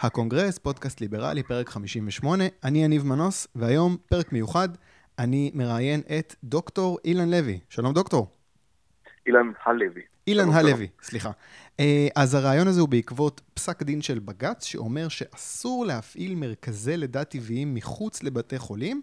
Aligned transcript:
הקונגרס, 0.00 0.58
פודקאסט 0.58 1.00
ליברלי, 1.00 1.42
פרק 1.42 1.68
58. 1.68 2.44
אני 2.64 2.84
יניב 2.84 3.06
מנוס, 3.06 3.48
והיום 3.54 3.96
פרק 4.08 4.32
מיוחד. 4.32 4.68
אני 5.18 5.50
מראיין 5.54 6.00
את 6.18 6.34
דוקטור 6.44 6.98
אילן 7.04 7.30
לוי. 7.30 7.60
שלום 7.68 7.94
דוקטור. 7.94 8.30
אילן 9.26 9.50
הלוי. 9.64 10.02
אילן 10.26 10.50
הלוי, 10.50 10.88
סליחה. 11.02 11.30
אה, 11.80 12.08
אז 12.16 12.34
הרעיון 12.34 12.68
הזה 12.68 12.80
הוא 12.80 12.88
בעקבות 12.88 13.40
פסק 13.54 13.82
דין 13.82 14.02
של 14.02 14.18
בג"ץ, 14.18 14.64
שאומר 14.64 15.08
שאסור 15.08 15.86
להפעיל 15.86 16.34
מרכזי 16.34 16.96
לידה 16.96 17.24
טבעיים 17.24 17.74
מחוץ 17.74 18.22
לבתי 18.22 18.58
חולים. 18.58 19.02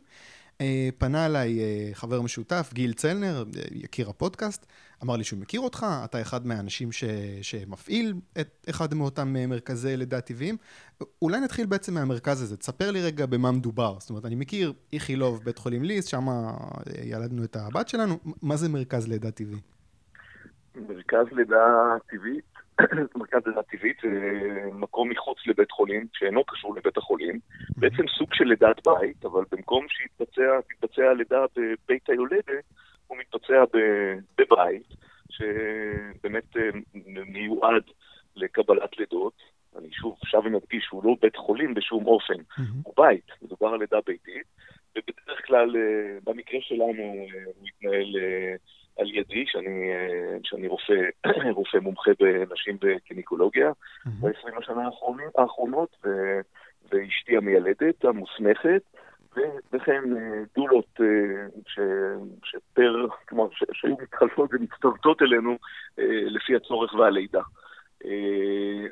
אה, 0.61 0.89
פנה 0.97 1.25
אליי 1.25 1.59
אה, 1.59 1.89
חבר 1.93 2.21
משותף, 2.21 2.69
גיל 2.73 2.93
צלנר, 2.93 3.43
יקיר 3.71 4.09
הפודקאסט, 4.09 4.65
אמר 5.05 5.15
לי 5.15 5.23
שהוא 5.23 5.39
מכיר 5.39 5.61
אותך, 5.61 5.85
אתה 6.05 6.21
אחד 6.21 6.47
מהאנשים 6.47 6.91
ש, 6.91 7.03
שמפעיל 7.41 8.13
את 8.41 8.65
אחד 8.69 8.93
מאותם 8.93 9.33
מרכזי 9.47 9.97
לידה 9.97 10.21
טבעיים. 10.21 10.57
אולי 11.21 11.39
נתחיל 11.39 11.65
בעצם 11.65 11.93
מהמרכז 11.93 12.41
הזה, 12.41 12.57
תספר 12.57 12.91
לי 12.91 13.01
רגע 13.01 13.25
במה 13.25 13.51
מדובר. 13.51 13.95
זאת 13.99 14.09
אומרת, 14.09 14.25
אני 14.25 14.35
מכיר 14.35 14.73
איכילוב, 14.93 15.43
בית 15.43 15.57
חולים 15.57 15.83
ליס, 15.83 16.05
שם 16.05 16.25
ילדנו 17.03 17.43
את 17.43 17.55
הבת 17.55 17.87
שלנו, 17.87 18.19
מה 18.41 18.55
זה 18.55 18.69
מרכז 18.69 19.07
לידה 19.07 19.31
טבעי? 19.31 19.59
מרכז 20.75 21.25
לידה 21.31 21.65
טבעית, 22.09 22.45
מרכז 23.19 23.41
לידה 23.45 23.63
טבעית 23.63 23.97
זה 24.03 24.09
מקום 24.73 25.09
מחוץ 25.09 25.37
לבית 25.47 25.71
חולים, 25.71 26.07
שאינו 26.13 26.43
קשור 26.43 26.75
לבית 26.75 26.97
החולים, 26.97 27.39
בעצם 27.77 28.03
סוג 28.17 28.29
של 28.33 28.43
לידת 28.43 28.87
בית, 28.87 29.25
אבל 29.25 29.43
במקום 29.51 29.85
שתתבצע 29.89 31.13
לידה 31.13 31.45
בבית 31.55 32.09
היולדת, 32.09 32.63
הוא 33.15 33.21
מתבצע 33.21 33.63
בבית, 34.37 34.87
שבאמת 35.29 36.57
אה, 36.57 36.69
מיועד 37.25 37.83
לקבלת 38.35 38.97
לידות. 38.97 39.33
אני 39.77 39.91
שוב 39.91 40.17
שב 40.25 40.37
ומדגיש, 40.45 40.87
הוא 40.91 41.03
לא 41.05 41.15
בית 41.21 41.35
חולים 41.35 41.73
בשום 41.73 42.05
אופן, 42.07 42.33
הוא 42.83 42.93
בית, 42.97 43.31
מדובר 43.41 43.67
על 43.67 43.79
לידה 43.79 43.97
ביתית, 44.05 44.47
ובדרך 44.95 45.45
כלל, 45.47 45.75
אה, 45.75 46.17
במקרה 46.23 46.59
שלנו, 46.61 47.03
אה, 47.03 47.43
הוא 47.45 47.63
מתנהל 47.63 48.15
על 48.99 49.15
ידי, 49.15 49.43
שאני, 49.47 49.91
שאני 50.43 50.67
רופא, 50.67 50.93
רופא 51.59 51.77
מומחה 51.77 52.11
בנשים 52.19 52.77
בקיניקולוגיה 52.81 53.71
ב-20 54.05 54.59
השנה 54.59 54.89
האחרונות, 55.37 55.95
ו, 56.05 56.09
ואשתי 56.91 57.37
המיילדת 57.37 58.05
המוסמכת, 58.05 58.81
וכן 59.73 60.03
אה, 60.17 60.43
דולות 60.55 60.99
אה, 61.01 61.47
ש, 61.67 61.79
שפר, 62.43 63.07
כלומר, 63.29 63.47
שהיו 63.73 63.95
מתחלפות 64.01 64.49
ומצטרפות 64.53 65.21
אלינו 65.21 65.57
לפי 66.27 66.55
הצורך 66.55 66.93
והלידה. 66.93 67.41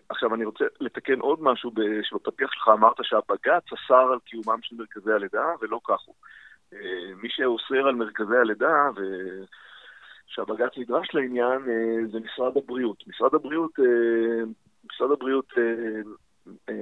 עכשיו, 0.10 0.36
אני 0.36 0.46
רוצה 0.46 0.66
לתקן 0.82 1.20
עוד 1.20 1.40
משהו, 1.42 1.72
שבפתיח 2.04 2.52
שלך 2.52 2.68
אמרת 2.68 2.96
שהבג"ץ 3.02 3.64
אסר 3.74 4.12
על 4.12 4.20
קיומם 4.26 4.60
של 4.62 4.76
מרכזי 4.76 5.12
הלידה, 5.12 5.46
ולא 5.62 5.80
כך 5.88 6.02
הוא. 6.06 6.16
מי 7.22 7.30
שאוסר 7.30 7.88
על 7.88 7.96
מרכזי 7.96 8.38
הלידה, 8.38 8.90
ו... 8.96 9.02
שהבג"ץ 10.34 10.78
נדרש 10.78 11.08
לעניין 11.14 11.62
אה, 11.70 12.08
זה 12.12 12.20
משרד 12.20 12.58
הבריאות. 12.58 13.04
משרד 13.08 13.36
הבריאות, 13.36 13.72
אה, 13.80 14.44
משרד 14.92 15.12
הבריאות 15.12 15.54
אה, 15.58 16.74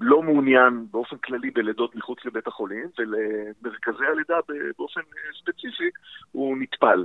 לא 0.00 0.22
מעוניין 0.22 0.86
באופן 0.90 1.16
כללי 1.16 1.50
בלידות 1.50 1.96
מחוץ 1.96 2.18
לבית 2.24 2.46
החולים, 2.46 2.88
ולמרכזי 2.98 4.04
הלידה 4.12 4.34
באופן 4.78 5.00
ספציפי 5.40 5.90
הוא 6.32 6.56
נטפל. 6.58 7.04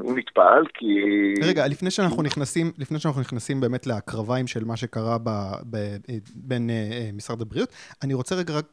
הוא 0.00 0.18
נטפל 0.18 0.64
כי... 0.74 0.86
רגע, 1.42 1.66
לפני 1.66 1.90
שאנחנו 1.90 2.22
נכנסים, 2.22 2.72
לפני 2.78 2.98
שאנחנו 2.98 3.20
נכנסים 3.20 3.60
באמת 3.60 3.86
להקרביים 3.86 4.46
של 4.46 4.64
מה 4.64 4.76
שקרה 4.76 5.18
ב, 5.18 5.30
ב, 5.70 5.76
בין 6.34 6.70
uh, 6.70 7.16
משרד 7.16 7.40
הבריאות, 7.40 7.68
אני 8.02 8.14
רוצה 8.14 8.34
רגע 8.34 8.54
רק 8.54 8.64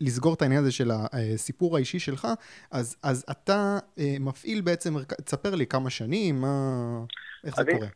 לסגור 0.00 0.34
את 0.34 0.42
העניין 0.42 0.60
הזה 0.60 0.72
של 0.72 0.90
הסיפור 0.92 1.76
האישי 1.76 1.98
שלך. 1.98 2.28
אז, 2.70 2.96
אז 3.02 3.24
אתה 3.30 3.78
מפעיל 4.20 4.60
בעצם, 4.60 4.94
תספר 5.24 5.54
לי 5.54 5.66
כמה 5.66 5.90
שנים, 5.90 6.40
מה... 6.40 7.04
איך 7.44 7.56
זה 7.56 7.62
אני, 7.62 7.72
קורה? 7.72 7.86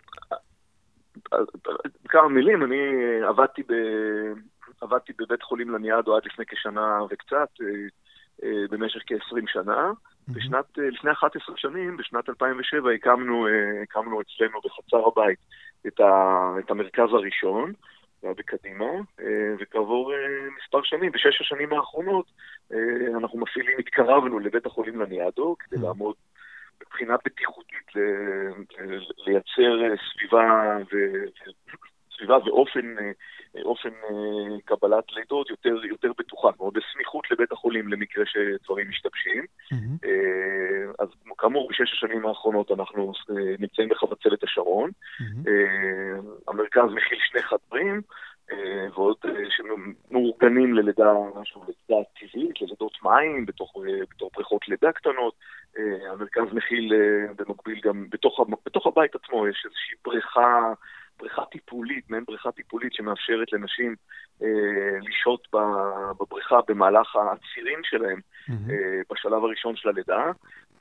כמה 2.08 2.28
מילים, 2.28 2.64
אני 2.64 2.78
עבדתי, 3.28 3.62
ב, 3.62 3.72
עבדתי 4.80 5.12
בבית 5.18 5.42
חולים 5.42 5.70
לניאדו 5.70 6.16
עד 6.16 6.22
לפני 6.26 6.44
כשנה 6.48 7.00
וקצת, 7.10 7.48
במשך 8.70 9.00
כ-20 9.06 9.44
שנה. 9.46 9.92
בשנת, 10.28 10.78
אה, 10.78 10.90
לפני 10.90 11.12
11 11.12 11.56
שנים, 11.56 11.96
בשנת 11.96 12.28
2007, 12.28 12.92
הקמנו, 12.92 13.46
אה, 13.46 13.82
הקמנו 13.82 14.20
אצלנו 14.20 14.60
בחצר 14.64 15.06
הבית 15.06 15.38
את, 15.86 16.00
ה, 16.00 16.54
את 16.58 16.70
המרכז 16.70 17.08
הראשון, 17.12 17.72
זה 18.20 18.28
היה 18.28 18.34
בקדימה, 18.34 18.90
אה, 19.20 19.54
וכעבור 19.58 20.12
מספר 20.58 20.82
שנים, 20.82 21.12
בשש 21.12 21.40
השנים 21.40 21.72
האחרונות, 21.72 22.26
אנחנו 23.16 23.38
מפעילים, 23.38 23.78
התקרבנו 23.78 24.38
לבית 24.38 24.66
החולים 24.66 25.00
לניאדו, 25.00 25.56
כדי 25.58 25.80
לעמוד 25.82 26.14
מבחינה 26.82 27.16
בטיחותית, 27.24 27.92
לייצר 29.26 29.94
סביבה, 30.12 30.76
ו, 30.92 30.96
סביבה 32.16 32.38
ואופן 32.44 32.96
אופן 33.62 33.90
קבלת 34.64 35.04
לידות 35.12 35.50
יותר, 35.50 35.84
יותר 35.84 36.12
בטוחה, 36.18 36.52
כלומר 36.52 36.70
בסמיכות 36.70 37.30
לבית 37.30 37.52
החולים 37.52 37.88
למקרה 37.88 38.24
שדברים 38.26 38.88
משתבשים. 38.88 39.44
Mm-hmm. 39.72 40.08
אז 40.98 41.08
כאמור, 41.38 41.68
בשש 41.68 41.92
השנים 41.92 42.26
האחרונות 42.26 42.70
אנחנו 42.70 43.12
אה, 43.30 43.34
נמצאים 43.58 43.88
בחבצלת 43.88 44.44
השרון. 44.44 44.90
Mm-hmm. 44.90 45.50
המרכז 46.48 46.90
מכיל 46.94 47.18
שני 47.30 47.42
חדרים, 47.42 48.00
ועוד 48.94 49.16
שמאורגנים 49.48 50.74
ללידה, 50.74 51.12
משהו, 51.40 51.64
לידה 51.66 52.02
טבעית, 52.20 52.60
ללידות 52.60 52.92
מים, 53.02 53.46
בתוך, 53.46 53.74
בתוך 54.10 54.30
בריכות 54.34 54.68
לידה 54.68 54.92
קטנות. 54.92 55.34
המרכז 56.12 56.52
מכיל 56.52 56.92
במקביל 57.36 57.80
גם, 57.82 58.06
בתוך, 58.10 58.40
בתוך 58.66 58.86
הבית 58.86 59.14
עצמו 59.14 59.48
יש 59.48 59.62
איזושהי 59.64 59.96
בריכה 60.04 60.72
בריכה 61.18 61.44
טיפולית, 61.44 62.10
מעין 62.10 62.24
בריכה 62.26 62.52
טיפולית 62.52 62.92
שמאפשרת 62.92 63.52
לנשים 63.52 63.94
אה, 64.42 64.98
לשהות 65.02 65.48
בבריכה 66.20 66.58
במהלך 66.68 67.16
הצירים 67.16 67.78
שלהם 67.82 68.18
mm-hmm. 68.18 68.70
אה, 68.70 69.00
בשלב 69.10 69.44
הראשון 69.44 69.76
של 69.76 69.88
הלידה. 69.88 70.32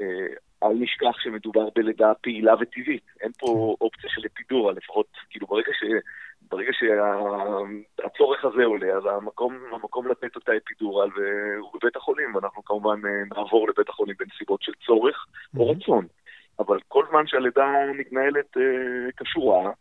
אה, 0.02 0.28
אל 0.64 0.74
נשכח 0.74 1.20
שמדובר 1.20 1.70
בלידה 1.76 2.14
פעילה 2.22 2.54
וטבעית, 2.60 3.04
אין 3.22 3.32
פה 3.40 3.76
כן. 3.78 3.86
אופציה 3.86 4.10
של 4.10 4.22
אפידורה, 4.26 4.74
לפחות, 4.74 5.08
כאילו 5.30 5.48
ברגע, 5.48 5.72
ש, 5.74 5.84
ברגע 6.54 6.72
שהצורך 6.74 8.46
הזה 8.46 8.64
עולה, 8.66 8.94
אז 8.98 9.04
המקום, 9.06 9.58
המקום 9.72 10.08
לתת 10.08 10.38
את 10.38 10.50
האפידורה 10.50 11.06
הוא 11.60 11.72
בבית 11.74 11.96
החולים, 11.96 12.36
ואנחנו 12.36 12.64
כמובן 12.64 13.02
אה, 13.06 13.38
נעבור 13.38 13.70
לבית 13.70 13.90
החולים 13.90 14.16
בנסיבות 14.20 14.62
של 14.62 14.72
צורך 14.86 15.26
mm-hmm. 15.26 15.60
או 15.60 15.70
רצון. 15.70 16.06
אבל 16.60 16.80
כל 16.88 17.06
זמן 17.10 17.28
שהלידה 17.28 17.74
מתנהלת 17.98 18.58
אה, 18.58 19.12
כשורה, 19.18 19.72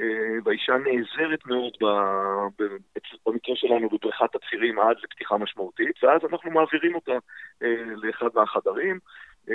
אה, 0.00 0.38
והאישה 0.44 0.72
נעזרת 0.72 1.46
מאוד 1.46 1.72
במקרה 3.26 3.56
שלנו 3.56 3.88
בבריכת 3.88 4.34
הצירים 4.34 4.78
עד 4.78 4.96
לפתיחה 5.02 5.36
משמעותית, 5.38 6.04
ואז 6.04 6.20
אנחנו 6.32 6.50
מעבירים 6.50 6.94
אותה 6.94 7.12
אה, 7.62 7.74
לאחד 8.02 8.28
מהחדרים. 8.34 8.98
אה, 9.50 9.54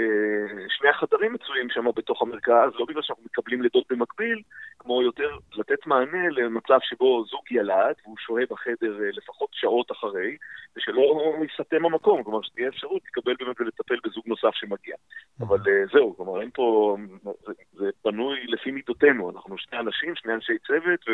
שני 0.69 0.89
החדרים 0.89 1.33
מצויים 1.33 1.69
שם 1.69 1.85
בתוך 1.95 2.21
המרכז, 2.21 2.71
לא 2.75 2.85
בגלל 2.85 3.01
שאנחנו 3.01 3.23
מקבלים 3.25 3.61
לידות 3.61 3.85
במקביל, 3.89 4.41
כמו 4.79 5.01
יותר 5.01 5.29
לתת 5.55 5.87
מענה 5.87 6.29
למצב 6.29 6.77
שבו 6.81 7.25
זוג 7.29 7.51
ילד, 7.51 7.95
והוא 8.03 8.17
שוהה 8.19 8.43
בחדר 8.49 8.97
לפחות 9.13 9.49
שעות 9.53 9.91
אחרי, 9.91 10.37
ושלא 10.77 11.35
ייסתם 11.41 11.85
המקום, 11.85 12.23
כלומר 12.23 12.41
שתהיה 12.41 12.67
אפשרות 12.67 13.01
לקבל 13.07 13.33
באמת 13.39 13.61
ולטפל 13.61 13.95
בזוג 14.03 14.23
נוסף 14.27 14.53
שמגיע. 14.53 14.95
אבל 15.39 15.57
זהו, 15.93 16.17
כלומר 16.17 16.41
אין 16.41 16.49
פה, 16.53 16.97
זה, 17.23 17.53
זה 17.73 17.89
בנוי 18.05 18.47
לפי 18.47 18.71
מידותינו, 18.71 19.29
אנחנו 19.29 19.57
שני 19.57 19.79
אנשים, 19.79 20.15
שני 20.15 20.33
אנשי 20.33 20.57
צוות, 20.67 21.09
ו, 21.09 21.11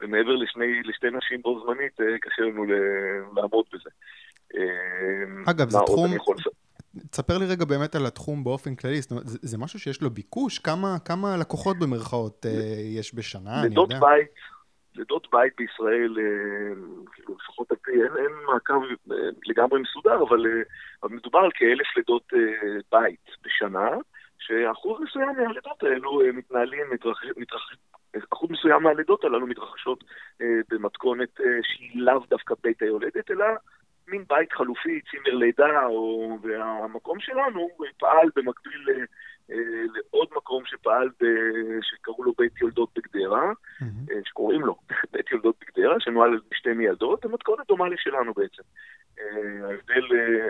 ומעבר 0.00 0.36
לשני, 0.36 0.82
לשתי 0.82 1.10
נשים 1.10 1.42
בו 1.42 1.60
זמנית, 1.64 1.96
קשה 2.20 2.42
לנו 2.42 2.64
לעמוד 3.36 3.64
בזה. 3.72 3.90
אגב, 5.50 5.70
זה 5.70 5.78
תחום... 5.86 6.10
תספר 7.10 7.38
לי 7.38 7.46
רגע 7.46 7.64
באמת 7.64 7.94
על 7.94 8.06
התחום 8.06 8.44
באופן 8.44 8.74
כללי, 8.74 9.00
זאת 9.00 9.10
אומרת, 9.10 9.26
זה, 9.26 9.38
זה 9.42 9.58
משהו 9.58 9.78
שיש 9.78 10.02
לו 10.02 10.10
ביקוש? 10.10 10.58
כמה, 10.58 10.96
כמה 11.04 11.36
לקוחות 11.36 11.76
במרכאות 11.78 12.46
אה, 12.46 12.50
יש 12.98 13.14
בשנה, 13.14 13.62
אני 13.62 13.74
יודע? 13.74 14.00
בית, 14.00 14.28
לידות 14.94 15.26
בית 15.32 15.52
בישראל, 15.58 16.16
אה, 16.18 16.74
כאילו 17.12 17.36
לפחות 17.40 17.70
על 17.70 17.76
פי, 17.82 17.90
אין, 17.90 18.16
אין 18.16 18.32
מעקב 18.46 18.82
אה, 19.12 19.16
לגמרי 19.46 19.80
מסודר, 19.80 20.22
אבל, 20.28 20.46
אבל 21.02 21.12
מדובר 21.12 21.38
על 21.38 21.50
כאלף 21.54 21.86
לידות 21.96 22.32
בית 22.92 23.26
בשנה, 23.44 23.90
שאחוז 24.38 25.00
מסוים 25.00 25.28
מהלידות 25.36 25.82
האלו 25.82 26.20
מתנהלים, 26.34 26.84
מתרח, 26.92 27.22
מתרח, 27.36 27.70
אחוז 28.32 28.50
מסוים 28.50 28.82
מהלידות 28.82 29.24
הללו 29.24 29.46
מתרחשות 29.46 30.04
במתכונת 30.70 31.40
שהיא 31.62 32.02
לאו 32.02 32.20
דווקא 32.30 32.54
בית 32.62 32.82
היולדת, 32.82 33.30
אלא 33.30 33.44
מין 34.10 34.24
בית 34.28 34.52
חלופי, 34.52 35.00
צימר 35.10 35.34
לידה, 35.34 35.84
או, 35.86 36.38
והמקום 36.42 37.20
שלנו 37.20 37.68
פעל 37.98 38.28
במקביל 38.36 38.88
לעוד 39.94 40.28
מקום 40.36 40.62
שפעל, 40.66 41.08
ב... 41.20 41.24
שקראו 41.82 42.24
לו 42.24 42.32
בית 42.38 42.60
יולדות 42.60 42.88
בגדרה, 42.96 43.52
mm-hmm. 43.52 44.12
שקוראים 44.24 44.60
לו 44.60 44.74
בית 45.12 45.30
יולדות 45.30 45.56
בגדרה, 45.60 46.00
שנוהל 46.00 46.40
בשתי 46.50 46.72
מיילדות, 46.72 47.24
המתכונת 47.24 47.68
דומה 47.68 47.88
לשלנו 47.88 48.34
בעצם. 48.34 48.62
ההבדל, 49.64 50.02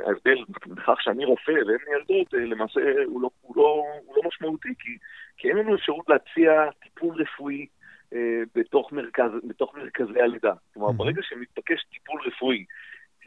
ההבדל 0.06 0.44
בכך 0.66 0.96
שאני 1.00 1.24
רופא 1.24 1.50
ואין 1.50 1.78
מיילדות, 1.88 2.32
למעשה 2.32 2.80
הוא 3.06 3.22
לא, 3.22 3.30
הוא 3.40 3.56
לא, 3.56 3.84
הוא 4.06 4.16
לא 4.16 4.22
משמעותי, 4.28 4.68
כי, 4.78 4.98
כי 5.36 5.48
אין 5.48 5.56
לנו 5.56 5.74
אפשרות 5.74 6.08
להציע 6.08 6.70
טיפול 6.82 7.22
רפואי 7.22 7.66
בתוך, 8.54 8.92
מרכז, 8.92 9.30
בתוך 9.44 9.74
מרכזי 9.74 10.20
הלידה. 10.20 10.52
כלומר, 10.74 10.92
ברגע 10.92 11.22
שמתבקש 11.22 11.84
טיפול 11.84 12.20
רפואי, 12.26 12.64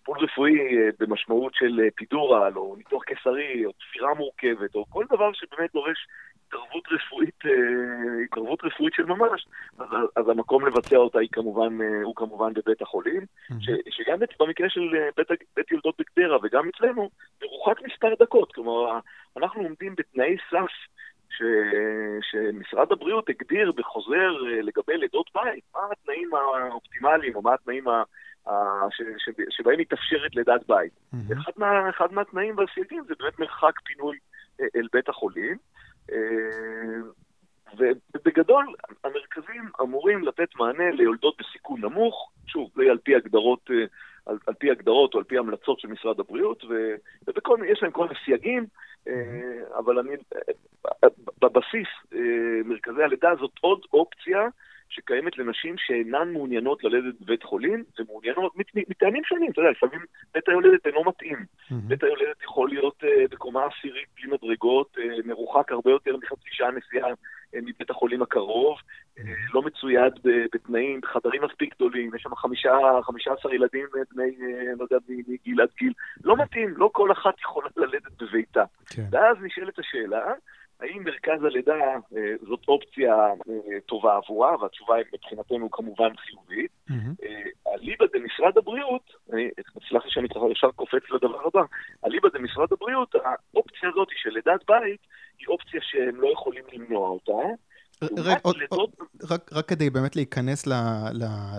טיפול 0.03 0.17
רפואי 0.19 0.53
במשמעות 1.00 1.53
של 1.55 1.79
פידורל, 1.95 2.51
או 2.55 2.75
ניתוח 2.75 3.03
קיסרי, 3.03 3.65
או 3.65 3.71
תפירה 3.71 4.13
מורכבת, 4.13 4.75
או 4.75 4.85
כל 4.89 5.05
דבר 5.09 5.31
שבאמת 5.33 5.73
דורש 5.73 6.07
התערבות 6.47 6.83
רפואית, 6.91 7.39
התערבות 8.23 8.63
רפואית 8.63 8.94
של 8.94 9.05
ממש, 9.05 9.45
אז, 9.79 9.88
אז 10.15 10.29
המקום 10.29 10.65
לבצע 10.67 10.97
אותה 10.97 11.19
היא 11.19 11.29
כמובן, 11.31 11.77
הוא 12.03 12.15
כמובן 12.15 12.53
בבית 12.53 12.81
החולים, 12.81 13.25
ש, 13.59 13.69
שגם 13.89 14.17
במקרה 14.39 14.69
של 14.69 14.81
בית, 15.17 15.27
בית 15.55 15.71
יולדות 15.71 15.95
בגדרה 16.00 16.38
וגם 16.44 16.69
אצלנו, 16.69 17.09
מרוחק 17.44 17.81
מספר 17.81 18.13
דקות. 18.19 18.53
כלומר, 18.53 19.00
אנחנו 19.38 19.63
עומדים 19.63 19.95
בתנאי 19.95 20.38
סף 20.50 20.71
ש... 21.29 21.44
שמשרד 22.21 22.91
הבריאות 22.91 23.29
הגדיר 23.29 23.71
בחוזר 23.71 24.31
לגבי 24.41 24.97
לידות 24.97 25.29
בית, 25.35 25.63
מה 25.75 25.81
התנאים 25.91 26.29
האופטימליים 26.33 27.35
או 27.35 27.41
מה 27.41 27.53
התנאים 27.53 27.88
ה... 27.88 28.03
שבהם 29.50 29.80
מתאפשרת 29.80 30.36
לידת 30.36 30.68
בית. 30.68 30.94
Mm-hmm. 30.94 31.34
אחד, 31.34 31.51
מה... 31.57 31.90
אחד 31.90 32.13
מהתנאים 32.13 32.57
והסייגים 32.57 33.04
זה 33.07 33.13
באמת 33.19 33.40
מרחק 33.40 33.80
פינוי 33.86 34.18
אל 34.75 34.88
בית 34.94 35.10
החולים. 35.10 35.57
ובגדול, 37.78 38.66
המרכזים 39.04 39.69
אמורים 39.81 40.24
לתת 40.24 40.56
מענה 40.56 40.92
ליולדות 40.92 41.38
בסיכון 41.40 41.81
נמוך, 41.81 42.31
שוב, 42.48 42.72
זה 42.75 42.84
על 42.92 42.98
פי 42.98 43.16
הגדרות, 43.16 43.69
על, 44.25 44.38
על 44.48 44.54
פי 44.54 44.72
הגדרות 44.72 45.13
או 45.13 45.19
על 45.19 45.25
פי 45.25 45.38
המלצות 45.38 45.80
של 45.80 45.88
משרד 45.88 46.19
הבריאות, 46.19 46.63
ויש 46.63 47.84
להם 47.84 47.92
כל 47.92 48.07
מיני 48.07 48.19
סייגים, 48.25 48.66
אבל 49.78 50.00
אני, 50.00 50.12
בבסיס, 51.42 51.88
מרכזי 52.66 53.04
הלידה 53.04 53.36
זאת 53.39 53.51
עוד 53.62 53.81
אופציה 53.94 54.48
שקיימת 54.95 55.38
לנשים 55.38 55.75
שאינן 55.78 56.31
מעוניינות 56.34 56.84
ללדת 56.84 57.13
בבית 57.22 57.44
חולים, 57.44 57.84
ומעוניינות 58.00 58.54
מטעמים 58.90 59.24
שונים, 59.24 59.51
אתה 59.51 59.62
יודע, 59.62 59.72
לפעמים 59.72 60.00
בית 60.34 60.50
היולדת 60.50 60.88
אינו 60.88 61.04
מתאים. 61.04 61.38
Mm-hmm. 61.38 61.74
בית 61.88 62.04
היולדת 62.04 62.44
יכול 62.44 62.69
להיות 62.69 63.04
uh, 63.04 63.31
בקומה 63.31 63.66
עשירית 63.66 64.07
בלי 64.16 64.31
מדרגות, 64.31 64.98
uh, 64.98 65.28
מרוחק 65.28 65.72
הרבה 65.72 65.92
יותר 65.92 66.18
מחצי 66.18 66.50
שעה 66.51 66.72
נסיעה 66.72 67.10
uh, 67.10 67.13
מבית 67.54 67.90
החולים 67.90 68.22
הקרוב, 68.22 68.78
mm-hmm. 68.78 69.22
uh, 69.22 69.54
לא 69.54 69.62
מצויד 69.62 70.13
בתנאים, 70.54 71.01
בחדרים 71.01 71.42
מספיק 71.44 71.75
גדולים, 71.75 72.16
יש 72.16 72.22
שם 72.22 72.36
חמישה, 72.36 72.78
חמישה 73.04 73.31
עשר 73.39 73.54
ילדים 73.54 73.86
בני, 74.12 74.30
uh, 74.30 74.80
לא 74.80 74.84
יודע, 74.84 74.98
מגיל 75.28 75.62
עד 75.62 75.69
גיל. 75.78 75.94
לא 76.24 76.38
מתאים, 76.38 76.74
לא 76.78 76.89
כל 76.94 77.12
אחת 77.12 77.39
יכולה 77.39 77.68
ללדת 77.78 78.22
בביתה. 78.22 78.63
כן. 78.89 79.06
ואז 79.12 79.38
נשאלת 79.42 79.80
השאלה, 79.80 80.34
האם 80.80 81.04
מרכז 81.04 81.44
הלידה 81.44 81.75
אה, 82.18 82.34
זאת 82.42 82.68
אופציה 82.68 83.16
אה, 83.16 83.80
טובה 83.86 84.16
עבורה, 84.16 84.62
והתשובה 84.62 84.96
היא 84.96 85.06
מבחינתנו 85.14 85.72
כמובן 85.72 86.16
חיובית. 86.16 86.72
אה, 87.24 87.74
אליבא 87.74 88.06
דמשרד 88.14 88.58
הבריאות, 88.58 89.16
סלח 89.90 90.06
לי 90.06 90.12
שאני 90.12 90.30
ככה 90.30 90.52
ישר 90.52 90.72
קופץ 90.72 91.04
לדבר 91.12 91.48
הבא, 91.48 91.62
אליבא 92.06 92.30
דמשרד 92.34 92.74
הבריאות, 92.74 93.16
האופציה 93.16 93.90
הזאת 93.90 94.08
של 94.16 94.30
לידת 94.30 94.66
בית 94.68 95.02
היא 95.40 95.48
אופציה 95.48 95.80
שהם 95.84 96.22
לא 96.22 96.28
יכולים 96.28 96.64
למנוע 96.74 97.10
אותה. 97.10 97.48
רק, 99.51 99.67
כדי 99.67 99.89
באמת 99.89 100.15
להיכנס 100.15 100.67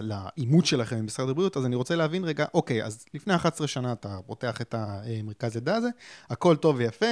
לאימות 0.02 0.66
שלכם 0.66 0.96
עם 0.96 1.04
משרד 1.04 1.28
הבריאות, 1.28 1.56
אז 1.56 1.66
אני 1.66 1.76
רוצה 1.76 1.94
להבין 1.96 2.24
רגע, 2.24 2.44
אוקיי, 2.54 2.84
אז 2.84 3.06
לפני 3.14 3.34
11 3.34 3.68
שנה 3.68 3.92
אתה 3.92 4.08
פותח 4.26 4.60
את 4.60 4.74
המרכז 4.74 5.54
לידה 5.54 5.76
הזה, 5.76 5.88
הכל 6.30 6.56
טוב 6.56 6.76
ויפה, 6.78 7.06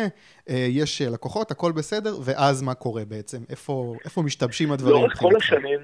אה, 0.51 0.67
יש 0.69 1.03
לקוחות, 1.03 1.51
הכל 1.51 1.73
בסדר, 1.73 2.15
ואז 2.25 2.63
מה 2.63 2.75
קורה 2.75 3.05
בעצם? 3.05 3.39
איפה, 3.51 3.95
איפה 4.05 4.23
משתבשים 4.23 4.73
הדברים? 4.73 4.95
לאורך 4.95 5.17
כל 5.19 5.37
השנים, 5.37 5.81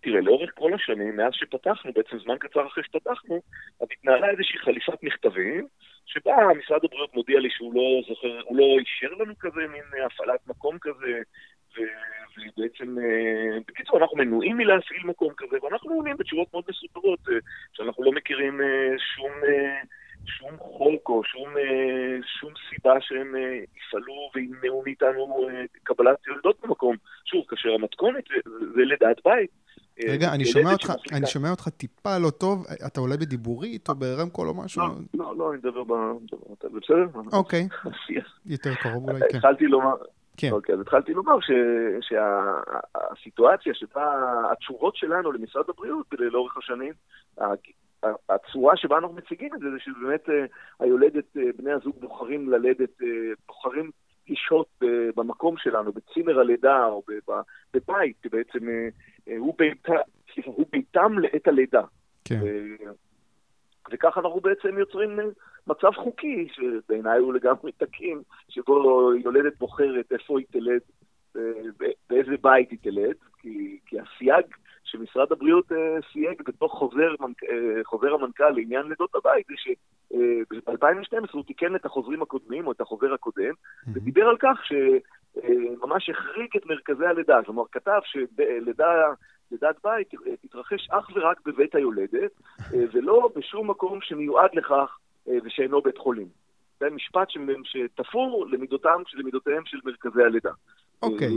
תראה, 0.00 0.20
לאורך 0.20 0.50
כל 0.54 0.74
השנים, 0.74 1.16
מאז 1.16 1.32
שפתחנו, 1.32 1.92
בעצם 1.92 2.18
זמן 2.24 2.36
קצר 2.38 2.66
אחרי 2.66 2.84
שפתחנו, 2.84 3.40
אז 3.80 3.88
התנהלה 3.92 4.30
איזושהי 4.30 4.58
חליפת 4.58 5.02
מכתבים, 5.02 5.66
שבה 6.06 6.32
משרד 6.58 6.80
הבריאות 6.84 7.14
מודיע 7.14 7.40
לי 7.40 7.48
שהוא 7.50 7.74
לא 7.74 8.02
זוכר, 8.08 8.40
הוא 8.44 8.56
לא 8.56 8.64
אישר 8.78 9.14
לנו 9.22 9.34
כזה, 9.40 9.60
מין 9.60 10.04
הפעלת 10.06 10.40
מקום 10.46 10.76
כזה, 10.80 11.22
ובעצם, 12.38 12.98
אה, 12.98 13.58
בקיצור, 13.68 13.98
אנחנו 13.98 14.16
מנועים 14.16 14.56
מלהפעיל 14.56 15.02
מקום 15.04 15.32
כזה, 15.36 15.56
ואנחנו 15.62 15.94
עונים 15.94 16.16
בתשובות 16.16 16.48
מאוד 16.52 16.64
מסודרות, 16.68 17.18
אה, 17.28 17.34
שאנחנו 17.72 18.04
לא 18.04 18.12
מכירים 18.12 18.60
אה, 18.60 18.94
שום, 19.16 19.32
שום 20.26 20.56
חוק 20.58 21.08
או 21.08 21.24
שום, 21.24 21.48
שום 22.40 22.52
סיבה 22.70 22.94
שהם 23.00 23.34
יפעלו 23.76 24.30
וימנעו 24.34 24.82
מאיתנו 24.84 25.48
קבלת 25.82 26.26
יולדות 26.26 26.60
במקום. 26.62 26.96
שוב, 27.24 27.44
כאשר 27.48 27.68
המתכונת 27.68 28.24
זה 28.74 28.82
לידת 28.84 29.24
בית. 29.24 29.50
רגע, 30.08 30.32
אני 30.34 30.44
שומע 30.44 30.72
אותך, 30.72 30.92
אני 31.12 31.26
שומע 31.26 31.50
אותך 31.50 31.68
טיפה 31.68 32.18
לא 32.18 32.30
טוב, 32.30 32.66
אתה 32.86 33.00
עולה 33.00 33.16
בדיבורית 33.16 33.88
או 33.88 33.94
ברמקול 33.94 34.48
או 34.48 34.54
משהו? 34.54 34.82
לא, 34.82 34.88
לא, 35.14 35.36
לא, 35.36 35.50
אני 35.50 35.58
מדבר 35.58 35.84
ב... 35.84 35.92
בסדר? 36.62 37.06
אוקיי, 37.32 37.68
יותר 38.46 38.74
קרוב 38.74 39.10
אולי, 39.10 39.20
כן. 39.30 39.36
התחלתי 39.36 39.64
לומר, 39.64 39.94
כן. 40.40 40.52
אוקיי, 40.52 40.74
אז 40.74 40.80
התחלתי 40.80 41.14
לומר 41.14 41.36
שהסיטואציה 42.00 43.74
שבה 43.74 44.32
התשובות 44.52 44.96
שלנו 44.96 45.32
למשרד 45.32 45.64
הבריאות 45.68 46.06
לאורך 46.12 46.56
השנים, 46.56 46.92
הצורה 48.28 48.76
שבה 48.76 48.98
אנחנו 48.98 49.14
מציגים 49.14 49.54
את 49.54 49.60
זה, 49.60 49.70
זה 49.70 49.76
שבאמת 49.78 50.28
אה, 50.28 50.44
היולדת, 50.80 51.36
אה, 51.36 51.42
בני 51.56 51.72
הזוג 51.72 52.00
בוחרים 52.00 52.50
ללדת, 52.50 53.02
אה, 53.02 53.06
בוחרים 53.46 53.90
לשהות 54.28 54.68
במקום 55.16 55.54
שלנו, 55.58 55.92
בצימר 55.92 56.40
הלידה 56.40 56.84
או 56.84 57.02
בבית, 57.74 58.26
בעצם 58.30 58.58
הוא, 59.38 59.54
ביתה, 59.58 59.92
הוא 60.44 60.66
ביתם 60.72 61.18
לעת 61.18 61.48
הלידה. 61.48 61.82
כן. 62.24 62.40
וככה 63.92 64.20
אנחנו 64.20 64.40
בעצם 64.40 64.78
יוצרים 64.78 65.18
מצב 65.66 65.90
חוקי, 65.96 66.48
שבעיניי 66.52 67.18
הוא 67.18 67.34
לגמרי 67.34 67.72
תקין, 67.72 68.22
שבו 68.48 69.10
יולדת 69.24 69.58
בוחרת 69.58 70.12
איפה 70.12 70.38
היא 70.38 70.46
תלד, 70.50 70.80
באיזה 72.10 72.36
בית 72.42 72.70
היא 72.70 72.78
תלד, 72.82 73.14
כי, 73.38 73.78
כי 73.86 73.96
הסייג 74.00 74.44
שמשרד 74.84 75.32
הבריאות 75.32 75.72
אה, 75.72 75.98
סייג 76.12 76.42
בתוך 76.46 76.72
חוזר, 76.72 77.14
אה, 77.22 77.84
חוזר 77.84 78.14
המנכ"ל 78.14 78.50
לעניין 78.50 78.86
לידות 78.86 79.14
הבית, 79.14 79.46
זה 79.46 79.54
שב-2012 79.56 81.14
אה, 81.14 81.18
הוא 81.32 81.44
תיקן 81.44 81.76
את 81.76 81.84
החוזרים 81.84 82.22
הקודמים, 82.22 82.66
או 82.66 82.72
את 82.72 82.80
החוזר 82.80 83.14
הקודם. 83.14 83.54
ודיבר 83.94 84.28
על 84.28 84.36
כך 84.38 84.60
שממש 84.64 86.10
החריג 86.10 86.50
את 86.56 86.66
מרכזי 86.66 87.06
הלידה. 87.06 87.42
כלומר, 87.44 87.62
כתב 87.72 88.00
שלידה... 88.04 89.12
לידת 89.52 89.76
בית 89.84 90.08
תתרחש 90.42 90.88
אך 90.90 91.10
ורק 91.14 91.40
בבית 91.46 91.74
היולדת, 91.74 92.30
ולא 92.92 93.30
בשום 93.36 93.70
מקום 93.70 93.98
שמיועד 94.02 94.50
לכך 94.54 94.70
אה, 94.70 94.86
ושאינו 95.44 95.82
בית 95.82 95.98
חולים. 95.98 96.28
זה 96.80 96.90
משפט 96.90 97.28
שתפור 97.64 98.46
למידותם, 98.50 99.02
למידותיהם 99.14 99.62
של 99.66 99.78
מרכזי 99.84 100.22
הלידה. 100.22 100.50
אוקיי. 101.02 101.28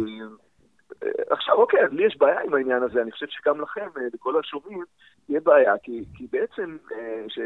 אה, 1.03 1.09
עכשיו, 1.29 1.55
אוקיי, 1.55 1.83
אז 1.83 1.91
לי 1.91 2.05
יש 2.07 2.17
בעיה 2.17 2.41
עם 2.41 2.53
העניין 2.53 2.83
הזה, 2.83 3.01
אני 3.01 3.11
חושב 3.11 3.25
שגם 3.29 3.61
לכם, 3.61 3.87
אה, 3.97 4.01
לכל 4.13 4.39
השומעים, 4.39 4.83
תהיה 5.25 5.39
בעיה, 5.39 5.73
כי, 5.83 6.03
כי 6.17 6.27
בעצם, 6.31 6.77
ש... 7.27 7.39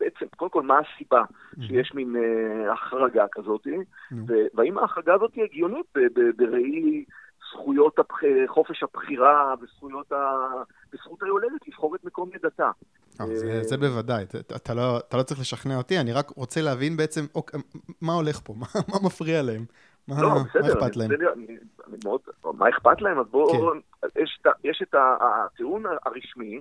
בעצם, 0.00 0.26
קודם 0.36 0.50
כל, 0.50 0.62
מה 0.62 0.78
הסיבה 0.78 1.22
שיש 1.66 1.94
מין 1.94 2.16
החרגה 2.72 3.26
כזאת, 3.32 3.66
והאם 4.54 4.78
ההחרגה 4.78 5.14
הזאת 5.14 5.34
היא 5.34 5.44
הגיונית 5.44 5.86
בראי 6.36 7.04
זכויות, 7.52 7.98
הבח... 7.98 8.20
חופש 8.46 8.82
הבחירה 8.82 9.54
וזכויות 9.62 10.12
ה... 10.12 10.16
וזכות 10.92 11.22
היולדת 11.22 11.68
לבחור 11.68 11.94
את 11.94 12.04
מקום 12.04 12.30
לידתה. 12.32 12.70
אה, 13.20 13.26
זה, 13.26 13.62
זה 13.62 13.76
בוודאי, 13.76 14.24
אתה 14.56 14.74
לא, 14.74 14.98
אתה 14.98 15.16
לא 15.16 15.22
צריך 15.22 15.40
לשכנע 15.40 15.76
אותי, 15.76 16.00
אני 16.00 16.12
רק 16.12 16.30
רוצה 16.30 16.60
להבין 16.60 16.96
בעצם 16.96 17.26
אוקיי, 17.34 17.60
מה 18.00 18.12
הולך 18.12 18.40
פה, 18.44 18.54
מה, 18.60 18.66
מה 18.88 18.96
מפריע 19.06 19.42
להם, 19.42 19.64
מה, 20.08 20.22
לא, 20.22 20.28
בסדר, 20.28 20.62
מה 20.62 20.68
אכפת 20.68 20.96
להם. 20.96 21.10
אני, 21.10 21.24
אני, 21.34 21.58
אני 21.88 21.96
מאוד, 22.04 22.20
מה 22.44 22.68
אכפת 22.68 23.00
להם? 23.00 23.18
אז 23.18 23.26
בואו, 23.30 23.72
כן. 23.72 24.20
יש, 24.22 24.42
יש 24.64 24.82
את 24.82 24.94
הטיעון 25.20 25.84
הרשמי, 26.06 26.60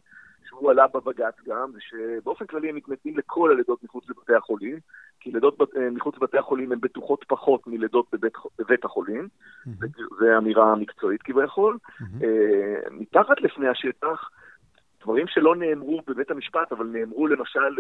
שהוא 0.56 0.72
עלה 0.72 0.86
בבג"ץ 0.88 1.36
גם, 1.48 1.72
זה 1.72 1.80
שבאופן 1.82 2.46
כללי 2.46 2.70
הם 2.70 2.76
מתנגדים 2.76 3.18
לכל 3.18 3.52
הלידות 3.52 3.84
מחוץ 3.84 4.10
לבתי 4.10 4.34
החולים, 4.36 4.80
כי 5.20 5.32
לידות 5.32 5.62
אה, 5.78 5.90
מחוץ 5.90 6.16
לבתי 6.16 6.38
החולים 6.38 6.72
הן 6.72 6.80
בטוחות 6.82 7.26
פחות 7.28 7.68
מלידות 7.68 8.06
בבית, 8.14 8.34
בבית 8.60 8.86
החולים, 8.86 9.28
mm-hmm. 9.68 10.18
זו 10.20 10.38
אמירה 10.38 10.76
מקצועית 10.76 11.22
כביכול. 11.22 11.78
Mm-hmm. 11.86 12.26
מתחת 12.92 13.42
לפני 13.42 13.68
השטח, 13.68 14.30
דברים 15.06 15.28
שלא 15.28 15.56
נאמרו 15.56 16.02
בבית 16.08 16.32
המשפט, 16.32 16.72
אבל 16.72 16.86
נאמרו 16.86 17.28
למשל 17.28 17.76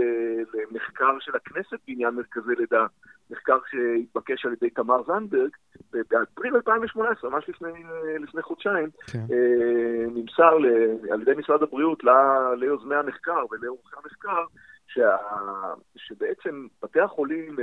למחקר 0.53 1.19
של 1.19 1.35
הכנסת 1.35 1.77
בעניין 1.87 2.15
מרכזי 2.15 2.55
לידה, 2.57 2.85
מחקר 3.29 3.57
שהתבקש 3.69 4.45
על 4.45 4.53
ידי 4.53 4.69
תמר 4.69 5.03
זנדברג, 5.03 5.49
באפריל 5.91 6.55
2018, 6.55 7.29
ממש 7.29 7.49
לפני, 7.49 7.69
לפני 8.19 8.41
חודשיים, 8.41 8.89
כן. 9.11 9.25
נמסר 10.07 10.57
על 11.11 11.21
ידי 11.21 11.31
משרד 11.37 11.63
הבריאות 11.63 12.03
ליוזמי 12.57 12.95
המחקר 12.95 13.45
ולעורכי 13.51 13.95
המחקר, 14.03 14.43
שה, 14.87 15.17
שבעצם 15.95 16.67
בתי 16.83 16.99
החולים 16.99 17.55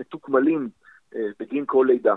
מתוגמלים 0.00 0.68
בגין 1.40 1.64
כל 1.66 1.86
לידה. 1.88 2.14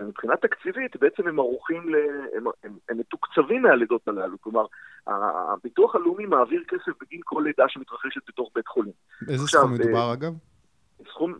ומבחינה 0.00 0.36
תקציבית 0.36 0.96
בעצם 0.96 1.28
הם 1.28 1.38
ערוכים, 1.38 1.88
ל... 1.88 1.96
הם, 2.36 2.44
הם, 2.64 2.72
הם 2.88 2.98
מתוקצבים 2.98 3.62
מהלידות 3.62 4.08
הללו, 4.08 4.40
כלומר 4.40 4.66
הביטוח 5.06 5.94
הלאומי 5.94 6.26
מעביר 6.26 6.64
כסף 6.68 6.92
בגין 7.00 7.20
כל 7.24 7.42
לידה 7.46 7.64
שמתרחשת 7.68 8.20
בתוך 8.28 8.50
בית 8.54 8.68
חולים. 8.68 8.92
איזה 9.28 9.46
סכום 9.46 9.72
מדובר 9.72 10.12
אגב? 10.12 10.32
סכום 11.10 11.34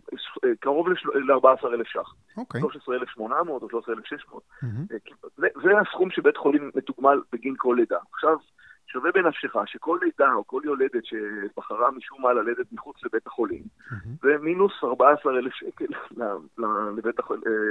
קרוב 0.59 0.87
ל-14,000 0.89 1.83
ש"ח. 1.85 2.13
אוקיי. 2.37 2.61
13,800 2.61 3.61
או 3.61 3.69
13,600. 3.69 4.43
זה, 5.37 5.47
זה 5.63 5.69
הסכום 5.81 6.11
שבית 6.11 6.37
חולים 6.37 6.71
מתוגמל 6.75 7.21
בגין 7.31 7.53
כל 7.57 7.75
לידה. 7.79 7.97
עכשיו, 8.13 8.35
שווה 8.91 9.11
בנפשך 9.11 9.55
שכל 9.65 9.99
לידה 10.01 10.33
או 10.33 10.47
כל 10.47 10.61
יולדת 10.65 11.05
שבחרה 11.05 11.91
משום 11.91 12.21
מה 12.21 12.33
ללדת 12.33 12.65
מחוץ 12.71 12.95
לבית 13.03 13.27
החולים, 13.27 13.63
זה 14.21 14.29
מינוס 14.41 14.71
14,000 14.83 15.53
שקל 15.53 15.85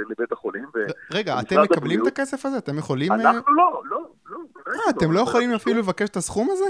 לבית 0.09 0.31
החולים. 0.31 0.65
רגע, 1.13 1.39
אתם 1.39 1.55
מקבלים 1.61 2.01
את 2.01 2.07
הכסף 2.07 2.45
הזה? 2.45 2.57
אתם 2.57 2.77
יכולים... 2.77 3.11
אנחנו 3.11 3.53
לא, 3.53 3.81
לא, 3.85 4.05
לא. 4.29 4.39
אה, 4.67 4.89
אתם 4.89 5.11
לא 5.11 5.19
יכולים 5.19 5.53
אפילו 5.53 5.79
לבקש 5.79 6.09
את 6.09 6.15
הסכום 6.15 6.47
הזה? 6.51 6.65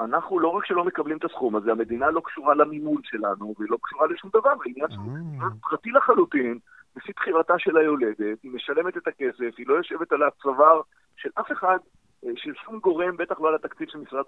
אנחנו 0.00 0.38
לא 0.38 0.48
רק 0.48 0.66
שלא 0.66 0.84
מקבלים 0.84 1.18
את 1.18 1.24
הסכום 1.24 1.56
הזה, 1.56 1.72
המדינה 1.72 2.10
לא 2.10 2.20
קשורה 2.24 2.54
למימון 2.54 3.00
שלנו, 3.04 3.54
והיא 3.58 3.70
לא 3.70 3.78
קשורה 3.82 4.06
לשום 4.06 4.30
דבר, 4.34 4.50
העניין 4.64 4.90
שהוא 4.90 5.42
אה. 5.42 5.48
פרטי 5.62 5.90
לחלוטין, 5.90 6.58
לפי 6.96 7.12
בחירתה 7.16 7.54
של 7.58 7.76
היולדת, 7.76 8.42
היא 8.42 8.50
משלמת 8.54 8.96
את 8.96 9.08
הכסף, 9.08 9.58
היא 9.58 9.66
לא 9.66 9.74
יושבת 9.74 10.12
על 10.12 10.22
הצוואר 10.22 10.80
של 11.16 11.28
אף 11.40 11.52
אחד 11.52 11.78
אה, 11.78 12.03
של 12.36 12.54
שום 12.64 12.78
גורם, 12.78 13.16
בטח 13.16 13.40
לא 13.40 13.48
על 13.48 13.54
התקציב 13.54 13.88
של 13.88 13.98
משרד, 13.98 14.24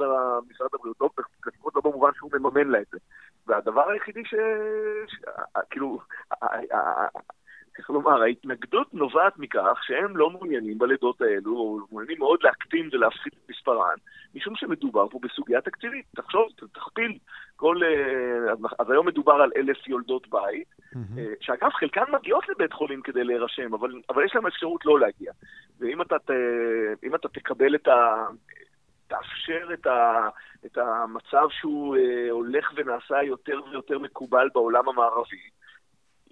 משרד 0.50 0.68
הבריאות, 0.74 1.00
לא, 1.00 1.10
לפחות 1.46 1.74
לא 1.74 1.80
במובן 1.84 2.10
שהוא 2.14 2.30
מממן 2.32 2.68
לה 2.68 2.80
את 2.80 2.86
זה. 2.92 2.98
והדבר 3.46 3.90
היחידי 3.90 4.24
ש... 4.24 4.34
ש... 5.06 5.24
כאילו, 5.70 5.98
איך 7.78 7.90
לומר, 7.90 8.22
ההתנגדות 8.22 8.94
נובעת 8.94 9.38
מכך 9.38 9.78
שהם 9.82 10.16
לא 10.16 10.30
מעוניינים 10.30 10.78
בלידות 10.78 11.20
האלו, 11.20 11.56
או 11.56 11.78
מעוניינים 11.90 12.18
מאוד 12.18 12.38
להקטין 12.42 12.88
ולהפחית 12.92 13.32
את 13.32 13.50
מספרן, 13.50 13.96
משום 14.34 14.56
שמדובר 14.56 15.08
פה 15.08 15.18
בסוגיה 15.22 15.60
תקציבית. 15.60 16.04
תחשוב, 16.16 16.48
תכפיל 16.72 17.18
כל... 17.56 17.76
אה, 17.84 18.52
אז 18.78 18.90
היום 18.90 19.06
מדובר 19.06 19.32
על 19.32 19.50
אלף 19.56 19.88
יולדות 19.88 20.28
בית, 20.28 20.68
mm-hmm. 20.94 21.18
שאגב, 21.40 21.70
חלקן 21.70 22.04
מגיעות 22.12 22.48
לבית 22.48 22.72
חולים 22.72 23.02
כדי 23.02 23.24
להירשם, 23.24 23.74
אבל, 23.74 23.90
אבל 24.10 24.24
יש 24.24 24.34
להם 24.34 24.46
אפשרות 24.46 24.84
לא 24.84 25.00
להגיע. 25.00 25.32
ואם 25.80 26.02
אתה, 26.02 26.18
ת, 26.18 26.30
אתה 27.14 27.28
תקבל 27.28 27.74
את 27.74 27.88
ה... 27.88 28.26
תאפשר 29.08 29.68
את, 29.72 29.86
ה, 29.86 30.28
את 30.66 30.78
המצב 30.78 31.48
שהוא 31.50 31.96
אה, 31.96 32.30
הולך 32.30 32.72
ונעשה 32.76 33.22
יותר 33.22 33.60
ויותר 33.70 33.98
מקובל 33.98 34.48
בעולם 34.54 34.88
המערבי, 34.88 35.48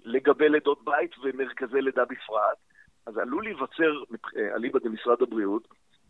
לגבי 0.05 0.49
לידות 0.49 0.85
בית 0.85 1.11
ומרכזי 1.23 1.81
לידה 1.81 2.05
בפרט, 2.05 2.57
אז 3.05 3.17
עלול 3.17 3.43
להיווצר, 3.43 4.03
אליבא 4.55 4.79
דמשרד 4.79 5.21
הבריאות, 5.21 5.67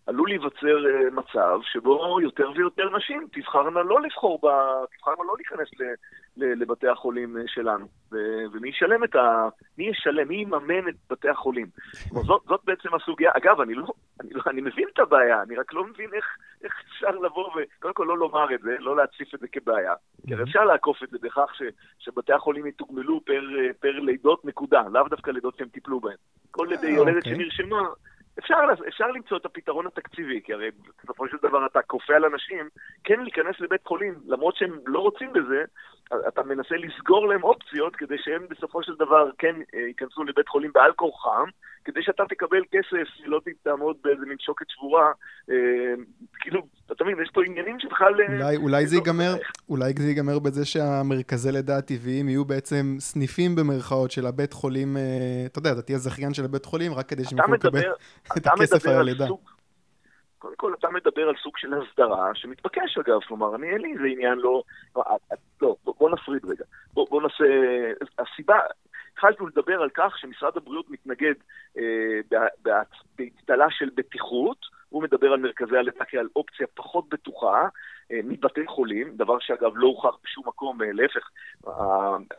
עלול 0.07 0.29
להיווצר 0.29 0.85
אה, 0.87 1.09
מצב 1.11 1.59
שבו 1.63 2.21
יותר 2.21 2.51
ויותר 2.55 2.97
נשים 2.97 3.27
תבחרנה 3.31 3.83
לא 3.83 4.01
לבחור. 4.01 4.39
תבחרנה 4.97 5.23
לא 5.27 5.33
להיכנס. 5.37 5.69
לבתי 6.37 6.87
החולים 6.87 7.37
אה, 7.37 7.43
שלנו. 7.47 7.87
ומי 8.51 8.69
ישלם 8.69 9.03
את 9.03 9.15
ה... 9.15 9.49
מי 9.77 9.84
ישלם? 9.84 10.27
מי 10.27 10.36
יממן 10.36 10.89
את 10.89 10.96
בתי 11.10 11.29
החולים? 11.29 11.67
זאת, 12.12 12.41
זאת 12.48 12.62
בעצם 12.63 12.96
הסוגיה. 12.96 13.32
אגב, 13.34 13.62
אני 13.62 13.74
לא... 13.74 13.86
אני, 14.22 14.29
לא... 14.34 14.41
אני 14.48 14.62
מבין 14.62 14.88
את 14.94 15.00
הבעיה, 15.00 15.41
אני 15.41 15.55
רק 15.55 15.74
לא 15.74 15.84
מבין 15.84 16.10
איך, 16.13 16.25
איך 16.63 16.74
אפשר 16.88 17.12
לבוא 17.12 17.50
וקודם 17.50 17.94
כל 17.94 18.05
לא 18.08 18.17
לומר 18.17 18.55
את 18.55 18.62
זה, 18.62 18.75
לא 18.79 18.96
להציף 18.98 19.36
את 19.36 19.39
זה 19.39 19.48
כבעיה. 19.48 19.94
כי 20.27 20.34
הרי 20.34 20.44
אפשר 20.44 20.63
לעקוף 20.63 21.03
את 21.03 21.10
זה 21.10 21.17
בכך 21.22 21.51
ש... 21.53 21.62
שבתי 22.00 22.34
החולים 22.34 22.67
יתוגמלו 22.67 23.22
פר, 23.25 23.44
אה, 23.60 23.74
פר 23.79 24.00
לידות 24.00 24.46
נקודה, 24.46 24.84
לאו 24.91 25.08
דווקא 25.10 25.32
לידות 25.32 25.58
שהם 25.58 25.67
טיפלו 25.67 26.00
בהן. 26.00 26.17
כל 26.51 26.67
לידי 26.70 26.89
יולדת 26.89 27.17
אוקיי. 27.17 27.36
שנרשמה... 27.36 27.79
אפשר, 28.39 28.55
אפשר 28.88 29.08
למצוא 29.08 29.38
את 29.38 29.46
הפתרון 29.46 29.88
התקציבי, 29.88 30.41
כי 30.44 30.53
הרי 30.53 30.70
בסופו 31.03 31.27
של 31.27 31.38
דבר 31.44 31.65
אתה 31.65 31.82
כופה 31.82 32.15
על 32.15 32.25
אנשים 32.25 32.70
כן 33.03 33.20
להיכנס 33.20 33.60
לבית 33.60 33.88
חולים, 33.88 34.13
למרות 34.27 34.55
שהם 34.55 34.79
לא 34.86 35.00
רוצים 35.00 35.34
בזה, 35.34 35.63
אתה 36.27 36.43
מנסה 36.43 36.75
לסגור 36.75 37.27
להם 37.27 37.43
אופציות 37.43 37.95
כדי 37.95 38.15
שהם 38.17 38.45
בסופו 38.50 38.83
של 38.83 38.93
דבר 38.95 39.29
כן 39.38 39.55
אה, 39.75 39.79
ייכנסו 39.79 40.24
לבית 40.24 40.47
חולים 40.47 40.71
בעל 40.74 40.91
כורחם, 40.95 41.50
כדי 41.85 42.03
שאתה 42.03 42.24
תקבל 42.29 42.62
כסף, 42.71 43.25
לא 43.25 43.41
תעמוד 43.63 43.97
באיזה 44.03 44.25
מין 44.25 44.38
שוקת 44.39 44.65
שבורה. 44.69 45.12
אה, 45.50 45.55
כאילו, 46.39 46.62
אתה 46.91 47.03
מבין, 47.03 47.24
יש 47.24 47.29
פה 47.33 47.41
עניינים 47.45 47.79
שבכלל... 47.79 48.21
אה, 48.21 48.27
אולי, 48.27 48.55
אולי 48.55 48.88
זה 48.88 48.95
לא 48.95 49.00
ייגמר, 49.00 49.35
אולי 49.69 49.93
זה 49.97 50.07
ייגמר 50.07 50.39
בזה 50.39 50.65
שהמרכזי 50.65 51.51
לידה 51.51 51.77
הטבעיים 51.77 52.29
יהיו 52.29 52.45
בעצם 52.45 52.95
סניפים 53.00 53.55
במרכאות 53.55 54.12
של 54.12 54.25
הבית 54.25 54.53
חולים, 54.53 54.97
אתה 55.45 55.59
יודע, 55.59 55.71
אתה 55.71 55.81
תהיה 55.81 55.97
זכיין 55.97 56.33
של 56.33 56.45
הבית 56.45 56.65
חולים, 56.65 56.93
רק 56.93 57.09
כדי 57.09 57.24
שהם 57.24 57.38
יוכלו 57.38 57.53
לקבל 57.53 57.81
את 58.38 58.47
הכסף 58.47 58.85
על 58.85 58.95
הלידה. 58.95 59.25
קודם 60.45 60.55
כל, 60.55 60.73
אתה 60.79 60.89
מדבר 60.89 61.29
על 61.29 61.35
סוג 61.43 61.57
של 61.57 61.73
הסדרה, 61.73 62.31
שמתבקש 62.33 62.97
אגב, 62.97 63.19
כלומר, 63.27 63.55
אני 63.55 63.69
אין 63.69 63.81
לי 63.81 63.93
איזה 63.93 64.03
עניין 64.03 64.37
לא... 64.37 64.63
לא, 65.61 65.75
בוא 65.83 66.09
נפריד 66.09 66.45
רגע. 66.45 66.65
בוא, 66.93 67.07
בוא 67.09 67.21
נעשה... 67.21 67.43
הסיבה, 68.19 68.59
התחלנו 69.13 69.47
לדבר 69.47 69.81
על 69.81 69.89
כך 69.93 70.17
שמשרד 70.17 70.57
הבריאות 70.57 70.89
מתנגד 70.89 71.33
אה, 71.77 72.41
באצטלה 73.17 73.65
של 73.69 73.89
בטיחות, 73.95 74.57
הוא 74.89 75.04
מדבר 75.04 75.34
על 75.34 75.39
מרכזי 75.39 75.77
הלידה 75.77 76.06
כעל 76.06 76.27
אופציה 76.36 76.68
פחות 76.75 77.10
בטוחה 77.10 77.68
אה, 78.12 78.20
מבתי 78.24 78.68
חולים, 78.68 79.15
דבר 79.15 79.39
שאגב 79.39 79.72
לא 79.75 79.88
הוכח 79.88 80.18
בשום 80.24 80.44
מקום, 80.48 80.82
אה, 80.82 80.88
להפך, 80.92 81.30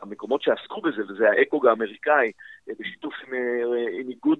המקומות 0.01 0.41
שעסקו 0.41 0.81
בזה, 0.81 1.01
וזה 1.09 1.29
האקוג 1.29 1.67
האמריקאי, 1.67 2.31
אה, 2.69 2.73
בשיתוף 2.79 3.13
עם, 3.27 3.33
עם 3.99 4.09
איגוד, 4.09 4.39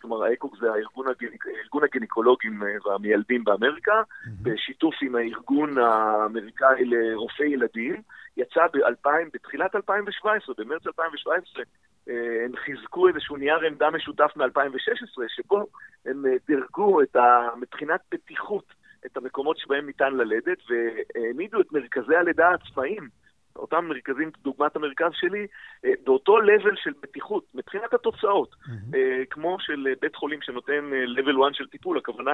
כלומר 0.00 0.24
האקוג 0.24 0.56
זה 0.60 0.72
הארגון, 0.72 1.08
הגניק, 1.08 1.44
ארגון 1.46 1.84
הגניקולוגים 1.84 2.62
והמיילדים 2.84 3.44
באמריקה, 3.44 4.02
mm-hmm. 4.02 4.30
בשיתוף 4.42 4.94
עם 5.02 5.16
הארגון 5.16 5.78
האמריקאי 5.78 6.84
לרופאי 6.84 7.46
ילדים, 7.46 8.02
יצא 8.36 8.66
ב-2000, 8.72 9.30
בתחילת 9.34 9.74
2017, 9.74 10.54
במרץ 10.58 10.86
2017, 10.86 11.64
הם 12.06 12.56
חיזקו 12.56 13.08
איזשהו 13.08 13.36
נייר 13.36 13.60
עמדה 13.66 13.90
משותף 13.90 14.30
מ-2016, 14.36 15.22
שבו 15.28 15.66
הם 16.06 16.24
דירגו 16.46 17.02
את 17.02 17.16
ה... 17.16 17.48
מבחינת 17.60 18.00
בטיחות 18.10 18.64
את 19.06 19.16
המקומות 19.16 19.58
שבהם 19.58 19.86
ניתן 19.86 20.14
ללדת, 20.14 20.58
והעמידו 20.68 21.60
את 21.60 21.72
מרכזי 21.72 22.16
הלידה 22.16 22.48
העצמאיים, 22.48 23.08
אותם 23.56 23.84
מרכזים, 23.84 24.30
דוגמת 24.42 24.76
המרכז 24.76 25.10
שלי, 25.12 25.46
אה, 25.84 25.90
באותו 26.04 26.38
level 26.38 26.76
של 26.82 26.92
בטיחות, 27.02 27.44
מבחינת 27.54 27.94
התוצאות, 27.94 28.54
mm-hmm. 28.54 28.96
כמו 29.30 29.56
של 29.60 29.86
בית 30.00 30.16
חולים 30.16 30.42
שנותן 30.42 30.90
אה, 30.92 31.04
level 31.04 31.46
1 31.46 31.54
של 31.54 31.66
טיפול, 31.66 31.98
הכוונה 31.98 32.30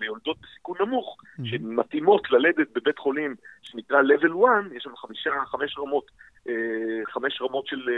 ליולדות 0.00 0.36
בסיכון 0.42 0.76
נמוך, 0.80 1.16
mm-hmm. 1.22 1.42
שמתאימות 1.44 2.30
ללדת 2.30 2.68
בבית 2.74 2.98
חולים 2.98 3.34
שנקרא 3.62 4.02
level 4.02 4.32
1, 4.66 4.72
יש 4.76 4.86
לנו 4.86 4.96
חמישה, 4.96 5.30
חמש 5.46 5.78
רמות, 5.78 6.10
חמש 7.06 7.42
רמות 7.42 7.66
של, 7.66 7.88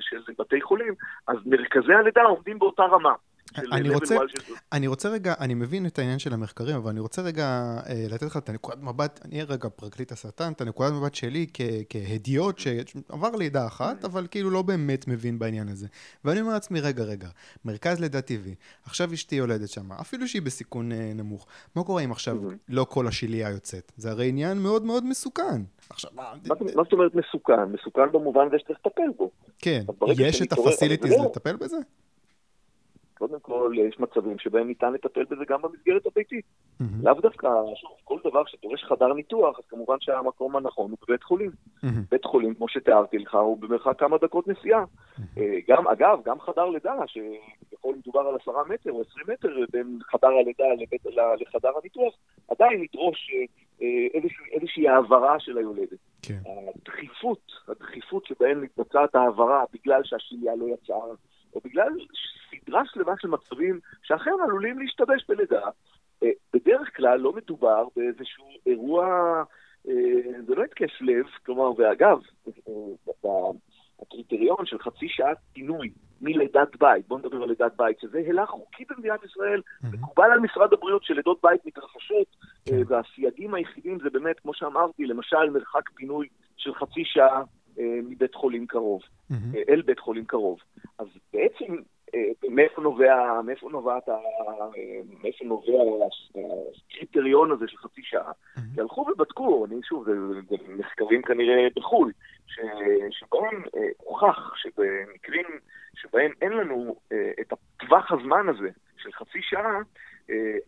של 0.00 0.32
בתי 0.38 0.60
חולים, 0.60 0.94
אז 1.26 1.36
מרכזי 1.46 1.92
הלידה 1.92 2.22
עומדים 2.22 2.58
באותה 2.58 2.82
רמה. 2.82 3.14
אני 3.72 3.90
רוצה, 3.90 4.16
אני 4.72 4.86
רוצה 4.86 5.08
רגע, 5.08 5.34
אני 5.40 5.54
מבין 5.54 5.86
את 5.86 5.98
העניין 5.98 6.18
של 6.18 6.32
המחקרים, 6.32 6.76
אבל 6.76 6.90
אני 6.90 7.00
רוצה 7.00 7.22
רגע 7.22 7.44
אה, 7.86 8.06
לתת 8.10 8.22
לך 8.22 8.36
את 8.36 8.48
הנקודת 8.48 8.78
מבט, 8.82 9.20
אני 9.24 9.34
אהיה 9.34 9.44
רגע 9.44 9.68
פרקליט 9.68 10.12
השטן, 10.12 10.52
את 10.52 10.60
הנקודת 10.60 10.92
מבט 10.92 11.14
שלי 11.14 11.46
כהדיוט 11.88 12.58
שעבר 12.58 13.36
לידה 13.36 13.66
אחת, 13.66 14.04
אבל 14.04 14.26
כאילו 14.30 14.50
לא 14.50 14.62
באמת 14.62 15.08
מבין 15.08 15.38
בעניין 15.38 15.68
הזה. 15.68 15.86
ואני 16.24 16.40
אומר 16.40 16.52
לעצמי, 16.52 16.80
רגע, 16.80 17.04
רגע, 17.04 17.28
מרכז 17.64 18.00
לידה 18.00 18.20
טבעי, 18.20 18.54
עכשיו 18.84 19.12
אשתי 19.14 19.36
יולדת 19.36 19.68
שם, 19.68 19.92
אפילו 19.92 20.28
שהיא 20.28 20.42
בסיכון 20.42 20.92
אה, 20.92 21.12
נמוך, 21.14 21.46
מה 21.76 21.84
קורה 21.84 22.02
אם 22.02 22.12
עכשיו 22.12 22.36
לא 22.68 22.86
כל 22.88 23.06
השלייה 23.06 23.50
יוצאת? 23.50 23.92
זה 23.96 24.10
הרי 24.10 24.28
עניין 24.28 24.58
מאוד 24.58 24.84
מאוד 24.84 25.06
מסוכן. 25.06 25.62
עכשיו, 25.90 26.10
מה... 26.14 26.32
זאת 26.74 26.92
אומרת 26.92 27.14
מסוכן? 27.14 27.64
מסוכן 27.64 28.12
במובן 28.12 28.46
הזה 28.46 28.58
שצריך 28.58 28.78
לטפל 28.86 29.10
בו. 29.16 29.30
כן, 29.58 29.80
יש 30.18 30.42
את 30.42 30.52
הפסיליטיז 30.52 31.12
לטפל 31.24 31.56
בזה? 31.56 31.76
קודם 33.18 33.40
כל, 33.40 33.72
יש 33.88 34.00
מצבים 34.00 34.38
שבהם 34.38 34.66
ניתן 34.66 34.92
לטפל 34.92 35.24
בזה 35.24 35.44
גם 35.48 35.62
במסגרת 35.62 36.06
הביתית. 36.06 36.44
Mm-hmm. 36.44 36.84
לאו 37.02 37.14
דווקא, 37.14 37.48
שוב, 37.76 37.90
כל 38.04 38.18
דבר 38.24 38.42
שדורש 38.46 38.84
חדר 38.84 39.12
ניתוח, 39.12 39.58
אז 39.58 39.64
כמובן 39.68 39.96
שהמקום 40.00 40.56
הנכון 40.56 40.90
הוא 40.90 40.98
בבית 41.02 41.22
חולים. 41.22 41.50
Mm-hmm. 41.50 41.86
בית 42.10 42.24
חולים, 42.24 42.54
כמו 42.54 42.68
שתיארתי 42.68 43.18
לך, 43.18 43.34
הוא 43.34 43.58
במרחק 43.58 43.98
כמה 43.98 44.18
דקות 44.18 44.48
נסיעה. 44.48 44.84
Mm-hmm. 44.84 45.40
גם, 45.68 45.88
אגב, 45.88 46.18
גם 46.24 46.40
חדר 46.40 46.64
לידה, 46.64 46.94
כביכול 47.68 47.94
מדובר 47.96 48.20
על 48.20 48.36
עשרה 48.42 48.62
מטר 48.68 48.92
או 48.92 49.00
עשרים 49.00 49.26
מטר 49.28 49.56
בין 49.72 49.98
חדר 50.02 50.28
הלידה 50.28 50.64
לבית, 50.82 51.06
לחדר 51.40 51.70
הניתוח, 51.80 52.14
עדיין 52.48 52.80
לדרוש 52.80 53.30
איזושה, 54.14 54.42
איזושהי 54.52 54.88
העברה 54.88 55.40
של 55.40 55.58
היולדת. 55.58 55.98
כן. 56.22 56.38
הדחיפות, 56.76 57.52
הדחיפות 57.68 58.26
שבהן 58.26 58.58
מתבצעת 58.58 59.14
העברה 59.14 59.64
בגלל 59.72 60.00
שהשלייה 60.04 60.56
לא 60.56 60.66
יצאה, 60.74 60.96
או 61.54 61.60
בגלל 61.64 61.88
סדרה 62.50 62.82
שלמה 62.86 63.12
של 63.18 63.28
מצבים 63.28 63.80
שאכן 64.02 64.30
עלולים 64.44 64.78
להשתבש 64.78 65.24
בלידה, 65.28 65.68
בדרך 66.54 66.96
כלל 66.96 67.18
לא 67.18 67.32
מדובר 67.32 67.84
באיזשהו 67.96 68.48
אירוע, 68.66 69.06
זה 70.46 70.54
לא 70.54 70.64
התקף 70.64 71.00
לב, 71.00 71.26
כלומר, 71.46 71.70
ואגב, 71.80 72.18
הקריטריון 74.02 74.66
של 74.66 74.78
חצי 74.78 75.08
שעת 75.08 75.38
פינוי 75.52 75.90
מלידת 76.20 76.76
בית, 76.80 77.08
בואו 77.08 77.18
נדבר 77.18 77.42
על 77.42 77.48
לידת 77.48 77.72
בית, 77.76 78.00
שזה 78.00 78.18
הילה 78.18 78.46
חוקי 78.46 78.84
במדינת 78.90 79.24
ישראל, 79.24 79.62
מקובל 79.92 80.30
על 80.32 80.40
משרד 80.40 80.72
הבריאות 80.72 81.04
שלידות 81.04 81.38
בית 81.42 81.66
מתרחשות, 81.66 82.26
כן. 82.64 82.74
אה, 82.74 82.82
והסייגים 82.86 83.54
היחידים 83.54 83.98
זה 84.02 84.10
באמת, 84.10 84.40
כמו 84.40 84.54
שאמרתי, 84.54 85.06
למשל 85.06 85.50
מרחק 85.50 85.90
פינוי 85.94 86.28
של 86.56 86.74
חצי 86.74 87.04
שעה 87.04 87.42
אה, 87.78 87.98
מבית 88.02 88.34
חולים 88.34 88.66
קרוב, 88.66 89.00
אה, 89.30 89.36
אל 89.68 89.82
בית 89.82 89.98
חולים 89.98 90.24
קרוב. 90.24 90.58
אז 90.98 91.06
בעצם 91.32 91.76
מאיפה 92.48 92.82
נובע, 92.82 93.40
מאיפה 93.44 93.68
נובעת, 93.70 94.08
מאיפה 95.22 95.44
נובע 95.44 95.72
הקריטריון 96.88 97.50
הזה 97.52 97.68
של 97.68 97.76
חצי 97.76 98.00
שעה? 98.04 98.32
כי 98.74 98.80
הלכו 98.80 99.00
ובדקו, 99.00 99.66
אני 99.66 99.80
שוב, 99.82 100.04
זה, 100.04 100.12
זה 100.48 100.56
מחקרים 100.68 101.22
כנראה 101.22 101.66
בחו"ל, 101.76 102.12
שבהם 103.10 103.62
הוכח 103.96 104.54
שבמקרים 104.56 105.46
שבהם 105.94 106.32
אין 106.42 106.52
לנו 106.52 106.96
את 107.40 107.52
הטווח 107.52 108.12
הזמן 108.12 108.48
הזה 108.48 108.68
של 108.96 109.12
חצי 109.12 109.38
שעה, 109.42 109.78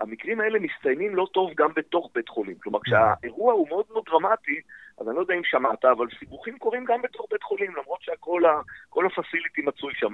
המקרים 0.00 0.40
האלה 0.40 0.58
מסתיימים 0.58 1.14
לא 1.16 1.26
טוב 1.32 1.50
גם 1.56 1.70
בתוך 1.76 2.10
בית 2.14 2.28
חולים. 2.28 2.56
כלומר, 2.62 2.78
כשהאירוע 2.84 3.52
הוא 3.52 3.68
מאוד 3.68 3.84
מאוד 3.92 4.04
דרמטי, 4.06 4.60
אז 4.98 5.08
אני 5.08 5.16
לא 5.16 5.20
יודע 5.20 5.34
אם 5.34 5.44
שמעת, 5.44 5.84
אבל 5.84 6.06
סיבוכים 6.18 6.58
קורים 6.58 6.84
גם 6.84 7.02
בתוך 7.02 7.26
בית 7.30 7.42
חולים, 7.42 7.76
למרות 7.76 8.02
שכל 8.02 9.06
הפסיליטי 9.06 9.62
מצוי 9.62 9.92
שם. 9.94 10.12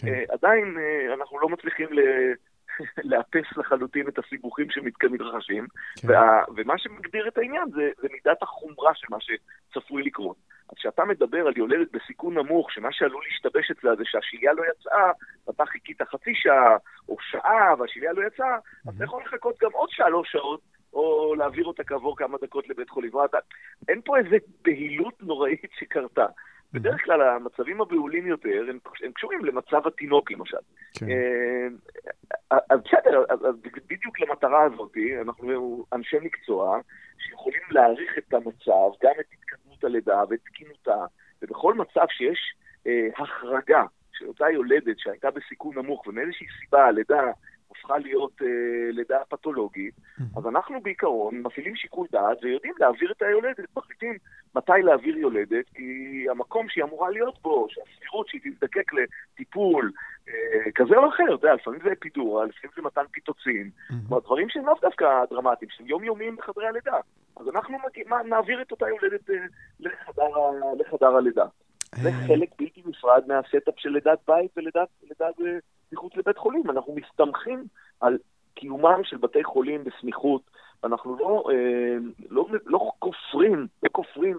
כן. 0.00 0.24
עדיין 0.28 0.76
אנחנו 1.14 1.40
לא 1.40 1.48
מצליחים 1.48 1.92
ל... 1.92 2.00
לאפס 3.10 3.56
לחלוטין 3.56 4.08
את 4.08 4.18
הסיבוכים 4.18 4.66
שמתרחשים, 4.70 5.66
כן. 6.00 6.10
וה, 6.10 6.42
ומה 6.56 6.78
שמגדיר 6.78 7.28
את 7.28 7.38
העניין 7.38 7.70
זה, 7.70 7.90
זה 8.02 8.08
מידת 8.12 8.42
החומרה 8.42 8.94
של 8.94 9.06
מה 9.10 9.16
שצפוי 9.20 10.02
לקרות. 10.02 10.36
אז 10.68 10.76
כשאתה 10.76 11.04
מדבר 11.04 11.46
על 11.46 11.52
יולדת 11.56 11.92
בסיכון 11.92 12.38
נמוך, 12.38 12.72
שמה 12.72 12.88
שעלול 12.92 13.24
להשתבש 13.30 13.70
אצלה 13.70 13.96
זה 13.96 14.02
שהשהייה 14.04 14.52
לא 14.52 14.62
יצאה, 14.70 15.12
ואתה 15.46 15.66
חיכית 15.66 16.02
חצי 16.02 16.34
שעה 16.34 16.76
או 17.08 17.16
שעה 17.20 17.74
והשהייה 17.78 18.12
לא 18.12 18.26
יצאה, 18.26 18.56
mm-hmm. 18.56 18.88
אז 18.88 18.94
אתה 18.96 19.04
יכול 19.04 19.22
לחכות 19.22 19.58
גם 19.60 19.70
עוד 19.72 19.90
שלוש 19.90 20.32
שעות, 20.32 20.60
או 20.94 21.34
להעביר 21.34 21.64
אותה 21.64 21.84
כעבור 21.84 22.16
כמה 22.16 22.38
דקות 22.42 22.68
לבית 22.68 22.90
חולים. 22.90 23.12
אין 23.88 24.00
פה 24.04 24.18
איזה 24.18 24.36
בהילות 24.64 25.22
נוראית 25.22 25.70
שקרתה. 25.78 26.26
בדרך 26.72 27.04
כלל 27.04 27.22
המצבים 27.22 27.80
הבהולים 27.80 28.26
יותר, 28.26 28.64
הם, 28.68 28.78
הם 29.02 29.12
קשורים 29.12 29.44
למצב 29.44 29.86
התינוק 29.86 30.30
למשל. 30.30 30.56
כן. 30.98 31.06
אה, 31.08 32.58
אז 32.70 32.80
בסדר, 32.84 33.24
אז 33.30 33.56
בדיוק 33.88 34.20
למטרה 34.20 34.62
הזאת, 34.62 34.96
אנחנו 35.22 35.84
אנשי 35.92 36.16
מקצוע 36.22 36.80
שיכולים 37.18 37.62
להעריך 37.70 38.18
את 38.18 38.34
המצב, 38.34 38.90
גם 39.02 39.12
את 39.20 39.26
התקדמות 39.32 39.84
הלידה 39.84 40.22
ואת 40.30 40.40
תקינותה, 40.44 41.04
ובכל 41.42 41.74
מצב 41.74 42.04
שיש 42.08 42.54
אה, 42.86 43.08
החרגה 43.18 43.82
של 44.12 44.26
אותה 44.26 44.50
יולדת 44.50 44.98
שהייתה 44.98 45.30
בסיכון 45.30 45.78
נמוך 45.78 46.06
ומאיזושהי 46.06 46.46
סיבה 46.60 46.84
הלידה 46.84 47.22
הפכה 47.78 47.98
להיות 47.98 48.42
אה, 48.42 48.46
לידה 48.90 49.18
פתולוגית, 49.28 49.94
mm-hmm. 49.96 50.38
אז 50.38 50.46
אנחנו 50.46 50.80
בעיקרון 50.80 51.42
מפעילים 51.42 51.76
שיקול 51.76 52.06
דעת 52.12 52.38
ויודעים 52.42 52.74
להעביר 52.78 53.12
את 53.16 53.22
היולדת, 53.22 53.76
מחליטים 53.76 54.18
מתי 54.54 54.72
להעביר 54.82 55.16
יולדת, 55.16 55.64
כי 55.74 56.26
המקום 56.30 56.68
שהיא 56.68 56.84
אמורה 56.84 57.10
להיות 57.10 57.42
בו, 57.42 57.66
שהסבירות 57.70 58.28
שהיא 58.28 58.40
תזדקק 58.44 58.92
לטיפול 58.92 59.92
אה, 60.28 60.70
כזה 60.74 60.96
או 60.96 61.08
אחר, 61.08 61.24
אתה 61.24 61.46
יודע, 61.46 61.54
לפעמים 61.54 61.80
זה 61.84 61.92
אפידורה, 61.92 62.44
לפעמים 62.44 62.72
זה 62.76 62.82
מתן 62.82 63.04
פיתוצים, 63.10 63.70
mm-hmm. 63.90 64.20
דברים 64.20 64.48
שהם 64.48 64.66
לאו 64.66 64.74
דווקא 64.82 65.24
דרמטיים, 65.30 65.70
שהם 65.70 65.86
יומיומיים 65.86 66.36
בחדרי 66.36 66.66
הלידה. 66.66 66.96
אז 67.36 67.48
אנחנו 67.48 67.78
מגיע, 67.86 68.22
נעביר 68.22 68.62
את 68.62 68.70
אותה 68.70 68.86
יולדת 68.88 69.30
אה, 69.30 69.36
לחדר, 69.80 70.24
לחדר 70.78 71.16
הלידה. 71.16 71.44
זה 72.02 72.08
אה. 72.08 72.26
חלק 72.26 72.48
בלתי 72.58 72.82
נפרד 72.86 73.22
מה 73.26 73.40
setup 73.40 73.74
של 73.76 73.88
לידת 73.88 74.18
בית 74.28 74.50
ולידת 74.56 74.88
מחוץ 75.92 76.16
לבית 76.16 76.38
חולים. 76.38 76.70
אנחנו 76.70 76.94
מסתמכים 76.94 77.64
על 78.00 78.18
קיומם 78.54 79.00
של 79.04 79.16
בתי 79.16 79.44
חולים 79.44 79.84
בסמיכות, 79.84 80.42
ואנחנו 80.82 81.16
לא, 81.16 81.44
אה, 81.50 81.96
לא, 82.30 82.46
לא 82.66 82.90
כופרים, 82.98 83.66
לא 83.82 83.88
כופרים 83.92 84.38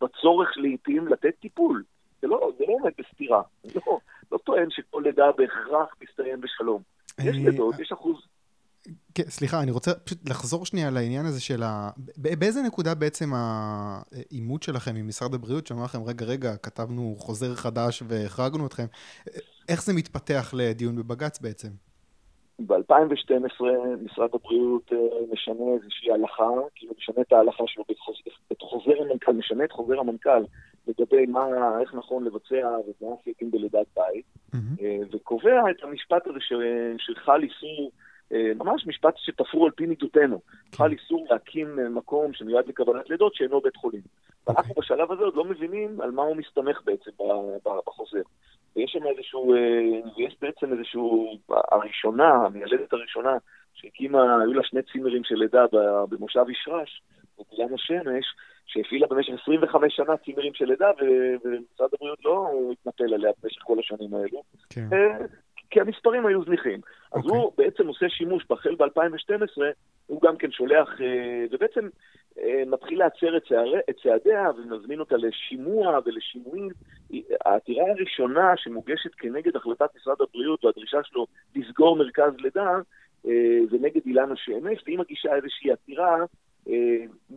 בצורך 0.00 0.48
לעיתים 0.56 1.08
לתת 1.08 1.34
טיפול. 1.40 1.82
זה 2.22 2.26
לא, 2.26 2.50
זה 2.58 2.64
לא 2.68 2.72
עומד 2.72 2.92
בסתירה. 2.98 3.42
לא, 3.74 3.98
לא 4.32 4.38
טוען 4.38 4.70
שכל 4.70 5.02
לידה 5.04 5.32
בהכרח 5.38 5.94
תסתיים 5.98 6.40
בשלום. 6.40 6.82
יש 7.18 7.36
לידות, 7.36 7.78
יש 7.78 7.92
אחוז 7.92 8.26
כן, 9.14 9.22
סליחה, 9.22 9.62
אני 9.62 9.70
רוצה 9.70 9.94
פשוט 9.94 10.28
לחזור 10.28 10.66
שנייה 10.66 10.90
לעניין 10.90 11.26
הזה 11.26 11.40
של 11.40 11.62
ה... 11.62 11.90
באיזה 12.16 12.62
נקודה 12.62 12.94
בעצם 12.94 13.30
העימות 13.34 14.62
שלכם 14.62 14.96
עם 14.96 15.08
משרד 15.08 15.34
הבריאות, 15.34 15.66
שאומר 15.66 15.84
לכם, 15.84 16.02
רגע, 16.02 16.24
רגע, 16.26 16.56
כתבנו 16.56 17.16
חוזר 17.18 17.54
חדש 17.54 18.02
והחרגנו 18.08 18.66
אתכם, 18.66 18.86
איך 19.68 19.82
זה 19.82 19.92
מתפתח 19.94 20.54
לדיון 20.56 20.96
בבג"ץ 20.96 21.40
בעצם? 21.40 21.68
ב-2012 22.58 23.64
משרד 24.04 24.30
הבריאות 24.34 24.92
אה, 24.92 24.98
משנה 25.32 25.64
איזושהי 25.74 26.12
הלכה, 26.12 26.50
כאילו 26.74 26.94
משנה 26.98 27.20
את 27.20 27.32
ההלכה 27.32 27.64
שלו 27.66 27.84
את 28.52 28.60
חוזר 28.60 29.02
המנכ"ל, 29.02 29.32
משנה 29.32 29.64
את 29.64 29.72
חוזר 29.72 30.00
המנכ"ל 30.00 30.44
לגבי 30.86 31.26
מה, 31.26 31.80
איך 31.80 31.94
נכון 31.94 32.24
לבצע 32.24 32.68
ומה 33.00 33.14
הסייגים 33.20 33.50
בלידת 33.50 33.86
בית, 33.96 34.24
mm-hmm. 34.54 34.82
וקובע 35.12 35.70
את 35.70 35.84
המשפט 35.84 36.26
הזה 36.26 36.38
שחל 36.98 37.42
איסור 37.42 37.90
אה, 38.32 38.52
ממש 38.56 38.86
משפט 38.86 39.14
שתפרו 39.16 39.64
על 39.64 39.70
פי 39.70 39.86
מידותינו. 39.86 40.40
כן. 40.72 40.76
חל 40.76 40.92
איסור 40.92 41.26
להקים 41.30 41.94
מקום 41.94 42.32
שמיועד 42.32 42.68
לקבלת 42.68 43.10
לידות 43.10 43.34
שאינו 43.34 43.60
בית 43.60 43.76
חולים. 43.76 44.00
Okay. 44.00 44.26
ואנחנו 44.46 44.74
אוקיי. 44.76 44.82
בשלב 44.82 45.12
הזה 45.12 45.22
עוד 45.22 45.34
לא 45.34 45.44
מבינים 45.44 46.00
על 46.00 46.10
מה 46.10 46.22
הוא 46.22 46.36
מסתמך 46.36 46.80
בעצם 46.84 47.10
בחוזר. 47.86 48.22
ויש 48.76 48.90
שם 48.92 49.06
איזשהו, 49.06 49.54
אה, 49.54 50.10
ויש 50.16 50.36
בעצם 50.40 50.72
איזשהו, 50.72 51.38
הראשונה, 51.48 52.32
המיילדת 52.34 52.92
הראשונה, 52.92 53.36
שהקימה, 53.74 54.42
היו 54.42 54.52
לה 54.52 54.62
שני 54.64 54.82
צימרים 54.92 55.24
של 55.24 55.34
לידה 55.34 55.64
במושב 56.08 56.44
ישרש, 56.50 57.02
בגלן 57.38 57.74
השמש, 57.74 58.24
שהפעילה 58.66 59.06
במשך 59.06 59.32
25 59.42 59.96
שנה 59.96 60.16
צימרים 60.16 60.54
של 60.54 60.64
לידה, 60.64 60.90
ומשרד 61.44 61.88
הבריאות 61.94 62.24
לא 62.24 62.50
התנפל 62.72 63.14
עליה 63.14 63.30
במשך 63.42 63.62
כל 63.62 63.78
השנים 63.78 64.14
האלו. 64.14 64.42
כן. 64.70 64.88
כי 65.70 65.80
המספרים 65.80 66.26
היו 66.26 66.44
זניחים. 66.44 66.80
Okay. 66.80 67.18
אז 67.18 67.24
אוקיי. 67.24 67.38
הוא 67.38 67.52
בעצם 67.58 67.86
עושה 67.86 68.08
שימוש, 68.08 68.44
החל 68.50 68.74
ב-2012, 68.74 69.62
הוא 70.06 70.22
גם 70.22 70.36
כן 70.36 70.50
שולח, 70.50 71.00
אה, 71.00 71.44
ובעצם 71.50 71.80
אה, 71.84 71.88
מתחיל 72.66 72.98
להצר 72.98 73.36
את 73.36 73.96
צעדיה 74.02 74.50
ומזמין 74.56 75.00
אותה 75.00 75.16
לשימוע 75.16 75.98
ולשימועים. 76.04 76.68
העתירה 77.44 77.90
הראשונה 77.90 78.52
שמוגשת 78.56 79.14
כנגד 79.14 79.56
החלטת 79.56 79.96
משרד 79.96 80.16
הבריאות 80.20 80.64
והדרישה 80.64 80.98
שלו 81.04 81.26
לסגור 81.56 81.96
מרכז 81.96 82.32
לידה, 82.38 82.78
אה, 83.26 83.58
זה 83.70 83.76
נגד 83.80 84.00
אילנה 84.06 84.36
שמש, 84.36 84.82
והיא 84.86 84.98
מגישה 84.98 85.34
איזושהי 85.34 85.72
עתירה 85.72 86.16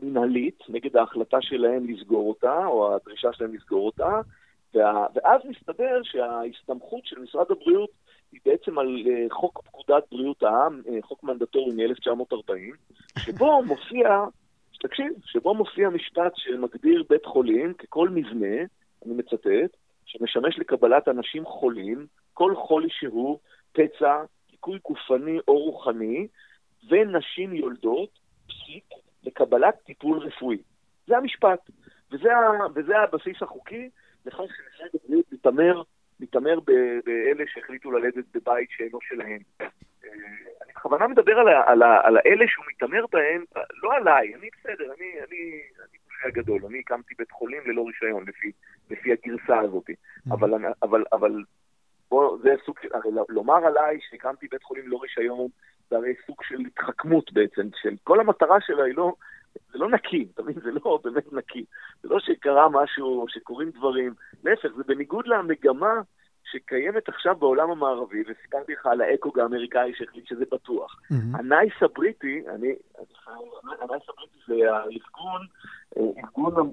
מנהלית 0.02 0.60
נגד 0.70 0.98
ההחלטה 0.98 1.38
שלהם 1.42 1.88
לסגור 1.90 2.30
אותה, 2.30 2.66
או 2.66 2.96
הדרישה 2.96 3.34
שלהם 3.34 3.54
לסגור 3.54 3.86
אותה, 3.86 4.22
ואז 4.74 5.42
מסתבר 5.46 6.04
שההסתמכות 6.04 7.06
של 7.06 7.20
משרד 7.20 7.46
הבריאות 7.52 7.90
היא 8.32 8.40
בעצם 8.46 8.80
על 8.80 9.04
אה, 9.08 9.26
חוק 9.30 9.62
פקודת 9.66 10.04
בריאות 10.12 10.44
העם, 10.44 10.82
אה, 10.90 10.98
חוק 11.02 11.24
מנדטורי 11.24 11.72
מ-1940, 11.74 12.54
שבו 13.20 13.64
מופיע, 13.64 14.24
תקשיב, 14.80 15.14
שבו 15.26 15.56
מופיע 15.56 15.90
משפט 15.90 16.32
שמגדיר 16.36 17.04
בית 17.10 17.26
חולים 17.26 17.74
ככל 17.74 18.10
מבנה, 18.10 18.56
אני 19.06 19.14
מצטט, 19.14 19.78
שמשמש 20.06 20.60
לקבלת 20.60 21.08
אנשים 21.08 21.46
חולים, 21.46 22.08
כל 22.34 22.56
חולי 22.56 22.88
שהוא, 22.90 23.40
פצע, 23.72 24.24
דיכוי 24.52 24.80
גופני 24.86 25.40
או 25.48 25.58
רוחני, 25.58 26.28
ונשים 26.90 27.54
יולדות, 27.54 28.20
פסיק, 28.48 28.84
לקבלת 29.24 29.76
טיפול 29.86 30.18
רפואי. 30.18 30.58
זה 31.08 31.18
המשפט, 31.18 31.70
וזה, 32.12 32.30
וזה 32.76 33.00
הבסיס 33.00 33.42
החוקי 33.42 33.90
לכך 34.26 34.38
שמשרד 34.38 34.90
הבריאות 34.94 35.26
מתעמר 35.32 35.82
מתעמר 36.20 36.60
באלה 37.06 37.44
שהחליטו 37.48 37.92
ללדת 37.92 38.26
בבית 38.34 38.70
שאינו 38.72 39.00
שלהם. 39.02 39.40
בכוונה 40.80 41.08
מדבר 41.08 41.40
על, 41.40 41.48
על, 41.48 41.84
על 41.84 42.18
האלה 42.18 42.46
שהוא 42.48 42.66
מתעמר 42.70 43.06
בהם, 43.12 43.44
לא 43.84 43.94
עליי, 43.94 44.36
אני 44.36 44.50
בסדר, 44.60 44.86
אני, 44.98 45.12
אני, 45.28 45.62
אני 45.80 45.98
פושע 46.08 46.30
גדול, 46.30 46.66
אני 46.66 46.80
הקמתי 46.80 47.16
בית 47.18 47.32
חולים 47.32 47.62
ללא 47.66 47.86
רישיון 47.88 48.26
לפי, 48.28 48.52
לפי 48.90 49.12
הגרסה 49.12 49.60
הזאת. 49.60 49.90
Mm-hmm. 49.90 50.34
אבל, 50.34 50.54
אבל, 50.84 51.04
אבל 51.14 51.44
בוא, 52.10 52.38
זה, 52.42 52.56
סוג, 52.66 52.76
הרי 52.94 53.10
לומר 53.30 53.66
עליי 53.66 54.00
שהקמתי 54.10 54.48
בית 54.52 54.64
חולים 54.64 54.88
לא 54.88 54.98
רישיון, 55.02 55.48
זה 55.90 55.96
הרי 55.96 56.14
סוג 56.28 56.44
של 56.44 56.60
התחכמות 56.68 57.34
בעצם, 57.34 57.68
של 57.82 57.96
כל 58.04 58.20
המטרה 58.20 58.58
שלה 58.62 58.84
היא 58.84 58.96
לא, 58.96 59.14
זה 59.72 59.78
לא 59.78 59.90
נקי, 59.90 60.28
אתה 60.34 60.44
מבין? 60.44 60.60
זה 60.64 60.72
לא 60.72 61.00
באמת 61.04 61.34
נקי. 61.34 61.66
זה 62.02 62.10
לא 62.10 62.20
שקרה 62.20 62.70
משהו, 62.70 63.26
שקורים 63.30 63.70
דברים, 63.70 64.14
להפך, 64.44 64.70
זה 64.78 64.84
בניגוד 64.84 65.28
למגמה 65.28 66.02
שקיימת 66.52 67.10
עכשיו 67.10 67.36
בעולם 67.36 67.72
המערבי, 67.72 68.22
וסיפרתי 68.22 68.74
לך 68.74 68.86
על 68.86 69.02
האקוג 69.02 69.40
האמריקאי 69.40 69.92
שהחליט 69.96 70.28
שזה 70.28 70.46
בטוח. 70.52 71.02
Mm-hmm. 71.02 71.40
הנייס 71.40 71.74
הבריטי, 71.82 72.42
אני, 72.56 72.74
הנייס 73.82 74.04
הבריטי 74.10 74.38
זה 74.48 74.72
הארגון, 74.72 75.42
ארגון 75.98 76.72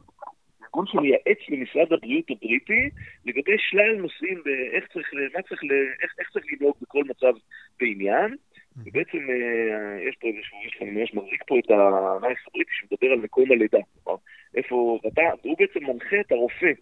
ארגון 0.77 0.87
שמייעץ 0.87 1.39
למשרד 1.49 1.93
הבריאות 1.93 2.31
הבריטי 2.31 2.91
לגבי 3.25 3.57
שלל 3.59 3.97
נושאים 3.97 4.43
באיך 4.45 4.85
צריך, 4.93 5.09
מה 5.35 5.43
צריך, 5.43 5.63
איך, 6.03 6.15
איך 6.19 6.31
צריך 6.33 6.47
לנהוג 6.53 6.75
בכל 6.83 7.05
מצב 7.05 7.33
בעניין. 7.81 8.37
ובעצם 8.77 9.19
אה, 9.19 10.09
יש 10.09 10.17
פה 10.21 10.29
איזשהו, 10.29 10.59
יש 10.67 10.79
אני 10.83 10.91
ממש 10.91 11.15
מחזיק 11.15 11.43
פה 11.47 11.59
את 11.59 11.71
הנייס 11.71 12.39
הבריטי 12.49 12.71
שמדבר 12.73 13.07
על 13.13 13.19
מקום 13.19 13.53
הלידה. 13.53 13.79
כלומר, 14.05 14.19
איפה, 14.55 14.99
ואתה, 15.05 15.23
והוא 15.45 15.57
בעצם 15.59 15.85
מנחה 15.85 16.17
את 16.21 16.33
הרופא 16.33 16.73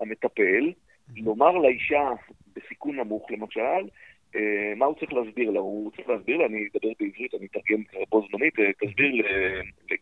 המטפל 0.00 0.72
לומר 1.16 1.50
לאישה 1.50 2.10
בסיכון 2.56 2.96
נמוך, 2.96 3.30
למשל, 3.30 3.82
אה, 4.36 4.74
מה 4.76 4.86
הוא 4.86 4.94
צריך 5.00 5.12
להסביר 5.12 5.50
לה? 5.50 5.60
הוא 5.60 5.90
צריך 5.96 6.08
להסביר 6.08 6.36
לה, 6.36 6.46
אני 6.46 6.68
אדבר 6.72 6.92
בעברית, 7.00 7.34
אני 7.34 7.46
אתרגם 7.46 7.82
בו 8.10 8.26
זמנית, 8.30 8.58
אה, 8.58 8.72
תסביר 8.72 9.26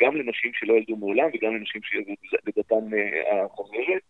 גם 0.03 0.17
לנשים 0.17 0.51
שלא 0.55 0.75
ילדו 0.75 0.97
מעולם 0.97 1.29
וגם 1.35 1.57
לנשים 1.57 1.81
שלידתן 1.85 2.95
אה, 2.95 3.45
החוזרת, 3.45 4.03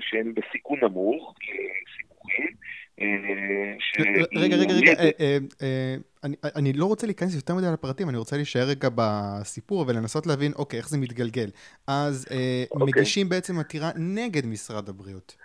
שהן 0.00 0.34
בסיכון 0.34 0.78
נמוך, 0.82 1.34
סיכוכים. 1.96 2.46
רגע, 4.36 4.56
רגע, 4.56 4.74
רגע, 4.74 4.92
אני 6.56 6.72
לא 6.72 6.84
רוצה 6.84 7.06
להיכנס 7.06 7.34
יותר 7.34 7.54
מדי 7.54 7.66
לפרטים, 7.72 8.08
אני 8.08 8.16
רוצה 8.16 8.36
להישאר 8.36 8.64
רגע 8.70 8.88
בסיפור 8.94 9.84
ולנסות 9.88 10.26
להבין, 10.26 10.52
אוקיי, 10.56 10.78
איך 10.78 10.88
זה 10.88 10.98
מתגלגל. 10.98 11.50
אז 11.86 12.26
אוקיי. 12.70 12.86
מגישים 12.86 13.28
בעצם 13.28 13.58
עתירה 13.58 13.90
נגד 13.96 14.46
משרד 14.46 14.88
הבריאות. 14.88 15.36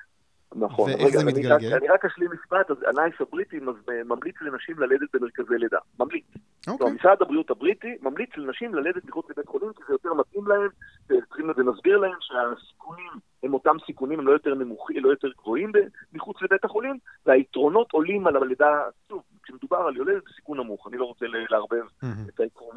נכון. 0.56 0.92
ואיך 0.92 1.18
זה 1.18 1.26
מתגלגל? 1.26 1.76
אני, 1.76 1.88
רק 1.88 2.06
אשלים 2.06 2.30
משפט, 2.32 2.72
אז 2.72 2.78
הנייס 2.88 3.16
הבריטי 3.20 3.60
ממליץ 4.06 4.36
לנשים 4.42 4.80
ללדת 4.80 5.10
במרכזי 5.14 5.58
לידה. 5.58 5.78
ממליץ. 6.00 6.26
אוקיי. 6.68 6.92
משרד 6.92 7.22
הבריאות 7.22 7.52
הבריטי 7.52 7.98
ממליץ 8.02 8.30
לנשים 8.38 8.76
ללדת 8.76 9.06
מחוץ 9.06 9.26
לבית 9.30 9.48
חולים, 9.48 9.74
כי 9.74 9.84
זה 9.88 9.94
יותר 9.94 10.14
מתאים 10.14 10.48
להם, 10.48 10.70
וצריכים 11.10 11.52
ונסביר 11.58 11.98
להם 11.98 12.18
שהסיכונים 12.20 13.12
הם 13.44 13.54
אותם 13.54 13.76
סיכונים, 13.86 14.20
הם 14.20 14.28
לא 14.28 14.32
יותר 14.32 14.56
נמוכים, 14.56 15.04
לא 15.04 15.10
יותר 15.10 15.28
גבוהים 15.38 15.72
מחוץ 16.14 16.42
לבית 16.42 16.66
החולים, 16.66 16.98
והיתרונות 17.26 17.92
עולים 17.92 18.28
על 18.28 18.36
הלידה, 18.36 18.84
שוב, 19.08 19.24
כשמדובר 19.44 19.78
על 19.78 19.98
יולדת 19.98 20.24
בסיכון 20.26 20.58
נמוך, 20.58 20.88
אני 20.88 20.98
לא 20.98 21.06
רוצה 21.06 21.26
לערבב. 21.50 21.84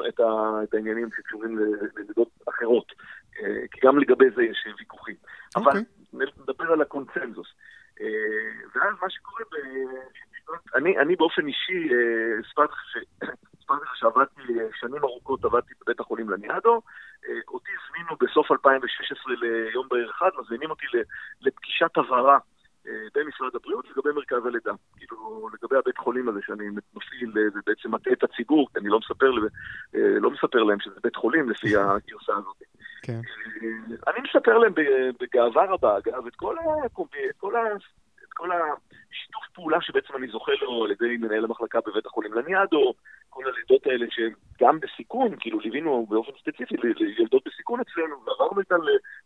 את, 0.08 0.20
העניינים 0.74 1.08
שקשורים 1.16 1.58
ללידות 1.96 2.28
אחרות, 2.48 2.92
אה, 3.42 3.66
כי 3.70 3.80
גם 3.87 3.98
לגבי 3.98 4.30
זה 4.37 4.42
יש 4.42 4.66
ויכוחים. 4.78 5.16
אבל 5.56 5.66
אוקיי. 5.66 5.82
נדבר 6.38 6.72
על 6.72 6.81
הקונצנזוס. 6.81 7.48
אה, 8.00 8.07
ואז 8.74 8.94
מה 9.03 9.11
שקורה, 9.11 9.42
ב... 9.53 9.55
אני, 10.74 10.98
אני 10.98 11.16
באופן 11.16 11.46
אישי, 11.46 11.88
סיפרתי 12.50 12.72
לך 13.83 13.96
שעבדתי 13.96 14.42
שנים 14.74 15.03
ארוכות, 15.05 15.44
עבדתי 15.44 15.74
בבית 15.81 16.00
החולים 16.00 16.31
לניאדו, 16.31 16.83
אותי 17.48 17.70
הזמינו 17.79 18.16
בסוף 18.20 18.50
2016 18.53 19.35
ליום 19.35 19.88
בהיר 19.90 20.11
אחד, 20.11 20.31
מזמינים 20.38 20.70
אותי 20.70 20.87
לפגישת 21.40 21.96
הבהרה 21.96 22.38
במשרד 23.14 23.55
הבריאות 23.55 23.88
לגבי 23.90 24.11
מרכז 24.14 24.46
הלידה. 24.46 24.72
כאילו, 24.96 25.48
לגבי 25.55 25.77
הבית 25.77 25.98
חולים 25.98 26.29
הזה 26.29 26.40
שאני 26.46 26.64
מפעיל 26.94 27.33
ובעצם 27.55 27.94
מטעה 27.94 28.12
את 28.12 28.24
הציבור, 28.24 28.68
כי 28.72 28.79
אני 28.79 28.88
לא 28.88 28.98
מספר, 28.98 29.31
לא 29.94 30.31
מספר 30.31 30.62
להם 30.62 30.81
שזה 30.81 31.00
בית 31.03 31.16
חולים 31.16 31.50
לפי 31.50 31.77
הגרסה 31.77 32.33
הזאת. 32.33 32.62
כן. 33.06 33.20
אני 34.06 34.20
מספר 34.24 34.58
להם 34.58 34.72
בגאווה 35.20 35.64
רבה, 35.64 35.98
אגב, 35.98 36.26
את 36.26 36.34
כל. 36.36 36.56
את 36.86 36.92
כל. 37.38 37.54
את 38.24 38.38
כל 38.38 38.50
השיתוף 38.52 39.44
פעולה 39.54 39.80
שבעצם 39.80 40.16
אני 40.16 40.26
זוכה 40.26 40.52
לו 40.62 40.84
על 40.84 40.90
ידי 40.90 41.16
מנהל 41.16 41.44
המחלקה 41.44 41.78
בבית 41.86 42.06
החולים 42.06 42.32
לניאדו, 42.32 42.94
כל 43.30 43.42
הלידות 43.48 43.86
האלה 43.86 44.06
שגם 44.10 44.80
בסיכון, 44.80 45.36
כאילו 45.40 45.60
ליווינו 45.60 46.06
באופן 46.08 46.32
ספציפי 46.40 46.74
לילדות 46.96 47.42
בסיכון 47.46 47.80
אצלנו, 47.80 48.16
ועברנו 48.26 48.60
איתן 48.60 48.76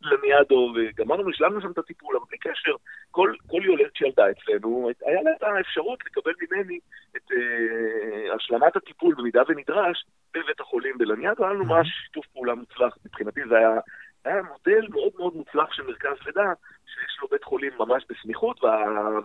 לניאדו, 0.02 0.72
וגמרנו, 0.76 1.30
השלמנו 1.30 1.60
שם 1.60 1.70
את 1.70 1.78
הטיפול, 1.78 2.16
אבל 2.16 2.24
בלי 2.28 2.38
קשר, 2.38 2.74
כל, 3.10 3.34
כל 3.46 3.60
יולדת 3.64 3.96
שילדה 3.96 4.24
אצלנו, 4.30 4.90
היה 5.06 5.22
לה 5.22 5.30
את 5.36 5.42
האפשרות 5.42 5.98
לקבל 6.06 6.32
ממני 6.42 6.78
את 7.16 7.30
uh, 7.30 8.34
השלמת 8.36 8.76
הטיפול 8.76 9.14
במידה 9.14 9.42
ונדרש 9.48 10.04
בבית 10.34 10.60
החולים 10.60 10.67
בלניאדו, 10.98 11.44
היה 11.44 11.52
לנו 11.52 11.64
ממש 11.64 11.88
שיתוף 12.04 12.26
פעולה 12.26 12.54
מוצלח, 12.54 12.96
מבחינתי 13.04 13.40
זה 13.48 13.58
היה... 13.58 13.80
היה 14.24 14.42
מודל 14.42 14.86
מאוד 14.90 15.12
מאוד 15.18 15.36
מוצלח 15.36 15.72
של 15.72 15.82
מרכז 15.82 16.16
לידה, 16.26 16.52
שיש 16.86 17.18
לו 17.22 17.28
בית 17.28 17.44
חולים 17.44 17.72
ממש 17.78 18.04
בסמיכות, 18.10 18.60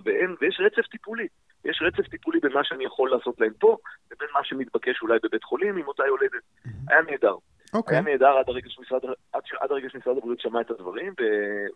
ואין, 0.06 0.36
ויש 0.42 0.60
רצף 0.60 0.88
טיפולי. 0.88 1.28
יש 1.66 1.82
רצף 1.82 2.08
טיפולי 2.08 2.40
בין 2.40 2.54
מה 2.54 2.64
שאני 2.64 2.86
יכול 2.86 3.12
לעשות 3.12 3.40
להם 3.40 3.54
פה, 3.60 3.78
לבין 4.12 4.28
מה 4.34 4.44
שמתבקש 4.44 5.02
אולי 5.02 5.20
בבית 5.24 5.44
חולים 5.44 5.78
עם 5.78 5.88
אותה 5.88 6.04
יולדת. 6.08 6.44
היה 6.88 7.02
נהדר. 7.02 7.34
Okay. 7.34 7.78
אוקיי. 7.78 7.96
היה 7.96 8.02
נהדר 8.02 8.38
עד 8.38 8.50
הרגע 8.50 8.70
שמשרד, 8.70 9.02
עד, 9.34 9.42
עד 9.60 9.72
הרגע 9.72 9.90
שמשרד 9.90 10.18
הבריאות 10.18 10.40
שמע 10.40 10.62
את 10.62 10.72
הדברים, 10.72 11.14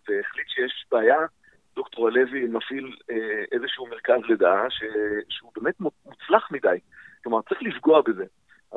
והחליט 0.07 0.47
שיש 0.49 0.85
בעיה. 0.91 1.17
דוקטור 1.75 2.07
הלוי 2.07 2.45
מפעיל 2.45 2.95
אה, 3.11 3.43
איזשהו 3.51 3.87
מרכז 3.87 4.21
לידה 4.29 4.65
ש, 4.69 4.83
שהוא 5.29 5.51
באמת 5.55 5.79
מוצלח 5.79 6.51
מדי. 6.51 6.79
כלומר, 7.23 7.41
צריך 7.41 7.61
לפגוע 7.61 8.01
בזה. 8.01 8.25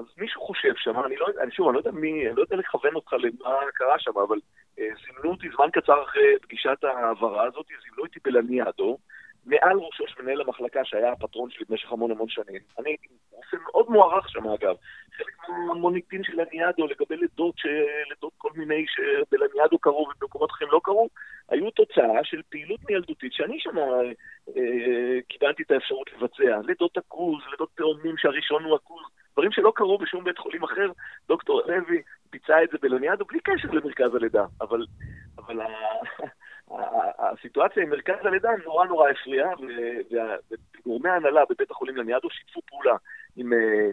אז 0.00 0.14
מישהו 0.18 0.40
חושב 0.40 0.72
שם, 0.76 1.04
אני 1.04 1.16
לא 1.16 1.26
יודע, 1.28 1.42
שוב, 1.50 1.68
אני 1.68 1.74
לא 1.74 1.80
יודע 1.80 1.90
מי, 1.90 2.26
אני 2.26 2.36
לא 2.36 2.42
יודע 2.42 2.56
לכוון 2.56 2.94
אותך 2.94 3.12
למה 3.12 3.58
קרה 3.74 3.98
שם, 3.98 4.10
אבל 4.28 4.38
אה, 4.78 4.88
זימנו 5.04 5.30
אותי 5.30 5.48
זמן 5.56 5.70
קצר 5.72 6.02
אחרי 6.02 6.38
פגישת 6.42 6.84
ההעברה 6.84 7.44
הזאת, 7.44 7.66
זימנו 7.84 8.02
אותי 8.02 8.18
בלניאדו, 8.24 8.98
מעל 9.46 9.76
ראשו 9.76 10.04
של 10.06 10.22
מנהל 10.22 10.40
המחלקה 10.40 10.84
שהיה 10.84 11.12
הפטרון 11.12 11.50
שלי 11.50 11.64
במשך 11.68 11.92
המון 11.92 12.10
המון 12.10 12.28
שנים. 12.28 12.60
אני 12.78 12.96
רופא 13.30 13.56
מאוד 13.62 13.86
מוערך 13.88 14.28
שם 14.28 14.48
אגב. 14.48 14.74
חלק 15.16 15.48
מהמוניטין 15.48 16.24
של 16.24 16.32
לניאדו 16.40 16.86
לגבי 16.86 17.16
לידות. 17.16 17.54
לידות 18.10 18.32
כל 18.38 18.50
מיני 18.54 18.84
שבלניאדו 18.88 19.78
קרו 19.78 20.08
ובמקומות 20.16 20.50
אחרים 20.50 20.70
לא 20.72 20.80
קרו, 20.84 21.08
היו 21.48 21.70
תוצאה 21.70 22.24
של 22.24 22.42
פעילות 22.48 22.80
מילדותית 22.88 23.32
שאני 23.32 23.60
שם 23.60 23.78
אה, 23.78 23.84
אה, 24.56 25.18
קיבלתי 25.28 25.62
את 25.62 25.70
האפשרות 25.70 26.10
לבצע. 26.12 26.60
לידות 26.66 26.96
הכרוז, 26.96 27.42
לידות 27.50 27.70
תאומים 27.74 28.16
שהראשון 28.18 28.64
הוא 28.64 28.76
הכרוז. 28.76 29.04
דברים 29.32 29.52
שלא 29.52 29.72
קרו 29.74 29.98
בשום 29.98 30.24
בית 30.24 30.38
חולים 30.38 30.62
אחר, 30.62 30.90
דוקטור 31.28 31.62
לוי 31.66 32.02
ביצע 32.32 32.62
את 32.64 32.68
זה 32.72 32.78
בלניאדו 32.82 33.24
בלי 33.24 33.40
קשר 33.40 33.68
למרכז 33.72 34.14
הלידה, 34.14 34.44
אבל, 34.60 34.86
אבל 35.38 35.60
הסיטואציה 37.18 37.82
עם 37.82 37.90
מרכז 37.90 38.26
הלידה 38.26 38.48
נורא 38.64 38.86
נורא 38.86 39.10
הפריעה, 39.10 39.50
וגורמי 40.80 41.08
ההנהלה 41.08 41.40
בבית 41.50 41.70
החולים 41.70 41.96
לניאדו 41.96 42.30
שיתפו 42.30 42.60
פעולה. 42.66 42.96
עם, 43.36 43.52
אה, 43.52 43.90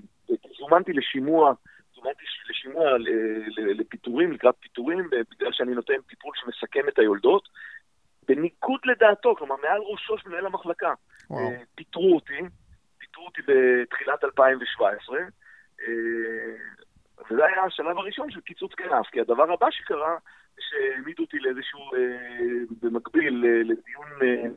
זומנתי 0.59 0.93
לשימוע, 0.93 1.53
זומנתי 1.95 2.23
לשימוע 2.49 2.83
לפיטורים, 3.57 4.31
לקראת 4.31 4.55
פיטורים, 4.59 5.09
בגלל 5.31 5.51
שאני 5.51 5.73
נותן 5.73 5.93
טיפול 6.09 6.31
שמסכם 6.35 6.89
את 6.89 6.99
היולדות. 6.99 7.49
בניגוד 8.27 8.79
לדעתו, 8.85 9.35
כלומר 9.35 9.55
מעל 9.63 9.81
ראשו 9.81 10.17
של 10.17 10.29
מנהל 10.29 10.45
המחלקה, 10.45 10.93
וואו. 11.29 11.41
אה, 11.41 11.57
פיטרו 11.75 12.15
אותי, 12.15 12.39
פיטרו 13.17 13.25
אותי 13.25 13.41
בתחילת 13.41 14.23
2017, 14.23 15.17
אה, 15.17 15.25
וזה 17.29 17.45
היה 17.45 17.63
השלב 17.63 17.97
הראשון 17.97 18.31
של 18.31 18.41
קיצוץ 18.41 18.73
כנף, 18.73 19.07
כי 19.11 19.21
הדבר 19.21 19.51
הבא 19.51 19.71
שקרה, 19.71 20.17
שהעמידו 20.59 21.23
אותי 21.23 21.39
לאיזשהו, 21.39 21.79
אה, 21.79 21.99
במקביל 22.81 23.45
לדיון 23.61 24.07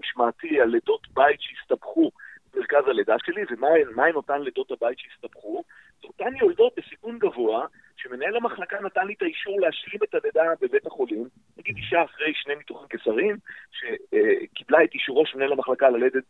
משמעתי 0.01 0.61
על 0.61 0.69
לידות 0.69 1.07
בית 1.15 1.41
שהסתבכו 1.41 2.11
במרכז 2.55 2.89
הלידה 2.89 3.17
שלי, 3.19 3.43
ומהן 3.51 4.15
אותן 4.15 4.41
לידות 4.41 4.71
הבית 4.71 4.99
שהסתבכו. 4.99 5.63
זה 6.01 6.07
אותן 6.09 6.37
יולדות 6.37 6.73
בסיכון 6.77 7.19
גבוה, 7.19 7.67
שמנהל 7.97 8.37
המחלקה 8.37 8.81
נתן 8.81 9.07
לי 9.07 9.13
את 9.13 9.23
האישור 9.23 9.61
להשלים 9.61 10.01
את 10.05 10.15
הלידה 10.15 10.53
בבית 10.61 10.87
החולים, 10.87 11.29
נגיד 11.59 11.77
אישה 11.77 12.05
אחרי 12.05 12.33
שני 12.35 12.55
ניתוחים 12.55 12.89
קיסריים, 12.89 13.37
שקיבלה 13.71 14.85
את 14.85 14.95
אישורו 14.95 15.27
של 15.27 15.39
מנהל 15.39 15.53
המחלקה 15.53 15.91
ללדת 15.91 16.25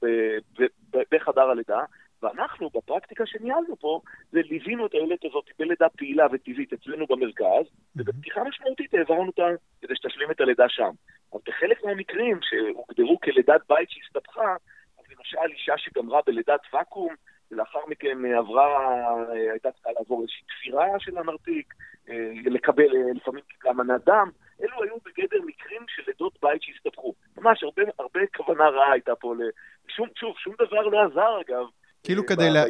בחדר 1.12 1.51
הלידה, 1.51 1.81
ואנחנו, 2.22 2.70
בפרקטיקה 2.74 3.26
שניהלנו 3.26 3.76
פה, 3.76 4.00
זה 4.33 4.40
ליווינו 4.44 4.87
את 4.87 4.92
היולדת 4.92 5.24
הזאת 5.24 5.44
בלידה 5.59 5.88
פעילה 5.88 6.26
וטבעית 6.33 6.72
אצלנו 6.72 7.06
במרכז, 7.06 7.66
ובפתיחה 7.96 8.44
משמעותית 8.44 8.94
העברנו 8.94 9.26
אותה 9.26 9.46
כדי 9.83 9.96
שתשלים 9.96 10.30
את 10.30 10.40
הלידה 10.40 10.68
שם. 10.68 10.90
אז 11.35 11.40
בחלק 11.46 11.85
מהמקרים 11.85 12.38
שהוגדרו 12.42 13.20
כלידת 13.20 13.61
בית 13.68 13.90
שהסתבכה, 13.90 14.56
אז 14.98 15.04
למשל 15.11 15.52
אישה 15.52 15.78
שגמרה 15.78 16.20
בלידת 16.26 16.61
ואקום, 16.72 17.14
ולאחר 17.50 17.80
מכן 17.88 18.18
עברה, 18.38 18.94
הייתה 19.52 19.72
צריכה 19.72 19.90
לעבור 19.98 20.20
איזושהי 20.20 20.42
תפירה 20.46 20.87
של 20.98 21.18
הנרתיק, 21.18 21.74
אה, 22.09 22.33
לקבל, 22.44 22.96
אה, 22.96 23.12
לפעמים 23.14 23.42
קיבלה 23.48 23.72
מנת 23.72 24.04
דם, 24.04 24.30
אלו 24.62 24.83
היו 24.83 24.94
בגדר 25.04 25.38
מקרים 25.46 25.83
של 25.88 26.02
לידות 26.06 26.38
בית 26.42 26.62
שהסתבכו. 26.62 27.14
ממש 27.37 27.62
הרבה, 27.62 27.83
הרבה 27.98 28.20
כוונה 28.37 28.68
רעה 28.68 28.92
הייתה 28.92 29.14
פה 29.14 29.35
שוב, 30.16 30.38
שום 30.38 30.54
דבר 30.59 30.80
לא 30.80 31.02
עזר 31.04 31.40
אגב. 31.40 31.66
כאילו 32.02 32.26
כדי 32.26 32.50
לה, 32.50 32.64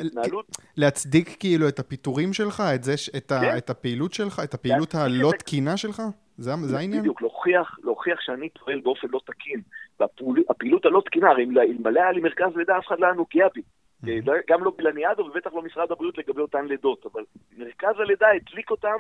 להצדיק 0.76 1.36
כאילו 1.40 1.68
את 1.68 1.78
הפיטורים 1.78 2.32
שלך, 2.32 2.62
את, 2.74 2.84
זה, 2.84 2.94
את, 3.16 3.32
ה, 3.32 3.40
כן. 3.40 3.56
את 3.56 3.70
הפעילות 3.70 4.12
שלך, 4.12 4.40
את 4.44 4.54
הפעילות 4.54 4.94
הלא 4.94 5.30
תקינה 5.38 5.76
שלך? 5.76 6.02
זה, 6.38 6.52
זה 6.62 6.76
העניין? 6.78 7.00
בדיוק, 7.00 7.22
להוכיח, 7.22 7.78
להוכיח 7.84 8.20
שאני 8.20 8.48
פועל 8.64 8.80
באופן 8.80 9.08
לא 9.10 9.20
תקין. 9.26 9.60
והפעילות 10.00 10.86
הלא 10.86 11.02
תקינה, 11.04 11.30
הרי 11.30 11.42
אלמלא 11.42 12.00
היה 12.00 12.12
לי 12.12 12.20
מרכז 12.20 12.56
לידה, 12.56 12.78
אף 12.78 12.86
אחד 12.86 12.98
לא 12.98 13.06
היה 13.06 13.14
נוגע 13.14 13.48
בי. 13.54 13.62
Mm-hmm. 14.04 14.30
גם 14.48 14.64
לא 14.64 14.72
בלניאדו 14.76 15.22
ובטח 15.22 15.52
לא 15.52 15.62
משרד 15.62 15.92
הבריאות 15.92 16.18
לגבי 16.18 16.40
אותן 16.40 16.64
לידות, 16.64 17.06
אבל 17.12 17.24
מרכז 17.58 17.94
הלידה 17.98 18.26
הדליק 18.36 18.70
אותם, 18.70 18.96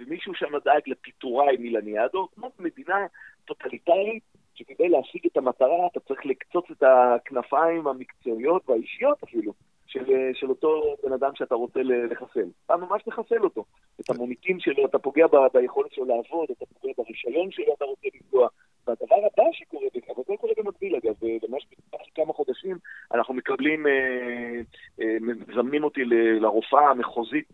ומישהו 0.00 0.34
שם 0.34 0.58
דאג 0.64 0.82
לפיטוריי 0.86 1.56
מלניאדו, 1.58 2.28
כמו 2.34 2.50
מדינה 2.58 2.96
טוטליטרית, 3.44 4.22
שכדי 4.54 4.88
להשיג 4.88 5.22
את 5.32 5.36
המטרה 5.36 5.86
אתה 5.92 6.00
צריך 6.00 6.26
לקצוץ 6.26 6.64
את 6.70 6.82
הכנפיים 6.82 7.86
המקצועיות 7.86 8.68
והאישיות 8.68 9.22
אפילו 9.24 9.52
של, 9.92 10.04
של 10.34 10.48
אותו 10.48 10.96
בן 11.02 11.12
אדם 11.12 11.30
שאתה 11.34 11.54
רוצה 11.54 11.80
לחסל. 11.82 12.48
אתה 12.66 12.76
ממש 12.76 13.02
מחסל 13.06 13.44
אותו. 13.44 13.64
את 14.00 14.10
המוניטין 14.10 14.60
שלו, 14.60 14.86
אתה 14.86 14.98
פוגע 14.98 15.26
ב, 15.26 15.36
ביכולת 15.54 15.92
שלו 15.92 16.04
לעבוד, 16.04 16.48
אתה 16.50 16.66
פוגע 16.66 16.92
ברישיון 16.98 17.50
שלו, 17.50 17.74
אתה 17.74 17.84
רוצה 17.84 18.08
לפגוע. 18.14 18.48
והדבר 18.86 19.16
הבא 19.16 19.44
שקורה, 19.52 19.86
אבל 20.08 20.22
זה 20.26 20.34
קורה 20.40 20.52
במקביל 20.56 20.96
אגב, 20.96 21.14
ממש 21.48 21.66
בתקופה 21.70 22.04
של 22.04 22.10
כמה 22.14 22.32
חודשים, 22.32 22.78
אנחנו 23.14 23.34
מקבלים, 23.34 23.86
אה, 23.86 24.60
אה, 25.00 25.16
מזמנים 25.20 25.84
אותי 25.84 26.04
לרופאה 26.40 26.90
המחוזית 26.90 27.52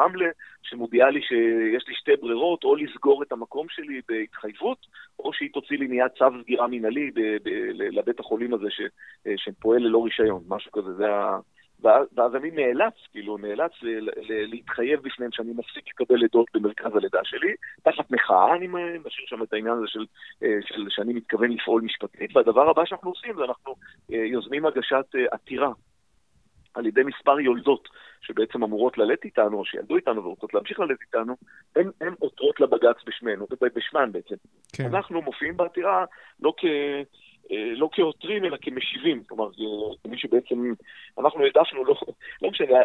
ברמלה, 0.00 0.28
שמודיעה 0.62 1.10
לי 1.10 1.22
שיש 1.22 1.88
לי 1.88 1.94
שתי 1.94 2.16
ברירות, 2.16 2.64
או 2.64 2.76
לסגור 2.76 3.22
את 3.22 3.32
המקום 3.32 3.66
שלי 3.70 4.00
בהתחייבות, 4.08 4.86
או 5.18 5.32
שהיא 5.32 5.50
תוציא 5.52 5.78
לי 5.78 5.86
מיד 5.86 6.10
צו 6.18 6.24
סגירה 6.42 6.66
מינהלי 6.66 7.10
לבית 7.78 8.20
החולים 8.20 8.54
הזה 8.54 8.68
אה, 9.26 9.32
שפועל 9.36 9.82
ללא 9.82 10.04
רישיון, 10.04 10.42
משהו 10.48 10.72
כזה, 10.72 10.92
זה 10.94 11.14
ה... 11.14 11.38
ואז 11.82 12.34
אני 12.36 12.50
נאלץ, 12.50 12.94
כאילו, 13.12 13.38
נאלץ 13.38 13.72
להתחייב 14.28 15.00
בפניהם 15.02 15.32
שאני 15.32 15.52
מפסיק 15.56 15.88
לקבל 15.88 16.16
לידות 16.16 16.46
במרכז 16.54 16.96
הלידה 16.96 17.20
שלי. 17.24 17.54
תחת 17.82 18.10
מחאה 18.10 18.54
אני 18.56 18.66
משאיר 19.04 19.26
שם 19.26 19.42
את 19.42 19.52
העניין 19.52 19.74
הזה 19.74 19.86
של, 19.86 20.04
אה, 20.42 20.58
של 20.62 20.86
שאני 20.88 21.12
מתכוון 21.12 21.50
לפעול 21.50 21.82
משפטית. 21.82 22.36
והדבר 22.36 22.70
הבא 22.70 22.84
שאנחנו 22.84 23.10
עושים 23.10 23.36
זה 23.36 23.44
אנחנו 23.44 23.74
אה, 24.12 24.18
יוזמים 24.18 24.66
הגשת 24.66 25.14
אה, 25.14 25.24
עתירה 25.30 25.72
על 26.74 26.86
ידי 26.86 27.02
מספר 27.02 27.40
יולדות 27.40 27.88
שבעצם 28.20 28.62
אמורות 28.62 28.98
ללדת 28.98 29.24
איתנו, 29.24 29.58
או 29.58 29.64
שילדו 29.64 29.96
איתנו 29.96 30.24
ורוצות 30.24 30.54
להמשיך 30.54 30.80
ללדת 30.80 31.00
איתנו, 31.00 31.36
הן 31.76 32.14
עותרות 32.18 32.60
לבג"ץ 32.60 32.96
בשמנו, 33.06 33.46
בשמן 33.76 34.12
בעצם. 34.12 34.34
כן. 34.72 34.84
אנחנו 34.84 35.22
מופיעים 35.22 35.56
בעתירה 35.56 36.04
לא 36.40 36.54
כ... 36.56 36.64
אה, 37.52 37.72
לא 37.76 37.88
כעותרים, 37.92 38.44
אלא 38.44 38.56
כמשיבים. 38.62 39.22
כלומר, 39.24 39.48
מי 40.04 40.18
שבעצם, 40.18 40.72
אנחנו 41.18 41.44
העדפנו, 41.44 41.84
לא, 41.84 41.94
לא 42.42 42.50
משנה, 42.50 42.78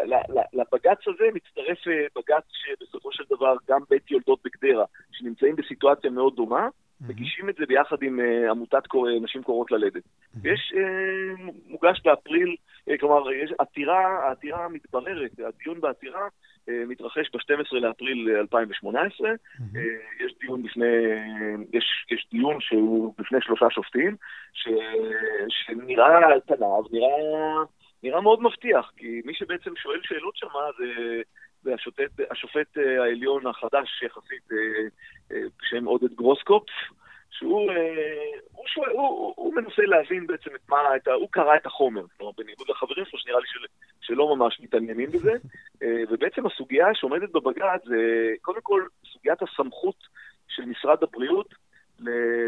לבג"ץ 0.53 1.07
הזה 1.07 1.23
מצטרף 1.33 1.87
אה, 1.87 2.05
בג"ץ 2.15 2.43
שבסופו 2.51 3.11
של 3.11 3.23
דבר 3.29 3.55
גם 3.69 3.81
בית 3.89 4.11
יולדות 4.11 4.39
בגדרה, 4.45 4.85
שנמצאים 5.11 5.55
בסיטואציה 5.55 6.09
מאוד 6.09 6.35
דומה, 6.35 6.67
מגישים 7.07 7.49
את 7.49 7.55
זה 7.55 7.65
ביחד 7.65 8.03
עם 8.03 8.19
uh, 8.19 8.51
עמותת 8.51 8.87
קור... 8.87 9.07
נשים 9.21 9.43
קוראות 9.43 9.71
ללדת. 9.71 10.03
יש, 10.43 10.73
uh, 10.73 11.41
מוגש 11.67 12.01
באפריל, 12.05 12.55
uh, 12.89 12.93
כלומר, 12.99 13.31
יש 13.31 13.51
עתירה, 13.59 14.27
העתירה 14.27 14.67
מתבררת, 14.69 15.31
הדיון 15.39 15.81
בעתירה 15.81 16.27
uh, 16.27 16.71
מתרחש 16.87 17.29
ב-12 17.33 17.75
לאפריל 17.75 18.29
2018. 18.39 19.29
Uh, 19.29 19.77
יש 20.25 20.33
דיון 20.41 20.63
בפני, 20.63 20.85
יש, 21.73 22.05
יש 22.11 22.27
דיון 22.31 22.57
שהוא 22.61 23.13
בפני 23.17 23.39
שלושה 23.41 23.65
שופטים, 23.69 24.15
ש, 24.53 24.67
שנראה 25.49 26.17
על 26.17 26.39
פניו, 26.47 26.83
נראה, 26.91 27.63
נראה 28.03 28.21
מאוד 28.21 28.41
מבטיח, 28.41 28.91
כי 28.97 29.21
מי 29.25 29.33
שבעצם 29.33 29.71
שואל 29.75 29.99
שאלות 30.03 30.35
שמה 30.37 30.59
זה... 30.77 31.21
והשופט 31.65 32.77
אה, 32.77 33.03
העליון 33.03 33.47
החדש 33.47 34.03
יחסית, 34.03 34.51
אה, 34.51 34.57
אה, 35.31 35.41
בשם 35.59 35.85
עודד 35.85 36.13
גרוסקופ, 36.13 36.63
שהוא 37.31 37.71
הוא 38.51 38.65
הוא, 38.75 38.85
הוא, 38.87 39.33
הוא 39.35 39.55
מנסה 39.55 39.81
להבין 39.81 40.27
בעצם 40.27 40.55
את 40.55 40.69
מה, 40.69 40.95
את 40.95 41.07
ה, 41.07 41.13
הוא 41.13 41.27
קרא 41.31 41.55
את 41.55 41.65
החומר, 41.65 42.05
כלומר 42.17 42.31
בניגוד 42.37 42.69
לחברים 42.69 43.05
שלו 43.05 43.19
שנראה 43.19 43.39
לי 43.39 43.47
של, 43.47 43.59
שלא 44.01 44.35
ממש 44.35 44.59
מתעניינים 44.59 45.11
בזה, 45.11 45.31
ובעצם 46.09 46.45
הסוגיה 46.45 46.87
שעומדת 46.93 47.29
בבג"ץ 47.31 47.85
זה 47.85 48.31
קודם 48.41 48.61
כל 48.63 48.83
סוגיית 49.13 49.41
הסמכות 49.41 49.95
של 50.47 50.65
משרד 50.65 51.03
הבריאות 51.03 51.53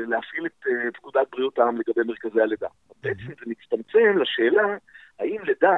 להפעיל 0.07 0.45
את 0.45 0.65
פקודת 0.93 1.27
בריאות 1.31 1.59
העם 1.59 1.77
לגבי 1.77 2.03
מרכזי 2.07 2.41
הלידה. 2.41 2.67
בעצם 3.03 3.27
זה 3.27 3.45
מצטמצם 3.47 4.17
לשאלה 4.17 4.77
האם 5.19 5.37
לידה 5.43 5.75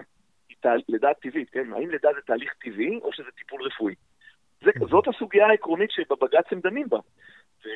לידה 0.88 1.14
טבעית, 1.14 1.50
כן? 1.50 1.74
האם 1.74 1.90
לידה 1.90 2.10
זה 2.16 2.22
תהליך 2.22 2.54
טבעי 2.54 3.00
או 3.02 3.14
שזה 3.14 3.32
טיפול 3.38 3.64
רפואי? 3.64 3.96
זה, 4.64 4.72
זאת 4.90 5.08
הסוגיה 5.08 5.48
העקרונית 5.48 5.92
שבבג"ץ 5.92 6.46
הם 6.52 6.60
דנים 6.60 6.90
בה. 6.90 7.00
ו... 7.66 7.68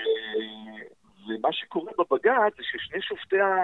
ומה 1.27 1.53
שקורה 1.53 1.91
בבג"ץ 1.97 2.55
זה 2.57 2.63
ששני 2.63 3.01
שופטי 3.01 3.39
ה... 3.39 3.55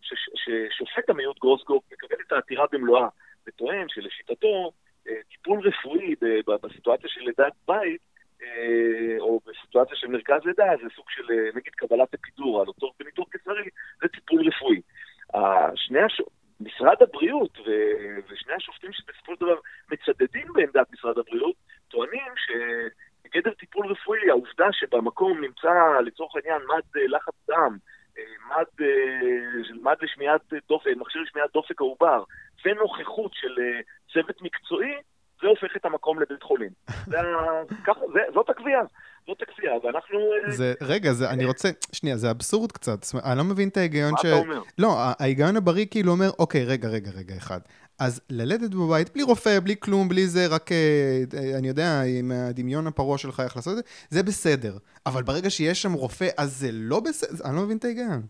ש... 0.00 0.14
ששופט 0.34 1.10
המיעוט 1.10 1.38
גרוסקופ 1.38 1.84
מקבל 1.92 2.16
את 2.26 2.32
העתירה 2.32 2.64
במלואה, 2.72 3.08
וטוען 3.46 3.88
שלשיטתו 3.88 4.72
אה, 5.08 5.14
טיפול 5.30 5.60
רפואי 5.68 6.14
בסיטואציה 6.62 7.08
של 7.08 7.20
לידת 7.20 7.52
בית, 7.68 8.00
אה, 8.42 9.16
או 9.20 9.40
בסיטואציה 9.46 9.96
של 9.96 10.06
מרכז 10.06 10.40
לידה, 10.44 10.64
זה 10.82 10.88
סוג 10.96 11.04
של 11.08 11.30
אה, 11.30 11.48
נגיד 11.54 11.72
קבלת 11.74 12.14
אפידורה, 12.14 12.64
או 12.66 12.72
צורך 12.72 12.94
בניתוח 13.00 13.28
קיסרי, 13.28 13.68
זה 14.02 14.08
טיפול 14.08 14.48
רפואי. 14.48 14.80
שני, 15.74 16.00
הש... 16.00 16.20
משרד 16.60 17.02
הבריאות 17.02 17.58
ו- 17.58 18.18
ושני 18.28 18.54
השופטים 18.54 18.92
שבסופו 18.92 19.34
של 19.34 19.40
דבר 19.40 19.58
מצדדים 19.92 20.46
בעמדת 20.52 20.92
משרד 20.92 21.18
הבריאות, 21.18 21.54
טוענים 21.88 22.32
שבגדר 22.36 23.50
טיפול 23.50 23.86
רפואי, 23.86 24.30
העובדה 24.30 24.66
שבמקום 24.72 25.40
נמצא 25.40 26.00
לצורך 26.04 26.32
העניין 26.36 26.62
מד 26.68 26.96
אה, 26.96 27.06
לחץ 27.06 27.34
דם, 27.48 27.76
אה, 28.18 28.22
מד, 28.48 28.86
אה, 28.86 29.74
מד 29.82 29.96
לשמיעת 30.02 30.52
דופק, 30.68 30.90
מכשיר 30.96 31.22
לשמיעת 31.22 31.52
דופק 31.52 31.80
העובר, 31.80 32.22
ונוכחות 32.64 33.34
של 33.34 33.56
צוות 34.12 34.42
מקצועי, 34.42 34.94
זה 35.42 35.48
הופך 35.48 35.76
את 35.76 35.84
המקום 35.84 36.20
לבית 36.20 36.42
חולים. 36.42 36.70
זה, 37.06 37.16
ככה, 37.86 38.00
זה, 38.12 38.20
זאת 38.34 38.50
הקביעה. 38.50 38.82
זאת 39.26 39.42
הקביעה, 39.42 39.74
ואנחנו... 39.84 40.18
אה, 40.18 40.50
זה, 40.50 40.74
רגע, 40.82 41.12
זה, 41.12 41.30
אני 41.30 41.44
רוצה, 41.44 41.68
שנייה, 41.92 42.16
זה 42.16 42.30
אבסורד 42.30 42.72
קצת. 42.72 42.98
אני 43.24 43.38
לא 43.38 43.44
מבין 43.44 43.68
את 43.68 43.76
ההיגיון 43.76 44.12
מה 44.12 44.18
ש... 44.18 44.24
מה 44.24 44.30
אתה 44.30 44.38
אומר? 44.38 44.60
לא, 44.78 44.88
ההיגיון 45.18 45.56
הבריא 45.56 45.86
כאילו 45.90 46.12
אומר, 46.12 46.28
אוקיי, 46.38 46.64
רגע, 46.64 46.88
רגע, 46.88 47.10
רגע, 47.18 47.34
אחד. 47.36 47.58
אז 48.00 48.20
ללדת 48.30 48.70
בבית, 48.74 49.14
בלי 49.14 49.22
רופא, 49.22 49.60
בלי 49.60 49.74
כלום, 49.80 50.08
בלי 50.08 50.26
זה, 50.26 50.46
רק, 50.54 50.72
אה, 50.72 51.58
אני 51.58 51.68
יודע, 51.68 52.02
עם 52.18 52.32
הדמיון 52.34 52.86
הפרוע 52.86 53.18
שלך 53.18 53.40
איך 53.40 53.56
לעשות 53.56 53.72
את 53.72 53.76
זה, 53.76 53.82
זה 54.08 54.22
בסדר. 54.22 54.72
אבל 55.06 55.22
ברגע 55.22 55.50
שיש 55.50 55.82
שם 55.82 55.92
רופא, 55.92 56.28
אז 56.38 56.48
זה 56.60 56.68
לא 56.72 57.00
בסדר? 57.00 57.48
אני 57.48 57.56
לא 57.56 57.62
מבין 57.62 57.76
את 57.76 57.84
ההיגיון. 57.84 58.22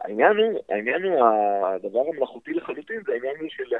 העניין 0.00 0.36
הוא, 0.36 0.60
העניין 0.68 1.02
הוא, 1.02 1.26
הדבר 1.66 2.00
המלאכותי 2.12 2.52
לחלוטין, 2.52 3.00
זה 3.06 3.12
העניין 3.12 3.36
הוא 3.40 3.48
של... 3.50 3.74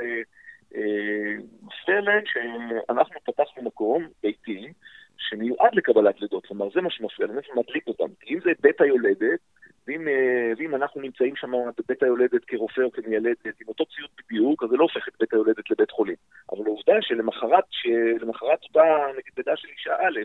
מפריע 1.62 2.01
להם 2.01 2.23
שאנחנו 2.27 3.21
פתחנו 3.25 3.62
מקום 3.62 4.09
ביתי 4.23 4.73
שמיועד 5.19 5.75
לקבלת 5.75 6.21
לידות, 6.21 6.47
כלומר 6.47 6.69
זה 6.75 6.81
מה 6.81 6.91
שמפריע 6.91 7.29
זה 7.29 7.41
מדליק 7.57 7.87
אותם. 7.87 8.15
כי 8.21 8.35
אם 8.35 8.41
זה 8.41 8.51
בית 8.61 8.81
היולדת, 8.81 9.41
ואם, 9.87 10.09
אה, 10.09 10.53
ואם 10.57 10.75
אנחנו 10.75 11.01
נמצאים 11.01 11.37
שם 11.37 11.53
בבית 11.79 12.03
היולדת 12.03 12.45
כרופא 12.45 12.81
או 12.81 12.93
כמיילדת 12.93 13.47
עם 13.47 13.69
אותו 13.69 13.85
ציוד 13.87 14.11
בדיוק, 14.19 14.62
אז 14.62 14.69
זה 14.71 14.77
לא 14.77 14.83
הופך 14.83 15.09
את 15.09 15.12
בית 15.21 15.33
היולדת 15.33 15.71
לבית 15.71 15.91
חולים. 15.91 16.17
אבל 16.53 16.67
העובדה 16.67 16.93
שלמחרת, 17.01 17.65
שלמחרת 17.71 18.62
אותה 18.62 19.07
נגיד 19.19 19.33
לידה 19.37 19.57
של 19.57 19.69
אישה 19.69 19.95
א', 19.95 20.21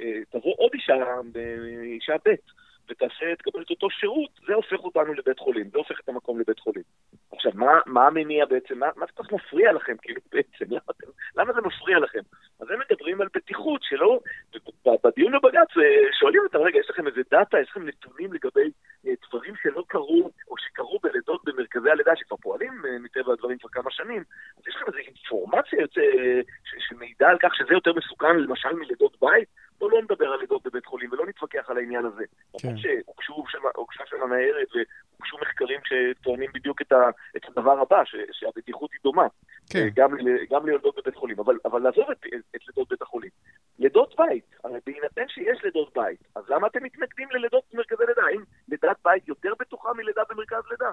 אה, 0.00 0.20
תבוא 0.30 0.54
עוד 0.56 0.70
אישה, 0.74 0.94
אה, 0.94 1.82
אישה 1.82 2.16
ב', 2.26 2.34
ותעשה, 2.90 3.36
תקבל 3.38 3.62
את 3.62 3.70
אותו 3.70 3.90
שירות, 3.90 4.30
זה 4.46 4.54
הופך 4.54 4.78
אותנו 4.84 5.14
לבית 5.14 5.38
חולים, 5.38 5.70
זה 5.70 5.78
הופך 5.78 6.00
את 6.00 6.08
המקום 6.08 6.40
לבית 6.40 6.58
חולים. 6.58 6.82
עכשיו, 7.32 7.52
מה, 7.54 7.72
מה 7.86 8.06
המניע 8.06 8.46
בעצם, 8.46 8.78
מה, 8.78 8.86
מה 8.96 9.06
כל 9.06 9.22
כך 9.22 9.32
מפריע 9.32 9.72
לכם, 9.72 9.96
כאילו, 10.02 10.20
בעצם, 10.32 10.64
למה, 10.70 10.80
למה 11.36 11.52
זה 11.52 11.60
מפריע 11.60 11.98
לכם? 11.98 12.20
אז 12.60 12.70
הם 12.70 12.80
מדברים 12.90 13.20
על 13.20 13.28
בטיחות 13.34 13.82
שלא, 13.82 14.20
בדיון 15.04 15.32
בבג"ץ 15.32 15.76
אה, 15.76 16.12
שואלים 16.20 16.42
אותם, 16.44 16.58
רגע, 16.58 16.78
יש 16.78 16.90
לכם 16.90 17.06
איזה 17.06 17.20
דאטה, 17.30 17.60
יש 17.60 17.70
לכם 17.70 17.86
נתונים 17.86 18.32
לגבי 18.32 18.70
אה, 19.06 19.12
דברים 19.28 19.54
שלא 19.62 19.84
קרו, 19.88 20.30
או 20.48 20.54
שקרו 20.58 20.98
בלידות 21.02 21.44
במרכזי 21.44 21.90
הלידה, 21.90 22.12
שכבר 22.16 22.36
פועלים 22.36 22.82
אה, 22.84 22.98
מטבע 22.98 23.32
הדברים 23.32 23.58
כבר 23.58 23.68
כמה 23.68 23.90
שנים, 23.90 24.24
אז 24.58 24.68
יש 24.68 24.76
לכם 24.76 24.86
איזו 24.86 24.98
אינפורמציה 24.98 25.80
יוצא, 25.80 26.00
שמעידה 26.88 27.28
על 27.28 27.38
כך 27.42 27.54
שזה 27.54 27.74
יותר 27.74 27.92
מסוכן, 27.92 28.36
למשל 28.36 28.72
מלידות 28.72 29.16
בית? 29.20 29.48
בואו 29.80 29.90
לא 29.90 30.02
נדבר 30.02 30.28
על 30.32 30.40
לידות 30.40 30.62
בבית 30.66 30.86
חולים 30.86 31.12
ולא 31.12 31.26
נתווכח 31.26 31.70
על 31.70 31.76
העניין 31.76 32.04
הזה. 32.04 32.24
כן. 32.58 32.76
שהוגשה 32.76 34.06
שם 34.06 34.22
הניירת 34.22 34.68
והוגשו 34.74 35.36
מחקרים 35.42 35.80
שטוענים 35.84 36.50
בדיוק 36.54 36.82
את, 36.82 36.92
ה, 36.92 37.10
את 37.36 37.48
הדבר 37.48 37.80
הבא, 37.80 38.04
ש, 38.04 38.14
שהבטיחות 38.32 38.92
היא 38.92 39.00
דומה. 39.02 39.26
כן. 39.70 39.88
גם, 39.94 40.10
גם 40.50 40.66
ליולדות 40.66 40.98
בבית 40.98 41.16
חולים. 41.16 41.40
אבל, 41.40 41.58
אבל 41.64 41.82
לעזוב 41.82 42.10
את, 42.10 42.26
את 42.56 42.60
לידות 42.68 42.88
בית 42.88 43.02
החולים. 43.02 43.30
לידות 43.78 44.14
בית, 44.18 44.44
הרי 44.64 44.78
בהינתן 44.86 45.28
שיש 45.28 45.64
לידות 45.64 45.94
בית, 45.94 46.20
אז 46.34 46.44
למה 46.48 46.66
אתם 46.66 46.82
מתנגדים 46.82 47.28
ללידות 47.30 47.64
במרכזי 47.72 48.02
לידה? 48.08 48.22
האם 48.22 48.42
לידת 48.68 48.96
בית 49.04 49.28
יותר 49.28 49.52
בטוחה 49.60 49.92
מלידה 49.92 50.22
במרכז 50.30 50.62
לידה? 50.70 50.90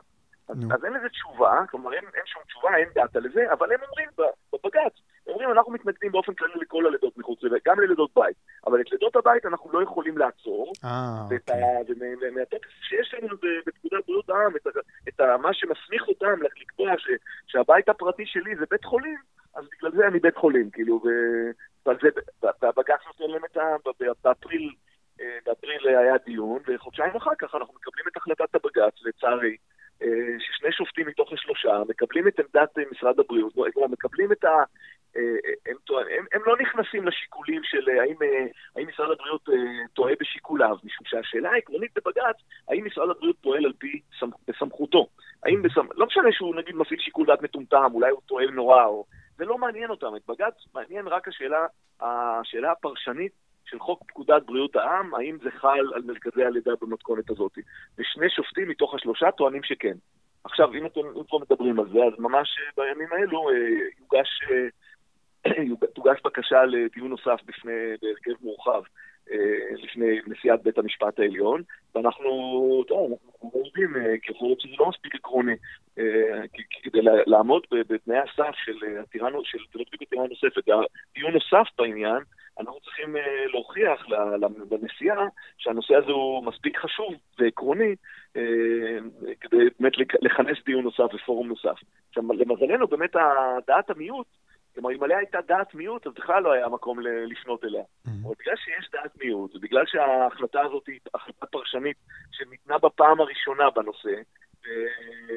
אז, 0.49 0.57
אז 0.71 0.85
אין 0.85 0.93
לזה 0.93 1.09
תשובה, 1.09 1.61
כלומר 1.69 1.93
אין, 1.93 2.05
אין 2.13 2.25
שום 2.25 2.43
תשובה, 2.47 2.77
אין 2.77 2.89
דאטה 2.95 3.19
לזה, 3.19 3.53
אבל 3.53 3.71
הם 3.71 3.79
אומרים 3.89 4.09
בבג"ץ, 4.53 4.93
אומרים 5.27 5.51
אנחנו 5.51 5.71
מתנגדים 5.71 6.11
באופן 6.11 6.33
כללי 6.33 6.53
לכל 6.61 6.85
הלידות 6.85 7.17
מחוץ 7.17 7.43
לבית, 7.43 7.63
גם 7.65 7.79
ללידות 7.79 8.11
בית, 8.15 8.37
אבל 8.67 8.81
את 8.81 8.91
לידות 8.91 9.15
הבית 9.15 9.45
אנחנו 9.45 9.71
לא 9.71 9.83
יכולים 9.83 10.17
לעצור, 10.17 10.73
אה, 10.85 10.89
ואת 11.29 11.49
אוקיי. 11.49 12.15
ומהטקס 12.21 12.69
שיש 12.81 13.13
לנו 13.13 13.35
בפקודת 13.65 14.05
בריאות 14.07 14.29
העם, 14.29 14.55
את, 14.55 14.67
את 15.09 15.21
מה 15.21 15.53
שמסמיך 15.53 16.07
אותם 16.07 16.39
לקבוע 16.61 16.91
ש, 16.97 17.07
שהבית 17.47 17.89
הפרטי 17.89 18.25
שלי 18.25 18.55
זה 18.55 18.65
בית 18.71 18.85
חולים, 18.85 19.17
אז 19.55 19.65
בגלל 19.71 19.91
זה 19.91 20.07
אני 20.07 20.19
בית 20.19 20.37
חולים, 20.37 20.69
כאילו, 20.69 21.01
והבג"ץ 22.61 22.99
נותן 23.07 23.31
להם 23.31 23.45
את 23.45 23.57
ה... 23.57 23.61
באפריל, 24.23 24.73
אה, 25.21 25.37
באפריל 25.45 25.87
היה 25.87 26.17
דיון, 26.25 26.59
וחודשיים 26.67 27.15
אחר 27.15 27.35
כך 27.37 27.55
אנחנו 27.55 27.73
מקבלים 27.73 28.05
את 28.11 28.17
החלטת 28.17 28.55
הבג"ץ, 28.55 28.93
לצערי, 29.03 29.57
ששני 30.39 30.71
שופטים 30.71 31.07
מתוך 31.07 31.33
השלושה 31.33 31.81
מקבלים 31.89 32.27
את 32.27 32.39
עמדת 32.39 32.77
משרד 32.91 33.19
הבריאות, 33.19 33.53
כלומר 33.53 33.87
מקבלים 33.87 34.31
את 34.31 34.43
ה... 34.43 34.63
אה, 35.17 35.21
הם, 35.65 35.75
הם, 36.17 36.25
הם 36.33 36.41
לא 36.45 36.55
נכנסים 36.57 37.07
לשיקולים 37.07 37.61
של 37.63 37.89
האם, 37.89 38.15
האם 38.75 38.87
משרד 38.87 39.11
הבריאות 39.11 39.49
טועה 39.93 40.13
בשיקוליו, 40.19 40.75
משום 40.83 41.05
שהשאלה 41.05 41.51
העקרונית 41.51 41.91
בבג"ץ, 41.95 42.35
האם 42.69 42.85
משרד 42.85 43.09
הבריאות 43.09 43.35
פועל 43.41 43.65
על 43.65 43.73
פי 43.77 44.01
בסמכותו. 44.47 45.07
האם 45.43 45.61
בסמ... 45.61 45.87
לא 45.95 46.05
משנה 46.05 46.31
שהוא 46.31 46.55
נגיד 46.55 46.75
מפעיל 46.75 46.99
שיקול 46.99 47.25
דעת 47.25 47.41
מטומטם, 47.41 47.91
אולי 47.93 48.11
הוא 48.11 48.21
טועה 48.25 48.45
נורא, 48.45 48.85
או... 48.85 49.05
זה 49.37 49.45
לא 49.45 49.57
מעניין 49.57 49.89
אותם. 49.89 50.15
את 50.15 50.21
בג"ץ 50.27 50.65
מעניין 50.73 51.07
רק 51.07 51.27
השאלה, 51.27 51.65
השאלה 52.01 52.71
הפרשנית 52.71 53.31
של 53.69 53.79
חוק 53.79 54.03
פקודת 54.07 54.43
בריאות 54.45 54.75
העם, 54.75 55.15
האם 55.15 55.37
זה 55.43 55.51
חל 55.51 55.93
על 55.95 56.01
מרכזי 56.05 56.43
הלידה 56.43 56.71
במתכונת 56.81 57.29
הזאת. 57.29 57.57
ושני 57.97 58.29
שופטים 58.29 58.69
מתוך 58.69 58.93
השלושה 58.93 59.31
טוענים 59.31 59.63
שכן. 59.63 59.97
עכשיו, 60.43 60.73
אם 60.73 60.85
אתם 60.85 61.01
כבר 61.27 61.37
מדברים 61.37 61.79
על 61.79 61.85
זה, 61.93 61.99
אז 61.99 62.13
ממש 62.19 62.49
בימים 62.77 63.07
האלו 63.11 63.49
אה, 63.49 63.55
יוגש, 63.99 64.29
אה, 64.51 65.87
תוגש 65.93 66.19
בקשה 66.25 66.65
לדיון 66.65 67.09
נוסף 67.09 67.39
בפני, 67.45 67.73
בהרכב 68.01 68.31
מורחב 68.41 68.81
אה, 69.31 69.75
לפני 69.83 70.19
נשיאת 70.27 70.63
בית 70.63 70.77
המשפט 70.77 71.19
העליון, 71.19 71.61
ואנחנו, 71.95 72.29
טוב, 72.87 73.11
אנחנו 73.11 73.61
יודעים, 73.65 73.93
כי 74.21 74.31
יכול 74.31 74.47
להיות 74.47 74.61
שזה 74.61 74.73
לא 74.79 74.89
מספיק 74.89 75.15
עקרוני, 75.15 75.55
כדי 76.83 76.99
לעמוד 77.01 77.63
בתנאי 77.71 78.17
הסף 78.17 78.55
של 78.65 78.97
עתירה 78.99 79.29
נוספת. 79.29 80.63
דיון 81.15 81.33
נוסף 81.33 81.67
בעניין, 81.77 82.19
אנחנו 82.59 82.79
צריכים 82.79 83.15
להוכיח 83.53 84.05
לנשיאה 84.71 85.25
שהנושא 85.57 85.95
הזה 85.95 86.11
הוא 86.11 86.45
מספיק 86.45 86.77
חשוב 86.77 87.13
ועקרוני 87.39 87.95
כדי 89.41 89.57
באמת 89.79 89.93
לכנס 90.21 90.57
דיון 90.65 90.83
נוסף 90.83 91.13
ופורום 91.13 91.47
נוסף. 91.47 91.75
עכשיו, 92.09 92.23
למזלנו, 92.33 92.87
באמת 92.87 93.15
דעת 93.67 93.89
המיעוט 93.89 94.27
כלומר, 94.77 94.95
אם 94.95 95.03
עליה 95.03 95.17
הייתה 95.17 95.41
דעת 95.47 95.75
מיעוט, 95.75 96.07
אז 96.07 96.13
בכלל 96.13 96.43
לא 96.43 96.51
היה 96.51 96.69
מקום 96.69 96.99
לפנות 96.99 97.63
אליה. 97.63 97.81
Mm-hmm. 97.81 98.09
אבל 98.25 98.33
בגלל 98.39 98.55
שיש 98.55 98.89
דעת 98.91 99.11
מיעוט, 99.23 99.55
ובגלל 99.55 99.85
שההחלטה 99.85 100.61
הזאת 100.61 100.87
היא 100.87 100.99
החלטה 101.13 101.45
פרשנית 101.45 101.97
שניתנה 102.31 102.77
בפעם 102.77 103.21
הראשונה 103.21 103.69
בנושא, 103.69 104.09
אה, 104.09 104.21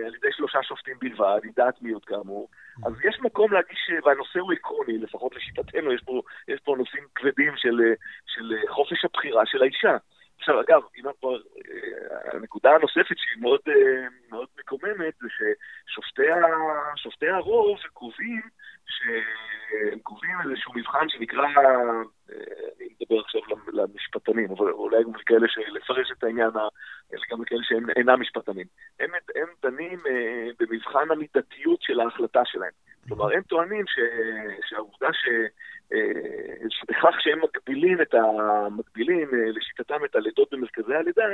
על 0.07 0.15
ידי 0.15 0.29
שלושה 0.33 0.59
שופטים 0.63 0.97
בלבד, 0.99 1.41
עם 1.45 1.51
דעת 1.57 1.83
מיעוט 1.83 2.05
כאמור. 2.07 2.49
אז 2.87 2.93
יש 3.05 3.21
מקום 3.21 3.53
להגיש, 3.53 3.91
והנושא 4.05 4.39
הוא 4.39 4.53
עקרוני, 4.53 4.99
לפחות 4.99 5.37
לשיטתנו, 5.37 5.93
יש 5.93 6.03
פה, 6.05 6.23
יש 6.49 6.61
פה 6.61 6.75
נושאים 6.79 7.05
כבדים 7.15 7.53
של, 7.57 7.81
של 8.27 8.55
חופש 8.69 9.05
הבחירה 9.05 9.47
של 9.47 9.63
האישה. 9.63 9.97
עכשיו, 10.41 10.61
אגב, 10.61 10.83
אם 10.99 11.05
כבר, 11.21 11.37
אה, 11.37 12.33
הנקודה 12.33 12.71
הנוספת 12.71 13.19
שהיא 13.19 13.43
מאוד, 13.43 13.61
אה, 13.69 14.07
מאוד 14.31 14.49
מקוממת, 14.59 15.15
זה 15.21 15.29
ששופטי 16.97 17.29
הרוב 17.29 17.79
קובעים 17.93 18.43
שהם 18.87 19.99
קובעים 19.99 20.35
איזשהו 20.45 20.73
מבחן 20.75 21.09
שנקרא, 21.09 21.43
אה, 21.43 22.01
אני 22.77 22.89
מדבר 23.01 23.21
עכשיו 23.21 23.41
למשפטנים, 23.73 24.51
אבל 24.51 24.71
אולי 24.71 25.05
גם 25.05 25.15
לכאלה 25.15 25.49
שלפרש 25.49 26.13
את 26.19 26.25
העניין, 26.25 26.51
גם 27.31 27.43
לכאלה 27.43 27.61
שהם 27.63 27.91
אינם 27.97 28.21
משפטנים. 28.21 28.67
הם, 29.01 29.11
הם 29.35 29.49
דנים 29.63 29.99
במבחן 30.61 31.11
המידתיות 31.11 31.83
של 31.83 32.01
ההחלטה 32.01 32.41
שלהם. 32.45 32.73
כלומר, 33.09 33.33
הם 33.35 33.43
טוענים 33.43 33.85
ש, 33.87 33.99
שהעובדה 34.69 35.13
ש... 35.13 35.29
שבכך 36.69 37.21
שהם 37.21 37.41
מגבילים 37.43 38.03
את 38.03 38.15
המקבילים 38.15 39.29
לשיטתם 39.33 40.05
את 40.05 40.17
הלידות 40.17 40.49
במרכזי 40.53 40.95
הלידה, 40.95 41.25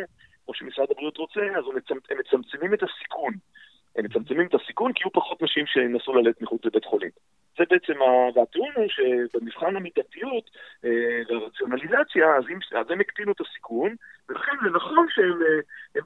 כמו 0.44 0.54
שמשרד 0.54 0.86
הבריאות 0.90 1.16
רוצה, 1.16 1.40
אז 1.40 1.64
הם 2.10 2.18
מצמצמים 2.18 2.74
את 2.74 2.82
הסיכון. 2.82 3.32
הם 3.96 4.04
מצמצמים 4.04 4.46
את 4.46 4.54
הסיכון 4.54 4.92
כי 4.92 5.02
יהיו 5.04 5.12
פחות 5.12 5.42
נשים 5.42 5.66
שינסו 5.66 6.14
ללדת 6.14 6.42
מחוץ 6.42 6.64
לבית 6.64 6.84
חולים. 6.84 7.10
זה 7.58 7.64
בעצם, 7.70 8.00
והטיעון 8.34 8.72
הוא 8.76 8.86
שבמבחן 8.88 9.76
המידתיות 9.76 10.50
אה, 10.84 11.20
והרציונליזציה, 11.28 12.36
אז, 12.36 12.44
אז 12.80 12.90
הם 12.90 13.00
הקטינו 13.00 13.32
את 13.32 13.40
הסיכון, 13.40 13.94
ולכן 14.28 14.52
זה 14.64 14.70
נכון 14.70 15.06
שהם 15.10 15.38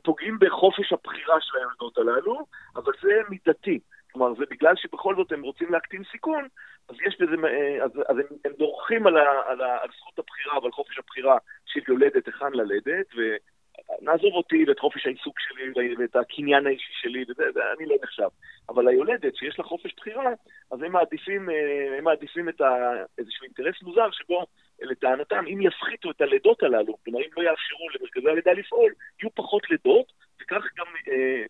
פוגעים 0.02 0.38
בחופש 0.40 0.92
הבחירה 0.92 1.36
של 1.40 1.58
הילדות 1.58 1.98
הללו, 1.98 2.46
אבל 2.76 2.92
זה 3.02 3.20
מידתי. 3.28 3.78
כלומר, 4.12 4.34
זה 4.34 4.44
בגלל 4.50 4.76
שבכל 4.76 5.16
זאת 5.16 5.32
הם 5.32 5.42
רוצים 5.42 5.72
להקטין 5.72 6.02
סיכון, 6.12 6.48
אז 6.90 6.96
יש 7.07 7.16
בזה, 7.20 7.35
אה, 7.48 7.85
אז, 7.85 7.90
אז 8.09 8.16
הם, 8.18 8.26
הם 8.44 8.53
דורכים 8.59 9.07
על, 9.07 9.16
ה, 9.16 9.42
על, 9.46 9.61
ה, 9.61 9.79
על 9.83 9.88
זכות 9.98 10.18
הבחירה 10.18 10.62
ועל 10.62 10.72
חופש 10.72 10.98
הבחירה 10.98 11.38
של 11.66 11.81
יולדת 11.88 12.26
היכן 12.26 12.53
ללדת, 12.53 13.07
ונעזוב 13.14 14.33
אותי 14.33 14.64
ואת 14.68 14.79
חופש 14.79 15.07
העיסוק 15.07 15.40
שלי 15.40 15.94
ואת 15.98 16.16
הקניין 16.16 16.66
האישי 16.66 16.92
שלי, 16.92 17.24
וזה, 17.29 17.44
זה, 17.55 17.61
אני 17.79 17.87
לא 17.87 17.96
נחשב. 18.03 18.29
אבל 18.68 18.88
היולדת 18.88 19.37
שיש 19.37 19.59
לה 19.59 19.64
חופש 19.64 19.94
בחירה, 19.96 20.31
אז 20.70 20.83
הם 20.83 20.92
מעדיפים, 20.92 21.50
אה, 21.50 21.98
הם 21.98 22.05
מעדיפים 22.05 22.48
את 22.48 22.61
ה, 22.61 22.92
איזשהו 23.18 23.44
אינטרס 23.44 23.83
מוזר 23.83 24.11
שבו, 24.11 24.46
לטענתם, 24.83 25.44
אם 25.46 25.61
יפחיתו 25.62 26.11
את 26.11 26.20
הלידות 26.20 26.62
הללו, 26.62 26.96
כלומר 27.05 27.20
אם 27.20 27.31
לא 27.37 27.42
יאפשרו 27.42 27.88
למרכזי 27.94 28.29
הלידה 28.29 28.53
לפעול, 28.53 28.92
יהיו 29.22 29.31
פחות 29.35 29.70
לידות, 29.70 30.12
וכך 30.42 30.62
גם, 30.79 30.87
אה, 31.09 31.42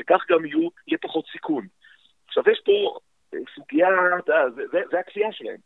וכך 0.00 0.24
גם 0.28 0.44
יהיו, 0.44 0.68
יהיה 0.86 0.98
פחות 0.98 1.24
סיכון. 1.32 1.66
עכשיו 2.28 2.44
יש 2.52 2.60
פה 2.64 2.98
סוגיה, 3.54 3.88
זה, 4.90 4.98
הקביעה 4.98 5.32
שלהם. 5.32 5.60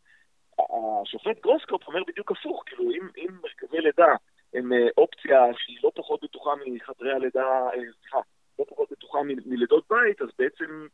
השופט 1.01 1.41
גרוסקופ 1.41 1.87
אומר 1.87 2.03
בדיוק 2.07 2.31
הפוך, 2.31 2.63
כאילו 2.65 2.91
אם 2.91 3.29
מרכזי 3.43 3.77
לידה 3.77 4.15
הם 4.53 4.73
אה, 4.73 4.87
אופציה 4.97 5.45
שהיא 5.57 5.77
לא 5.83 5.91
פחות 5.95 6.23
בטוחה 6.23 6.51
מחדרי 6.65 7.13
הלידה, 7.13 7.45
אה, 7.45 7.79
סליחה, 8.01 8.19
לא 8.59 8.65
פחות 8.69 8.91
בטוחה 8.91 9.19
מלידות 9.45 9.83
בית, 9.89 10.21
אז 10.21 10.27
בעצם, 10.39 10.87